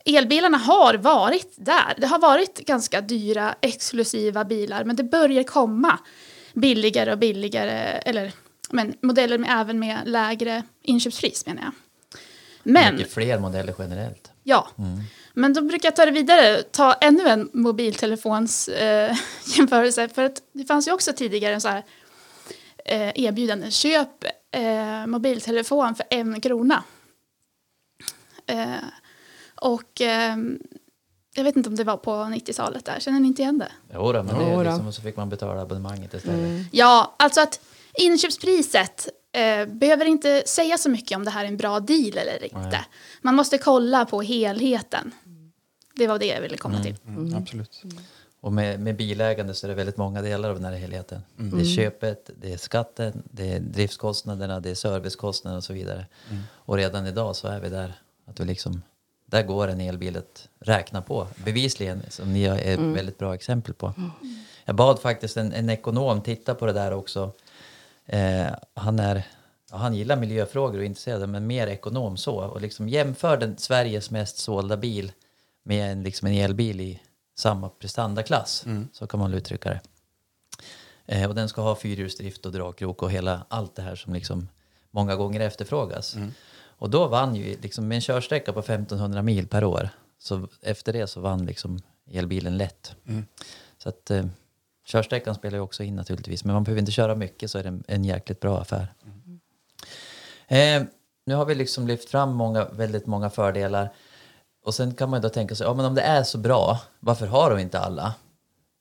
elbilarna 0.06 0.58
har 0.58 0.94
varit 0.94 1.54
där. 1.56 1.94
Det 1.98 2.08
har 2.08 2.20
varit 2.20 2.66
ganska 2.66 3.02
dyra 3.02 3.56
exklusiva 3.62 4.46
bilar 4.46 4.84
men 4.84 4.96
det 4.96 5.04
börjar 5.04 5.44
komma 5.44 6.00
billigare 6.54 7.12
och 7.12 7.18
billigare 7.18 8.02
eller 8.06 8.32
men, 8.70 8.94
modeller 9.02 9.38
med, 9.38 9.62
även 9.62 9.80
med 9.80 10.02
lägre 10.06 10.64
inköpspris 10.82 11.46
menar 11.46 11.62
jag. 11.62 11.72
Men, 12.66 12.96
Mycket 12.96 13.14
fler 13.14 13.40
modeller 13.40 13.76
generellt. 13.80 14.32
ja. 14.44 14.68
Men 15.38 15.54
då 15.54 15.62
brukar 15.62 15.88
jag 15.88 15.96
ta 15.96 16.06
det 16.06 16.12
vidare, 16.12 16.64
ta 16.64 16.94
ännu 16.94 17.28
en 17.28 17.50
mobiltelefons 17.54 18.68
eh, 18.68 19.16
jämförelse. 19.58 20.10
För 20.10 20.24
att 20.24 20.42
det 20.54 20.66
fanns 20.66 20.88
ju 20.88 20.92
också 20.92 21.14
tidigare 21.14 21.54
en 21.54 21.62
så 21.62 21.68
här 21.68 21.84
eh, 22.86 23.12
erbjudande. 23.16 23.72
Köp 23.72 24.10
eh, 24.52 25.06
mobiltelefon 25.08 25.96
för 25.96 26.06
en 26.10 26.42
krona. 26.42 26.84
Eh, 28.48 28.66
och 29.56 30.02
eh, 30.02 30.36
jag 31.36 31.44
vet 31.44 31.56
inte 31.56 31.70
om 31.70 31.76
det 31.76 31.84
var 31.84 31.98
på 31.98 32.12
90-talet 32.12 32.86
där, 32.86 33.00
känner 33.00 33.20
ni 33.20 33.28
inte 33.28 33.42
igen 33.42 33.58
det? 33.58 33.72
Jo, 33.94 34.12
då, 34.14 34.24
men 34.24 34.38
det 34.40 34.46
är 34.46 34.64
liksom, 34.64 34.88
och 34.88 34.94
så 34.94 35.02
fick 35.02 35.16
man 35.18 35.30
betala 35.30 35.62
abonnemanget 35.62 36.14
istället. 36.14 36.66
Ja, 36.72 37.16
alltså 37.20 37.42
att 37.42 37.60
inköpspriset 37.94 39.08
eh, 39.36 39.66
behöver 39.66 40.06
inte 40.06 40.44
säga 40.46 40.78
så 40.78 40.90
mycket 40.90 41.18
om 41.18 41.26
det 41.26 41.32
här 41.32 41.44
är 41.44 41.48
en 41.48 41.58
bra 41.58 41.80
deal 41.80 42.18
eller 42.18 42.44
inte. 42.44 42.70
Nej. 42.70 42.86
Man 43.22 43.36
måste 43.36 43.58
kolla 43.58 44.06
på 44.06 44.22
helheten. 44.22 45.12
Det 45.96 46.08
var 46.08 46.20
det 46.20 46.26
jag 46.26 46.42
ville 46.42 46.58
komma 46.58 46.84
till. 46.84 46.96
Mm, 47.08 47.36
absolut. 47.36 47.84
Och 48.42 48.54
med, 48.54 48.80
med 48.80 48.96
bilägande 48.96 49.54
så 49.54 49.68
är 49.68 49.70
det 49.70 49.76
väldigt 49.76 49.98
många 49.98 50.22
delar 50.22 50.50
av 50.50 50.56
den 50.56 50.66
här 50.66 50.74
helheten. 50.74 51.22
Det 51.36 51.62
är 51.62 51.76
köpet, 51.76 52.30
det 52.42 52.54
är 52.54 52.58
skatten, 52.58 53.24
det 53.32 53.54
är 53.54 53.60
driftskostnaderna, 53.60 54.60
det 54.60 54.70
är 54.70 54.76
servicekostnaderna 54.76 55.58
och 55.58 55.64
så 55.64 55.74
vidare. 55.74 56.06
Och 56.52 56.78
redan 56.78 57.08
idag 57.08 57.36
så 57.36 57.48
är 57.48 57.60
vi 57.60 57.70
där. 57.70 57.94
Att 58.28 58.40
vi 58.40 58.46
liksom, 58.46 58.82
där 59.26 59.44
går 59.44 59.68
en 59.68 59.82
elbil 59.82 60.18
att 60.18 60.48
räkna 60.60 61.02
på. 61.02 61.28
Bevisligen, 61.46 62.02
som 62.10 62.34
ni 62.34 62.44
är 62.44 62.74
ett 62.74 62.80
väldigt 62.80 63.18
bra 63.18 63.36
exempel 63.36 63.74
på. 63.74 63.94
Jag 64.66 64.76
bad 64.76 65.00
faktiskt 65.00 65.38
en, 65.38 65.54
en 65.54 65.70
ekonom 65.70 66.22
titta 66.22 66.56
på 66.56 66.66
det 66.66 66.74
där 66.74 66.94
också. 66.94 67.32
Eh, 68.06 68.48
han, 68.74 69.00
är, 69.00 69.24
ja, 69.72 69.78
han 69.78 69.94
gillar 69.96 70.16
miljöfrågor 70.16 70.78
och 70.78 70.84
är 70.84 70.86
intresserad, 70.86 71.30
men 71.30 71.48
mer 71.48 71.68
ekonom 71.68 72.18
så. 72.18 72.36
Och 72.36 72.62
liksom 72.62 72.90
jämför 72.90 73.38
den 73.38 73.58
Sveriges 73.58 74.12
mest 74.12 74.38
sålda 74.38 74.78
bil 74.78 75.12
med 75.64 75.92
en, 75.92 76.04
liksom 76.04 76.28
en 76.28 76.34
elbil 76.34 76.82
i 76.82 77.02
samma 77.38 77.70
prestandaklass. 77.70 78.66
Så 78.94 79.08
kan 79.08 79.20
man 79.20 79.34
uttrycka 79.34 79.70
det. 79.70 79.82
Eh, 81.06 81.30
och 81.30 81.36
den 81.36 81.50
ska 81.50 81.62
ha 81.62 81.76
fyrhjulsdrift 81.76 82.46
och 82.46 82.52
dragkrok 82.52 83.04
och 83.04 83.12
hela 83.12 83.46
allt 83.48 83.76
det 83.76 83.82
här 83.82 83.96
som 83.96 84.14
liksom 84.14 84.48
många 84.92 85.16
gånger 85.16 85.40
efterfrågas. 85.40 86.16
Och 86.78 86.90
då 86.90 87.08
vann 87.08 87.36
ju 87.36 87.58
liksom 87.62 87.88
med 87.88 87.96
en 87.96 88.02
körsträcka 88.02 88.54
på 88.54 88.60
1500 88.60 89.22
mil 89.22 89.48
per 89.48 89.64
år. 89.64 89.90
Så 90.20 90.48
efter 90.62 90.94
det 90.94 91.08
så 91.08 91.22
vann 91.22 91.46
liksom 91.46 91.80
elbilen 92.12 92.58
lätt. 92.58 92.96
Så 93.78 93.90
att 93.90 94.12
eh, 94.12 94.26
körsträckan 94.86 95.36
spelar 95.36 95.58
ju 95.58 95.62
också 95.62 95.84
in 95.84 95.96
naturligtvis. 95.96 96.44
Men 96.44 96.54
man 96.54 96.64
behöver 96.64 96.80
inte 96.80 96.92
köra 96.92 97.16
mycket 97.16 97.52
så 97.52 97.58
är 97.58 97.64
det 97.64 97.70
en, 97.70 97.84
en 97.88 98.06
jäkligt 98.06 98.40
bra 98.40 98.60
affär. 98.60 98.94
Eh, 100.48 100.84
nu 101.26 101.36
har 101.36 101.46
vi 101.46 101.56
liksom 101.56 101.88
lyft 101.88 102.10
fram 102.10 102.34
många, 102.34 102.66
väldigt 102.66 103.06
många 103.06 103.30
fördelar. 103.30 103.94
Och 104.66 104.74
sen 104.76 104.94
kan 104.94 105.10
man 105.10 105.20
ju 105.20 105.22
då 105.22 105.30
tänka 105.30 105.56
sig, 105.56 105.68
ja 105.68 105.74
men 105.74 105.86
om 105.86 105.96
det 105.96 106.02
är 106.02 106.24
så 106.24 106.38
bra, 106.38 106.82
varför 107.00 107.28
har 107.28 107.50
de 107.50 107.60
inte 107.60 107.80
alla? 107.80 108.16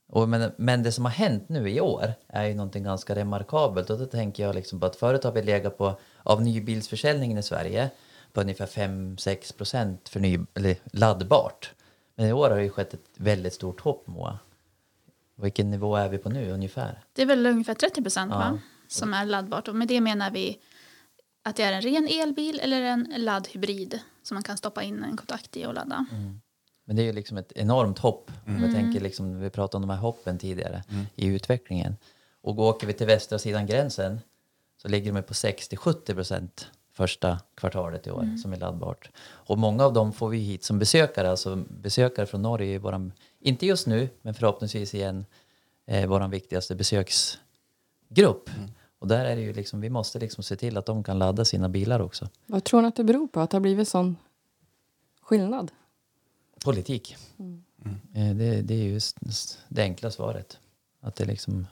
Och 0.09 0.29
men, 0.29 0.53
men 0.57 0.83
det 0.83 0.93
som 0.93 1.05
har 1.05 1.13
hänt 1.13 1.49
nu 1.49 1.71
i 1.71 1.81
år 1.81 2.13
är 2.29 2.45
ju 2.45 2.55
någonting 2.55 2.85
ganska 2.85 3.15
remarkabelt. 3.15 3.91
Och 3.91 3.99
då 3.99 4.07
tänker 4.07 4.43
jag 4.43 4.55
liksom 4.55 4.81
på 4.81 4.87
att 4.87 4.97
förut 4.97 5.25
har 5.25 5.33
vi 5.33 5.43
legat 5.43 5.79
på, 5.79 5.99
av 6.23 6.43
nybilsförsäljningen 6.43 7.39
i 7.39 7.43
Sverige, 7.43 7.91
på 8.33 8.41
ungefär 8.41 8.67
5-6 8.67 9.57
procent 9.57 10.09
för 10.09 10.21
ny, 10.21 10.39
laddbart. 10.85 11.73
Men 12.15 12.27
i 12.27 12.33
år 12.33 12.51
har 12.51 12.57
det 12.57 12.63
ju 12.63 12.71
skett 12.71 12.95
ett 12.95 13.01
väldigt 13.17 13.55
stort 13.55 13.81
hopp, 13.81 14.07
Moa. 14.07 14.39
Vilken 15.37 15.71
nivå 15.71 15.97
är 15.97 16.09
vi 16.09 16.19
på 16.19 16.29
nu 16.29 16.51
ungefär? 16.51 17.03
Det 17.13 17.23
är 17.23 17.27
väl 17.27 17.47
ungefär 17.47 17.75
30 17.75 18.03
procent 18.03 18.33
Ja. 18.33 18.59
som 18.89 19.15
är 19.15 19.25
laddbart. 19.25 19.69
Och 19.69 19.75
med 19.77 19.89
det 19.89 20.01
menar 20.01 20.31
vi 20.31 20.59
att 21.43 21.57
det 21.57 21.63
är 21.63 21.73
en 21.73 21.83
ren 21.83 22.09
elbil 22.09 22.61
eller 22.63 22.83
en 22.83 23.13
laddhybrid 23.17 23.99
som 24.23 24.35
man 24.35 24.43
kan 24.43 24.57
stoppa 24.57 24.83
in 24.83 25.05
en 25.05 25.17
kontakt 25.17 25.57
i 25.57 25.67
och 25.67 25.75
ladda. 25.75 26.07
Men 26.87 26.97
det 26.97 27.03
är 27.03 27.07
ju 27.07 27.13
liksom 27.13 27.37
ett 27.37 27.53
enormt 27.53 27.99
hopp. 27.99 28.31
Om 28.47 28.63
jag 28.63 28.73
tänker 28.73 29.01
liksom, 29.01 29.41
vi 29.41 29.51
pratade 29.51 29.77
om 29.83 29.89
de 29.89 29.95
här 29.95 30.01
hoppen 30.01 30.39
tidigare 30.39 30.83
i 31.15 31.27
utvecklingen. 31.27 31.97
Och 32.43 32.59
åker 32.59 32.87
vi 32.87 32.93
till 32.93 33.07
västra 33.07 33.39
sidan 33.39 33.67
gränsen 33.67 34.21
så 34.83 34.89
ligger 34.89 35.13
de 35.13 35.23
på 35.23 35.33
60-70 35.35 36.15
procent 36.15 36.69
första 36.93 37.41
kvartalet 37.55 38.07
i 38.07 38.11
år 38.11 38.37
som 38.43 38.53
är 38.53 38.57
laddbart. 38.57 39.11
Och 39.27 39.59
många 39.59 39.85
av 39.85 39.93
dem 39.93 40.13
får 40.13 40.29
vi 40.29 40.39
hit 40.39 40.65
som 40.65 40.79
besökare, 40.79 41.31
alltså 41.31 41.57
besökare 41.57 42.27
från 42.27 42.43
Norge 42.43 42.75
är 42.75 42.79
våran, 42.79 43.13
inte 43.45 43.67
just 43.67 43.87
nu, 43.87 44.09
men 44.23 44.35
förhoppningsvis 44.35 44.95
igen, 44.95 45.27
eh, 45.87 46.09
vår 46.09 46.29
viktigaste 46.29 46.75
besöksgrupp. 46.75 48.51
Och 48.99 49.09
där 49.09 49.25
är 49.25 49.37
det 49.37 49.43
ju 49.43 49.53
liksom, 49.53 49.81
vi 49.81 49.91
måste 49.91 50.19
liksom 50.19 50.45
se 50.45 50.57
till 50.57 50.77
att 50.77 50.87
de 50.87 51.05
kan 51.05 51.19
ladda 51.19 51.45
sina 51.45 51.69
bilar 51.69 52.01
också. 52.01 52.29
Vad 52.47 52.65
tror 52.65 52.83
ni 52.83 52.89
att 52.89 52.97
det 52.97 53.05
beror 53.05 53.27
på 53.27 53.41
att 53.41 53.51
det 53.51 53.55
har 53.57 53.61
blivit 53.61 53.89
sån 53.89 54.17
skillnad? 55.23 55.71
Politik. 56.65 57.17
Eh, 58.15 58.35
Det, 58.35 58.63
det 58.63 58.75
är 58.75 58.85
ju 58.85 59.01
det 59.69 59.83
enkla 59.83 60.11
svaret. 60.11 60.59
Att 61.01 61.17
det 61.17 61.25
liksom, 61.25 61.67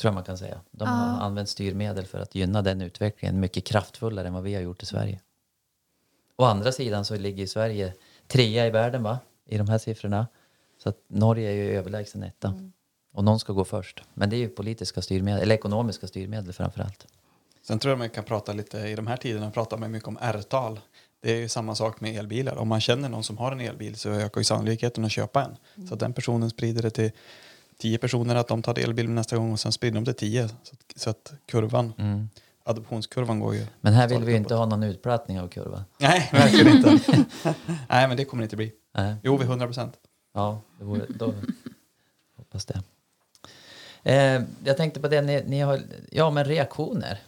tror 0.00 0.08
jag 0.08 0.14
man 0.14 0.24
kan 0.24 0.38
säga. 0.38 0.60
De 0.70 0.88
har 0.88 1.20
använt 1.20 1.48
styrmedel 1.48 2.06
för 2.06 2.20
att 2.20 2.34
gynna 2.34 2.62
den 2.62 2.80
utvecklingen 2.82 3.40
mycket 3.40 3.64
kraftfullare 3.64 4.26
än 4.26 4.34
vad 4.34 4.42
vi 4.42 4.54
har 4.54 4.62
gjort 4.62 4.82
i 4.82 4.86
Sverige. 4.86 5.20
Å 6.36 6.44
andra 6.44 6.72
sidan 6.72 7.04
så 7.04 7.16
ligger 7.16 7.46
Sverige 7.46 7.94
trea 8.26 8.66
i 8.66 8.70
världen 8.70 9.02
va? 9.02 9.18
i 9.46 9.58
de 9.58 9.68
här 9.68 9.78
siffrorna. 9.78 10.26
Så 10.86 10.90
att 10.90 11.04
Norge 11.08 11.50
är 11.50 11.54
ju 11.54 11.76
överlägsen 11.76 12.22
etta. 12.22 12.54
Och 13.12 13.24
någon 13.24 13.40
ska 13.40 13.52
gå 13.52 13.64
först. 13.64 14.02
Men 14.14 14.30
det 14.30 14.36
är 14.36 14.38
ju 14.38 14.48
politiska 14.48 15.02
styrmedel, 15.02 15.42
eller 15.42 15.54
ekonomiska 15.54 16.06
styrmedel 16.06 16.52
framför 16.52 16.80
allt. 16.80 17.06
Sen 17.62 17.78
tror 17.78 17.90
jag 17.90 17.98
man 17.98 18.10
kan 18.10 18.24
prata 18.24 18.52
lite, 18.52 18.78
i 18.78 18.94
de 18.94 19.06
här 19.06 19.16
tiderna 19.16 19.50
pratar 19.50 19.78
man 19.78 19.90
mycket 19.90 20.08
om 20.08 20.18
R-tal. 20.20 20.80
Det 21.22 21.32
är 21.32 21.36
ju 21.36 21.48
samma 21.48 21.74
sak 21.74 22.00
med 22.00 22.16
elbilar. 22.16 22.56
Om 22.56 22.68
man 22.68 22.80
känner 22.80 23.08
någon 23.08 23.24
som 23.24 23.38
har 23.38 23.52
en 23.52 23.60
elbil 23.60 23.96
så 23.96 24.10
ökar 24.10 24.40
ju 24.40 24.44
sannolikheten 24.44 25.04
att 25.04 25.12
köpa 25.12 25.44
en. 25.44 25.86
Så 25.86 25.94
att 25.94 26.00
den 26.00 26.12
personen 26.12 26.50
sprider 26.50 26.82
det 26.82 26.90
till 26.90 27.10
tio 27.78 27.98
personer 27.98 28.34
att 28.34 28.48
de 28.48 28.62
tar 28.62 28.78
elbil 28.78 29.10
nästa 29.10 29.36
gång 29.36 29.52
och 29.52 29.60
sen 29.60 29.72
sprider 29.72 29.94
de 29.94 30.04
till 30.04 30.14
tio. 30.14 30.48
Så 30.48 30.54
att, 30.54 31.00
så 31.00 31.10
att 31.10 31.32
kurvan, 31.46 31.92
adoptionskurvan 32.64 33.40
går 33.40 33.54
ju... 33.54 33.66
Men 33.80 33.92
här 33.92 34.08
vill 34.08 34.24
vi 34.24 34.32
ju 34.32 34.38
inte 34.38 34.54
uppåt. 34.54 34.58
ha 34.58 34.66
någon 34.66 34.82
utplattning 34.82 35.40
av 35.40 35.48
kurvan. 35.48 35.84
Nej, 35.98 36.28
verkligen 36.32 36.76
inte. 36.76 36.98
Nej, 37.88 38.08
men 38.08 38.16
det 38.16 38.24
kommer 38.24 38.40
det 38.40 38.44
inte 38.44 38.56
bli. 38.56 38.72
Nej. 38.94 39.16
Jo, 39.22 39.36
vid 39.36 39.48
100 39.48 39.66
procent. 39.66 39.96
Ja, 40.36 40.60
det 40.78 40.84
vore, 40.84 41.06
då 41.08 41.34
hoppas 42.36 42.66
det. 42.66 42.82
Eh, 44.02 44.42
jag 44.64 44.76
tänkte 44.76 45.00
på 45.00 45.08
det, 45.08 45.22
ni, 45.22 45.42
ni 45.46 45.60
har, 45.60 45.80
ja 46.10 46.30
men 46.30 46.44
reaktioner. 46.44 47.18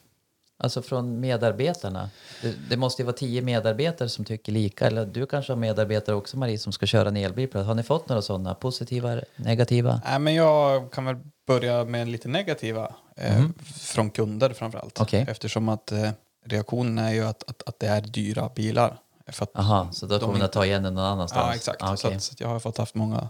Alltså 0.61 0.83
från 0.83 1.21
medarbetarna. 1.21 2.11
Det, 2.43 2.55
det 2.71 2.77
måste 2.77 3.03
ju 3.03 3.07
vara 3.07 3.17
tio 3.17 3.43
medarbetare 3.43 4.09
som 4.09 4.25
tycker 4.25 4.53
lika. 4.53 4.87
Eller 4.87 5.07
du 5.07 5.27
kanske 5.27 5.53
har 5.53 5.59
medarbetare 5.59 6.17
också 6.17 6.37
Marie 6.37 6.59
som 6.59 6.73
ska 6.73 6.87
köra 6.87 7.09
en 7.09 7.17
elbil. 7.17 7.55
Har 7.55 7.75
ni 7.75 7.83
fått 7.83 8.09
några 8.09 8.23
sådana? 8.23 8.55
Positiva, 8.55 9.21
negativa? 9.37 10.01
Nej, 10.05 10.19
men 10.19 10.35
jag 10.35 10.93
kan 10.93 11.05
väl 11.05 11.17
börja 11.47 11.85
med 11.85 12.09
lite 12.09 12.29
negativa 12.29 12.95
eh, 13.17 13.45
från 13.75 14.11
kunder 14.11 14.51
framför 14.51 14.79
allt. 14.79 15.01
Okej. 15.01 15.27
Eftersom 15.29 15.69
att 15.69 15.93
eh, 15.93 16.11
reaktionen 16.45 16.99
är 16.99 17.13
ju 17.13 17.25
att, 17.25 17.51
att, 17.51 17.63
att 17.69 17.79
det 17.79 17.87
är 17.87 18.01
dyra 18.01 18.51
bilar. 18.55 18.99
För 19.33 19.47
Aha, 19.55 19.89
så 19.93 20.07
då 20.07 20.19
kommer 20.19 20.35
ni 20.35 20.41
att 20.41 20.45
inte- 20.45 20.53
ta 20.55 20.67
igen 20.67 20.83
den 20.83 20.95
någon 20.95 21.05
annanstans? 21.05 21.47
Ja, 21.47 21.55
exakt. 21.55 21.83
Ah, 21.83 21.97
så, 21.97 22.09
okej. 22.09 22.17
att, 22.17 22.23
så 22.23 22.33
att 22.33 22.41
jag 22.41 22.49
har 22.49 22.59
fått 22.61 22.79
haft 22.79 22.95
många 22.95 23.29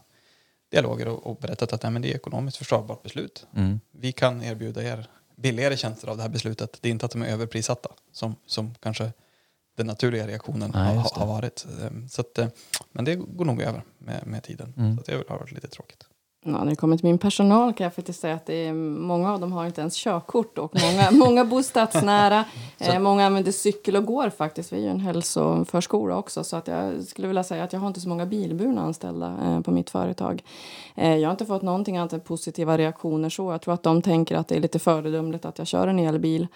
dialoger 0.70 1.08
och, 1.08 1.26
och 1.26 1.36
berättat 1.36 1.72
att 1.72 1.82
nej, 1.82 1.92
men 1.92 2.02
det 2.02 2.10
är 2.10 2.14
ekonomiskt 2.14 2.56
försvarbart 2.56 3.02
beslut. 3.02 3.46
Mm. 3.56 3.80
Vi 3.90 4.12
kan 4.12 4.42
erbjuda 4.42 4.82
er 4.82 5.06
billigare 5.36 5.76
tjänster 5.76 6.08
av 6.08 6.16
det 6.16 6.22
här 6.22 6.30
beslutet. 6.30 6.78
Det 6.80 6.88
är 6.88 6.90
inte 6.90 7.06
att 7.06 7.12
de 7.12 7.22
är 7.22 7.26
överprissatta 7.26 7.90
som, 8.12 8.36
som 8.46 8.74
kanske 8.80 9.12
den 9.76 9.86
naturliga 9.86 10.26
reaktionen 10.26 10.70
Nej, 10.74 10.96
har, 10.96 11.10
har 11.20 11.26
varit. 11.26 11.66
Ehm, 11.82 12.08
Så 12.08 12.20
att, 12.20 12.38
eh, 12.38 12.48
men 12.92 13.04
det 13.04 13.14
går 13.14 13.44
nog 13.44 13.62
över 13.62 13.82
med, 13.98 14.26
med 14.26 14.42
tiden. 14.42 14.74
Mm. 14.76 14.96
Så 14.96 15.02
det 15.06 15.28
har 15.28 15.38
varit 15.38 15.52
lite 15.52 15.68
tråkigt. 15.68 16.04
Ja, 16.44 16.50
när 16.50 16.66
det 16.70 16.76
kommer 16.76 16.96
till 16.96 17.06
min 17.06 17.18
personal 17.18 17.72
kan 17.72 17.84
jag 17.84 17.94
faktiskt 17.94 18.20
säga 18.20 18.34
att 18.34 18.46
det 18.46 18.54
är, 18.66 18.72
många 18.72 19.32
av 19.32 19.40
dem 19.40 19.52
har 19.52 19.66
inte 19.66 19.80
ens 19.80 19.94
körkort 19.96 20.58
och 20.58 20.76
många, 20.82 21.10
många 21.24 21.44
bor 21.44 21.62
stadsnära. 21.62 22.44
eh, 22.78 22.98
många 22.98 23.26
använder 23.26 23.52
cykel 23.52 23.96
och 23.96 24.04
går 24.04 24.30
faktiskt. 24.30 24.72
Vi 24.72 24.76
är 24.76 24.80
ju 24.80 24.88
en 24.88 25.00
hälsoförskola 25.00 26.16
också 26.16 26.44
så 26.44 26.56
att 26.56 26.68
jag 26.68 27.04
skulle 27.04 27.28
vilja 27.28 27.44
säga 27.44 27.64
att 27.64 27.72
jag 27.72 27.80
har 27.80 27.88
inte 27.88 28.00
så 28.00 28.08
många 28.08 28.26
bilburna 28.26 28.82
anställda 28.82 29.36
eh, 29.44 29.60
på 29.60 29.70
mitt 29.70 29.90
företag. 29.90 30.42
Eh, 30.94 31.16
jag 31.16 31.28
har 31.28 31.30
inte 31.32 31.46
fått 31.46 31.62
någonting 31.62 31.96
annat 31.96 32.12
än 32.12 32.20
positiva 32.20 32.78
reaktioner 32.78 33.28
så. 33.30 33.52
Jag 33.52 33.62
tror 33.62 33.74
att 33.74 33.82
de 33.82 34.02
tänker 34.02 34.36
att 34.36 34.48
det 34.48 34.56
är 34.56 34.60
lite 34.60 34.78
föredömligt 34.78 35.44
att 35.44 35.58
jag 35.58 35.66
kör 35.66 35.88
en 35.88 35.98
elbil. 35.98 36.46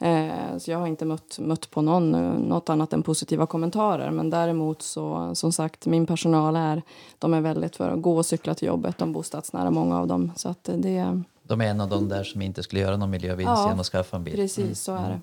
Eh, 0.00 0.58
så 0.58 0.70
jag 0.70 0.78
har 0.78 0.86
inte 0.86 1.04
mött, 1.04 1.38
mött 1.38 1.70
på 1.70 1.82
någon, 1.82 2.10
något 2.48 2.68
annat 2.68 2.92
än 2.92 3.02
positiva 3.02 3.46
kommentarer. 3.46 4.10
Men 4.10 4.30
däremot 4.30 4.82
så, 4.82 5.34
som 5.34 5.52
sagt, 5.52 5.86
min 5.86 6.06
personal 6.06 6.56
är, 6.56 6.82
de 7.18 7.34
är 7.34 7.40
väldigt 7.40 7.76
för 7.76 7.90
att 7.90 8.02
gå 8.02 8.16
och 8.16 8.26
cykla 8.26 8.54
till 8.54 8.68
jobbet. 8.68 8.98
De 8.98 9.12
bor 9.12 9.22
stadsnära, 9.22 9.70
många 9.70 9.98
av 9.98 10.06
dem. 10.06 10.32
Så 10.36 10.48
att 10.48 10.64
det, 10.64 11.22
De 11.42 11.60
är 11.60 11.66
en 11.66 11.80
av 11.80 11.88
de 11.88 12.08
där 12.08 12.24
som 12.24 12.42
inte 12.42 12.62
skulle 12.62 12.80
göra 12.80 12.96
någon 12.96 13.10
miljövinst 13.10 13.50
Ja, 13.56 13.64
genom 13.64 13.80
att 13.80 13.86
skaffa 13.86 14.16
en 14.16 14.24
bil. 14.24 14.34
precis 14.36 14.80
så 14.80 14.94
är 14.94 15.08
det. 15.08 15.20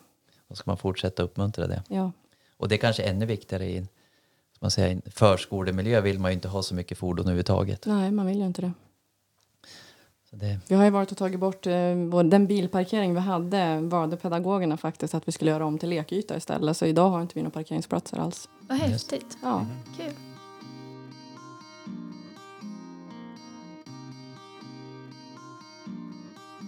Då 0.49 0.55
ska 0.55 0.69
man 0.69 0.77
fortsätta 0.77 1.23
uppmuntra 1.23 1.67
det. 1.67 1.83
Ja. 1.87 2.11
Och 2.57 2.67
det 2.69 2.75
är 2.75 2.79
kanske 2.79 3.03
ännu 3.03 3.25
viktigare 3.25 3.65
i 3.65 3.77
en, 3.77 3.83
som 3.83 4.57
man 4.59 4.71
säger, 4.71 4.91
en 4.95 5.01
förskolemiljö 5.11 6.01
vill 6.01 6.19
man 6.19 6.31
ju 6.31 6.33
inte 6.35 6.47
ha 6.47 6.63
så 6.63 6.75
mycket 6.75 6.97
fordon 6.97 7.25
överhuvudtaget. 7.25 7.85
Nej, 7.85 8.11
man 8.11 8.25
vill 8.25 8.37
ju 8.37 8.45
inte 8.45 8.61
det. 8.61 8.71
Det, 10.39 10.59
Vi 10.67 10.75
har 10.75 10.83
ju 10.83 10.89
varit 10.89 11.11
och 11.11 11.17
tagit 11.17 11.39
bort 11.39 11.67
eh, 11.67 11.73
vår- 12.09 12.23
den 12.23 12.47
bilparkering 12.47 13.13
vi 13.13 13.19
hade. 13.19 13.79
Valde 13.81 14.17
pedagogerna 14.17 14.77
faktiskt 14.77 15.15
att 15.15 15.27
vi 15.27 15.31
skulle 15.31 15.51
göra 15.51 15.65
om 15.65 15.77
till 15.77 15.89
lekyta 15.89 16.37
istället. 16.37 16.77
Så 16.77 16.85
idag 16.85 17.09
har 17.09 17.21
inte 17.21 17.33
vi 17.35 17.41
några 17.41 17.51
parkeringsplatser 17.51 18.17
alls. 18.19 18.49
Vad 18.67 18.77
häftigt. 18.77 19.37
Ja. 19.43 19.65
Kul. 19.97 20.13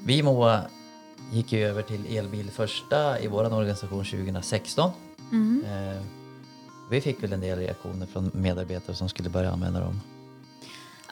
vi 0.06 0.24
Moa 0.24 0.62
gick 1.32 1.54
ju 1.54 1.60
över 1.68 1.82
till 1.82 2.18
elbil 2.18 2.50
första 2.52 3.20
i 3.20 3.28
vår 3.28 3.54
organisation 3.54 4.06
2016. 4.06 4.92
Mm. 5.32 5.64
Eh, 5.66 6.02
vi 6.92 7.02
fick 7.02 7.24
väl 7.24 7.34
en 7.34 7.42
del 7.42 7.60
reaktioner 7.60 8.06
från 8.06 8.32
medarbetare 8.34 8.96
som 8.96 9.10
skulle 9.10 9.30
börja 9.30 9.52
använda 9.52 9.80
dem. 9.80 10.02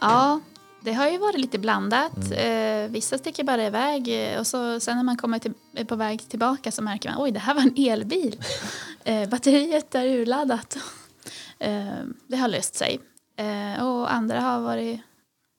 Ja, 0.02 0.40
det 0.86 0.94
har 0.94 1.10
ju 1.10 1.18
varit 1.18 1.38
lite 1.40 1.60
blandat. 1.60 2.18
Mm. 2.32 2.86
Eh, 2.86 2.92
vissa 2.92 3.18
sticker 3.18 3.44
bara 3.44 3.66
iväg 3.66 4.08
eh, 4.34 4.40
och 4.40 4.48
så, 4.48 4.80
sen 4.80 4.98
när 4.98 5.04
man 5.04 5.18
kommer 5.18 5.40
till, 5.40 5.54
är 5.74 5.86
på 5.86 5.96
väg 5.96 6.30
tillbaka 6.30 6.72
så 6.72 6.82
märker 6.82 7.10
man 7.10 7.22
oj 7.22 7.32
det 7.32 7.40
här 7.40 7.54
var 7.54 7.62
en 7.62 7.76
elbil. 7.78 8.42
eh, 9.04 9.30
batteriet 9.30 9.96
är 9.96 10.06
urladdat. 10.06 10.78
eh, 11.60 11.86
det 12.28 12.38
har 12.38 12.48
löst 12.48 12.76
sig. 12.76 13.00
Eh, 13.38 13.86
och 13.86 14.14
andra 14.14 14.40
har 14.40 14.60
varit 14.60 15.00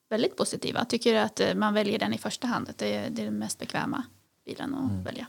väldigt 0.09 0.37
positiva. 0.37 0.85
Tycker 0.85 1.15
att 1.15 1.39
eh, 1.39 1.53
man 1.55 1.73
väljer 1.73 1.99
den 1.99 2.13
i 2.13 2.17
första 2.17 2.47
hand. 2.47 2.69
Att 2.69 2.77
det, 2.77 2.93
är- 2.95 3.09
det 3.09 3.21
är 3.21 3.25
den 3.25 3.39
mest 3.39 3.59
bekväma 3.59 4.03
bilen 4.45 4.75
att 4.75 4.91
Mm. 4.91 5.03
välja. 5.03 5.25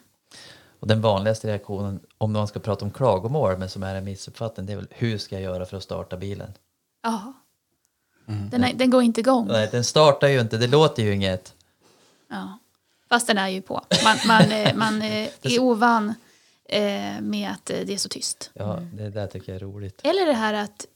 Och 0.81 0.89
den 0.89 1.01
vanligaste 1.01 1.49
reaktionen, 1.49 2.01
om 2.19 2.33
man 2.33 2.49
ska 2.49 2.61
prata 2.61 2.85
om 2.85 2.91
klagomål, 2.91 3.59
men 3.59 3.69
som 3.71 3.83
är 3.83 3.95
en 3.95 4.05
missuppfattning, 4.05 4.67
det 4.67 4.73
är 4.73 4.77
väl 4.77 4.89
hur 4.91 5.19
ska 5.19 5.35
jag 5.35 5.43
göra 5.43 5.67
för 5.67 5.77
att 5.77 5.83
starta 5.83 6.17
bilen? 6.17 6.53
Ja. 7.03 7.33
Den, 8.51 8.65
är, 8.65 8.75
den 8.75 8.91
går 8.91 9.03
inte 9.03 9.21
igång. 9.21 9.47
Nej, 9.47 9.69
den 9.73 9.85
startar 9.85 10.29
ju 10.29 10.41
inte, 10.41 10.57
det 10.57 10.67
låter 10.67 11.03
ju 11.03 11.15
inget. 11.15 11.55
Ja. 12.31 12.59
Fast 13.09 13.27
den 13.27 13.39
är 13.39 13.49
ju 13.49 13.63
på. 13.63 13.83
Man, 14.05 14.17
man, 14.27 14.53
eh, 14.53 14.75
man 14.75 15.03
eh, 15.03 15.29
är 15.43 15.59
ovan 15.59 16.15
eh, 16.69 17.21
med 17.21 17.51
att 17.51 17.67
det 17.67 17.93
är 17.93 17.99
så 17.99 18.09
tyst. 18.09 18.51
Ja, 18.55 18.81
det 18.93 19.11
där 19.11 19.27
tycker 19.27 19.53
jag 19.53 19.57
är 19.57 19.67
roligt. 19.67 20.01
Eller 20.05 20.27
det 20.27 20.33
här 20.33 20.55
att 20.55 20.87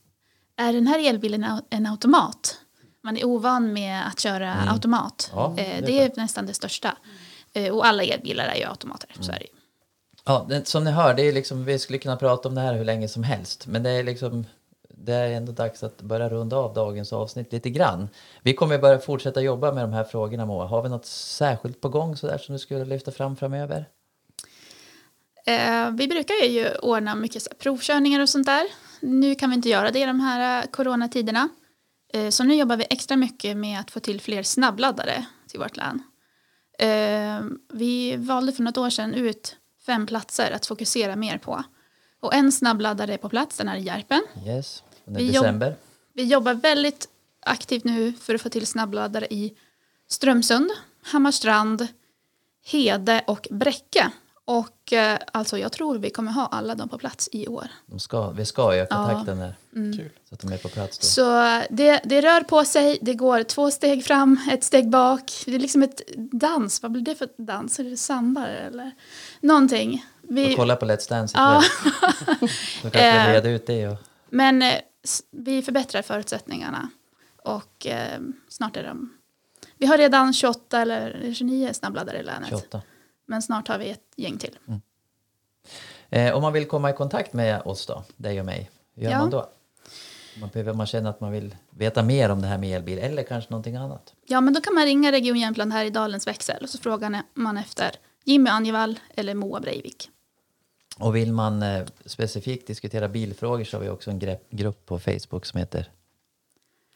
är 0.57 0.73
den 0.73 0.87
här 0.87 1.09
elbilen 1.09 1.61
en 1.69 1.85
automat? 1.85 2.57
Man 3.03 3.17
är 3.17 3.25
ovan 3.25 3.73
med 3.73 4.07
att 4.07 4.19
köra 4.19 4.53
automat. 4.53 5.31
Mm. 5.33 5.43
Ja, 5.43 5.53
det 5.57 5.77
är 5.77 5.81
det 5.81 6.01
är 6.01 6.11
nästan 6.15 6.45
det 6.45 6.53
största. 6.53 6.97
Och 7.71 7.85
alla 7.85 8.03
elbilar 8.03 8.45
är 8.45 8.55
ju 8.55 8.63
automater. 8.63 9.09
Så 9.19 9.31
är 9.31 9.39
det 9.39 9.43
ju. 9.43 9.49
Ja, 10.25 10.45
det, 10.49 10.67
som 10.67 10.83
ni 10.83 10.91
hör, 10.91 11.13
det 11.13 11.21
är 11.23 11.33
liksom, 11.33 11.65
vi 11.65 11.79
skulle 11.79 11.99
kunna 11.99 12.17
prata 12.17 12.49
om 12.49 12.55
det 12.55 12.61
här 12.61 12.73
hur 12.73 12.85
länge 12.85 13.07
som 13.07 13.23
helst. 13.23 13.67
Men 13.67 13.83
det 13.83 13.89
är 13.89 14.03
liksom, 14.03 14.45
det 14.97 15.13
är 15.13 15.31
ändå 15.31 15.51
dags 15.51 15.83
att 15.83 16.01
börja 16.01 16.29
runda 16.29 16.57
av 16.57 16.73
dagens 16.73 17.13
avsnitt 17.13 17.51
lite 17.51 17.69
grann. 17.69 18.09
Vi 18.41 18.53
kommer 18.53 18.77
börja 18.77 18.99
fortsätta 18.99 19.41
jobba 19.41 19.71
med 19.71 19.83
de 19.83 19.93
här 19.93 20.03
frågorna 20.03 20.45
Moa. 20.45 20.65
Har 20.65 20.83
vi 20.83 20.89
något 20.89 21.05
särskilt 21.05 21.81
på 21.81 21.89
gång 21.89 22.17
sådär 22.17 22.37
som 22.37 22.53
du 22.53 22.59
skulle 22.59 22.85
lyfta 22.85 23.11
fram 23.11 23.35
framöver? 23.35 23.85
Eh, 25.45 25.91
vi 25.91 26.07
brukar 26.07 26.45
ju 26.45 26.75
ordna 26.75 27.15
mycket 27.15 27.43
så 27.43 27.49
här 27.49 27.57
provkörningar 27.57 28.19
och 28.21 28.29
sånt 28.29 28.45
där. 28.45 28.63
Nu 28.99 29.35
kan 29.35 29.49
vi 29.49 29.55
inte 29.55 29.69
göra 29.69 29.91
det 29.91 29.99
i 29.99 30.05
de 30.05 30.19
här 30.19 30.63
eh, 30.63 30.69
coronatiderna. 30.71 31.49
Eh, 32.13 32.29
så 32.29 32.43
nu 32.43 32.55
jobbar 32.55 32.77
vi 32.77 32.85
extra 32.89 33.17
mycket 33.17 33.57
med 33.57 33.79
att 33.79 33.91
få 33.91 33.99
till 33.99 34.21
fler 34.21 34.43
snabbladdare 34.43 35.25
till 35.47 35.59
vårt 35.59 35.77
län. 35.77 36.03
Eh, 36.79 37.45
vi 37.73 38.15
valde 38.15 38.51
för 38.51 38.63
något 38.63 38.77
år 38.77 38.89
sedan 38.89 39.13
ut 39.13 39.55
fem 39.85 40.05
platser 40.05 40.51
att 40.51 40.65
fokusera 40.65 41.15
mer 41.15 41.37
på. 41.37 41.63
Och 42.23 42.33
en 42.33 42.51
snabbladdare 42.51 43.13
är 43.13 43.17
på 43.17 43.29
plats, 43.29 43.57
den 43.57 43.67
är 43.67 43.75
i 43.77 43.81
Järpen. 43.81 44.23
Yes, 44.45 44.83
under 45.05 45.21
Vi 45.21 45.27
jobb- 45.31 45.43
december. 45.43 45.75
Vi 46.13 46.23
jobbar 46.23 46.53
väldigt 46.53 47.07
aktivt 47.39 47.83
nu 47.83 48.13
för 48.13 48.35
att 48.35 48.41
få 48.41 48.49
till 48.49 48.67
snabbladdare 48.67 49.27
i 49.29 49.53
Strömsund, 50.07 50.71
Hammarstrand, 51.03 51.87
Hede 52.65 53.23
och 53.27 53.47
Bräcke. 53.51 54.11
Och 54.45 54.93
eh, 54.93 55.19
alltså 55.31 55.57
jag 55.57 55.71
tror 55.71 55.97
vi 55.97 56.09
kommer 56.09 56.31
ha 56.31 56.45
alla 56.47 56.75
dem 56.75 56.89
på 56.89 56.97
plats 56.97 57.29
i 57.31 57.47
år. 57.47 57.67
De 57.85 57.99
ska, 57.99 58.29
vi 58.31 58.45
ska 58.45 58.73
öka 58.73 58.87
Ja. 58.95 59.05
takten 59.07 59.37
där. 59.39 59.55
Kul. 59.73 60.09
Så 60.29 60.35
att 60.35 60.41
de 60.41 60.51
är 60.53 60.57
på 60.57 60.69
plats 60.69 60.97
då. 60.97 61.05
Så 61.05 61.61
det, 61.69 62.01
det 62.05 62.21
rör 62.21 62.41
på 62.41 62.65
sig, 62.65 62.99
det 63.01 63.13
går 63.13 63.43
två 63.43 63.71
steg 63.71 64.05
fram, 64.05 64.39
ett 64.51 64.63
steg 64.63 64.89
bak. 64.89 65.31
Det 65.45 65.55
är 65.55 65.59
liksom 65.59 65.83
ett 65.83 66.01
dans, 66.15 66.81
vad 66.81 66.91
blir 66.91 67.01
det 67.03 67.15
för 67.15 67.27
dans? 67.37 67.79
Är 67.79 67.83
det 67.83 67.97
samba 67.97 68.47
eller 68.47 68.91
någonting? 69.41 70.05
Vi... 70.21 70.47
Vi, 70.47 70.55
kolla 70.55 70.75
på 70.75 70.85
Let's 70.85 71.09
Dance 71.09 71.37
Ja. 71.37 71.63
ikväll. 71.63 72.49
Då 72.83 72.89
kanske 72.89 72.99
Eh. 73.21 73.27
vi 73.27 73.33
reder 73.33 73.49
ut 73.49 73.67
det. 73.67 73.87
Och, 73.87 73.97
men 74.29 74.61
eh, 74.61 74.73
vi 75.31 75.61
förbättrar 75.61 76.01
förutsättningarna 76.01 76.89
och 77.43 77.87
eh, 77.87 78.19
snart 78.49 78.77
är 78.77 78.83
de... 78.83 79.13
Vi 79.77 79.85
har 79.85 79.97
redan 79.97 80.33
28 80.33 80.81
eller 80.81 81.33
29 81.33 81.69
snabbladdare 81.73 82.19
i 82.19 82.23
länet. 82.23 82.49
28. 82.49 82.81
Men 83.25 83.41
snart 83.41 83.67
har 83.67 83.77
vi 83.77 83.89
ett 83.89 84.03
gäng 84.15 84.37
till. 84.37 84.57
Eh, 86.09 86.33
om 86.35 86.41
man 86.41 86.53
vill 86.53 86.65
komma 86.67 86.89
i 86.89 86.93
kontakt 86.93 87.33
med 87.33 87.61
oss 87.61 87.85
då, 87.85 88.03
dig 88.17 88.39
och 88.39 88.45
mig, 88.45 88.71
hur 88.95 89.03
gör 89.03 89.11
Ja. 89.11 89.17
man 89.19 89.29
då? 89.29 89.49
Man, 90.39 90.49
behöver, 90.53 90.73
man 90.73 90.85
känner 90.87 91.09
att 91.09 91.21
man 91.21 91.31
vill 91.31 91.55
veta 91.69 92.03
mer 92.03 92.29
om 92.29 92.41
det 92.41 92.47
här 92.47 92.57
med 92.57 92.75
elbil 92.75 92.99
eller 92.99 93.23
kanske 93.23 93.51
någonting 93.51 93.75
annat. 93.75 94.13
Ja, 94.25 94.41
men 94.41 94.53
då 94.53 94.61
kan 94.61 94.73
man 94.75 94.85
ringa 94.85 95.11
Region 95.11 95.37
Jämtland 95.37 95.73
här 95.73 95.85
i 95.85 95.89
Dalens 95.89 96.27
växel 96.27 96.63
och 96.63 96.69
så 96.69 96.77
frågar 96.77 97.21
man 97.33 97.57
efter 97.57 97.91
Jimmy 98.23 98.49
Anjevall 98.49 98.99
eller 99.15 99.33
Moa 99.33 99.59
Breivik. 99.59 100.09
Och 100.99 101.15
vill 101.15 101.31
man 101.33 101.63
eh, 101.63 101.83
specifikt 102.05 102.67
diskutera 102.67 103.07
bilfrågor 103.09 103.63
så 103.63 103.77
har 103.77 103.83
vi 103.83 103.89
också 103.89 104.11
en 104.11 104.19
grepp, 104.19 104.49
grupp 104.49 104.85
på 104.85 104.99
Facebook 104.99 105.45
som 105.45 105.59
heter 105.59 105.91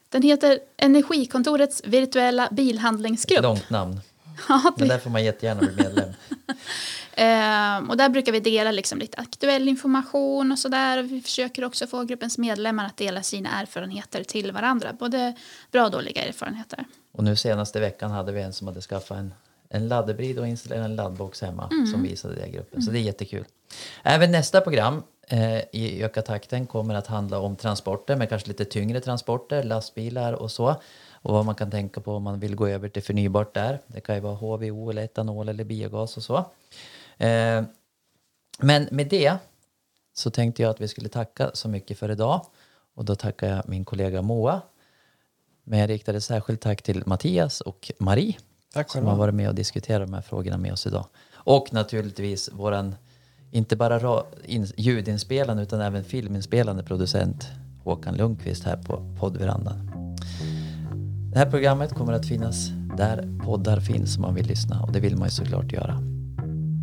Den 0.08 0.22
heter 0.22 0.60
Energikontorets 0.76 1.82
virtuella 1.84 2.48
bilhandlingsgrupp. 2.52 3.42
Långt 3.42 3.70
namn. 3.70 4.00
Ja, 4.48 4.72
Men 4.76 4.88
där 4.88 4.98
får 4.98 5.10
man 5.10 5.24
jättegärna 5.24 5.60
bli 5.60 5.84
medlem. 5.84 6.10
Ehm, 7.20 7.90
och 7.90 7.96
där 7.96 8.08
brukar 8.08 8.32
vi 8.32 8.40
dela 8.40 8.70
liksom 8.70 8.98
lite 8.98 9.18
aktuell 9.18 9.68
information 9.68 10.52
och 10.52 10.58
sådär. 10.58 11.02
Vi 11.02 11.20
försöker 11.20 11.64
också 11.64 11.86
få 11.86 12.04
gruppens 12.04 12.38
medlemmar 12.38 12.86
att 12.86 12.96
dela 12.96 13.22
sina 13.22 13.60
erfarenheter 13.60 14.24
till 14.24 14.52
varandra. 14.52 14.92
Både 14.92 15.34
bra 15.72 15.84
och 15.84 15.90
dåliga 15.90 16.24
erfarenheter. 16.24 16.84
Och 17.12 17.24
nu 17.24 17.36
senaste 17.36 17.80
veckan 17.80 18.10
hade 18.10 18.32
vi 18.32 18.40
en 18.42 18.52
som 18.52 18.66
hade 18.66 18.80
skaffat 18.80 19.18
en, 19.18 19.34
en 19.68 19.88
laddhybrid 19.88 20.38
och 20.38 20.48
installerat 20.48 20.84
en 20.84 20.96
laddbox 20.96 21.42
hemma 21.42 21.70
som 21.92 22.02
visade 22.02 22.34
det 22.34 22.46
i 22.46 22.50
gruppen. 22.50 22.82
Så 22.82 22.90
det 22.90 22.98
är 22.98 23.02
jättekul. 23.02 23.44
Även 24.02 24.32
nästa 24.32 24.60
program 24.60 25.02
eh, 25.28 25.58
i 25.72 26.02
Öka 26.02 26.22
takten 26.22 26.66
kommer 26.66 26.94
att 26.94 27.06
handla 27.06 27.38
om 27.38 27.56
transporter, 27.56 28.16
men 28.16 28.26
kanske 28.26 28.48
lite 28.48 28.64
tyngre 28.64 29.00
transporter, 29.00 29.62
lastbilar 29.62 30.32
och 30.32 30.50
så. 30.50 30.76
Och 31.22 31.34
vad 31.34 31.44
man 31.44 31.54
kan 31.54 31.70
tänka 31.70 32.00
på 32.00 32.12
om 32.14 32.22
man 32.22 32.40
vill 32.40 32.54
gå 32.56 32.68
över 32.68 32.88
till 32.88 33.02
förnybart 33.02 33.54
där. 33.54 33.80
Det 33.86 34.00
kan 34.00 34.14
ju 34.14 34.20
vara 34.20 34.34
HVO 34.34 34.90
eller 34.90 35.02
etanol 35.02 35.48
eller 35.48 35.64
biogas 35.64 36.16
och 36.16 36.22
så. 36.22 36.36
Eh, 37.18 37.62
men 38.58 38.88
med 38.90 39.08
det 39.08 39.36
så 40.14 40.30
tänkte 40.30 40.62
jag 40.62 40.70
att 40.70 40.80
vi 40.80 40.88
skulle 40.88 41.08
tacka 41.08 41.50
så 41.54 41.68
mycket 41.68 41.98
för 41.98 42.10
idag. 42.10 42.46
Och 42.94 43.04
då 43.04 43.14
tackar 43.14 43.48
jag 43.48 43.68
min 43.68 43.84
kollega 43.84 44.22
Moa. 44.22 44.60
Men 45.64 45.78
jag 45.78 45.90
riktade 45.90 46.20
särskilt 46.20 46.60
tack 46.60 46.82
till 46.82 47.02
Mattias 47.06 47.60
och 47.60 47.92
Marie 47.98 48.36
Tack 48.72 48.90
som 48.90 49.06
har 49.06 49.16
varit 49.16 49.34
med 49.34 49.48
och 49.48 49.54
diskuterat 49.54 50.08
de 50.08 50.14
här 50.14 50.22
frågorna 50.22 50.56
med 50.56 50.72
oss 50.72 50.86
idag. 50.86 51.06
Och 51.34 51.72
naturligtvis 51.72 52.52
våran 52.52 52.94
inte 53.50 53.76
bara 53.76 53.98
ra- 53.98 54.24
in, 54.44 54.66
ljudinspelande 54.76 55.62
utan 55.62 55.80
även 55.80 56.04
filminspelande 56.04 56.82
producent 56.82 57.46
Håkan 57.84 58.16
Lundqvist 58.16 58.64
här 58.64 58.76
på 58.76 59.16
poddverandan. 59.20 60.07
Det 61.32 61.38
här 61.38 61.50
programmet 61.50 61.94
kommer 61.94 62.12
att 62.12 62.26
finnas 62.26 62.68
där 62.96 63.28
poddar 63.44 63.80
finns 63.80 64.16
om 64.16 64.22
man 64.22 64.34
vill 64.34 64.46
lyssna 64.46 64.82
och 64.82 64.92
det 64.92 65.00
vill 65.00 65.16
man 65.16 65.26
ju 65.28 65.30
såklart 65.30 65.72
göra. 65.72 66.00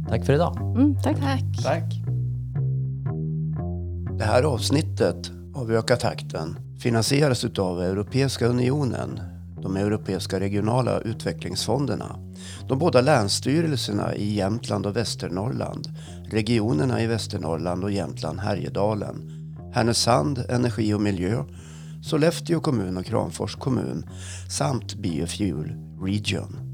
Tack 0.09 0.25
för 0.25 0.33
idag. 0.33 0.57
Mm, 0.57 0.95
tack. 1.03 1.17
Tack. 1.19 1.63
Tack. 1.63 1.93
Det 4.17 4.23
här 4.23 4.43
avsnittet 4.43 5.31
av 5.53 5.71
Öka 5.71 5.95
takten 5.95 6.57
finansieras 6.79 7.45
av 7.45 7.81
Europeiska 7.81 8.47
unionen, 8.47 9.19
de 9.61 9.77
europeiska 9.77 10.39
regionala 10.39 10.99
utvecklingsfonderna, 10.99 12.19
de 12.67 12.79
båda 12.79 13.01
länsstyrelserna 13.01 14.15
i 14.15 14.33
Jämtland 14.33 14.85
och 14.85 14.95
Västernorrland, 14.95 15.87
regionerna 16.31 17.01
i 17.01 17.07
Västernorrland 17.07 17.83
och 17.83 17.91
Jämtland 17.91 18.39
Härjedalen, 18.39 19.31
Härnösand 19.73 20.43
Energi 20.49 20.93
och 20.93 21.01
miljö, 21.01 21.43
Sollefteå 22.06 22.60
kommun 22.60 22.97
och 22.97 23.06
Kramfors 23.06 23.56
kommun 23.56 24.10
samt 24.49 24.95
Biofuel 24.95 25.74
Region. 26.01 26.64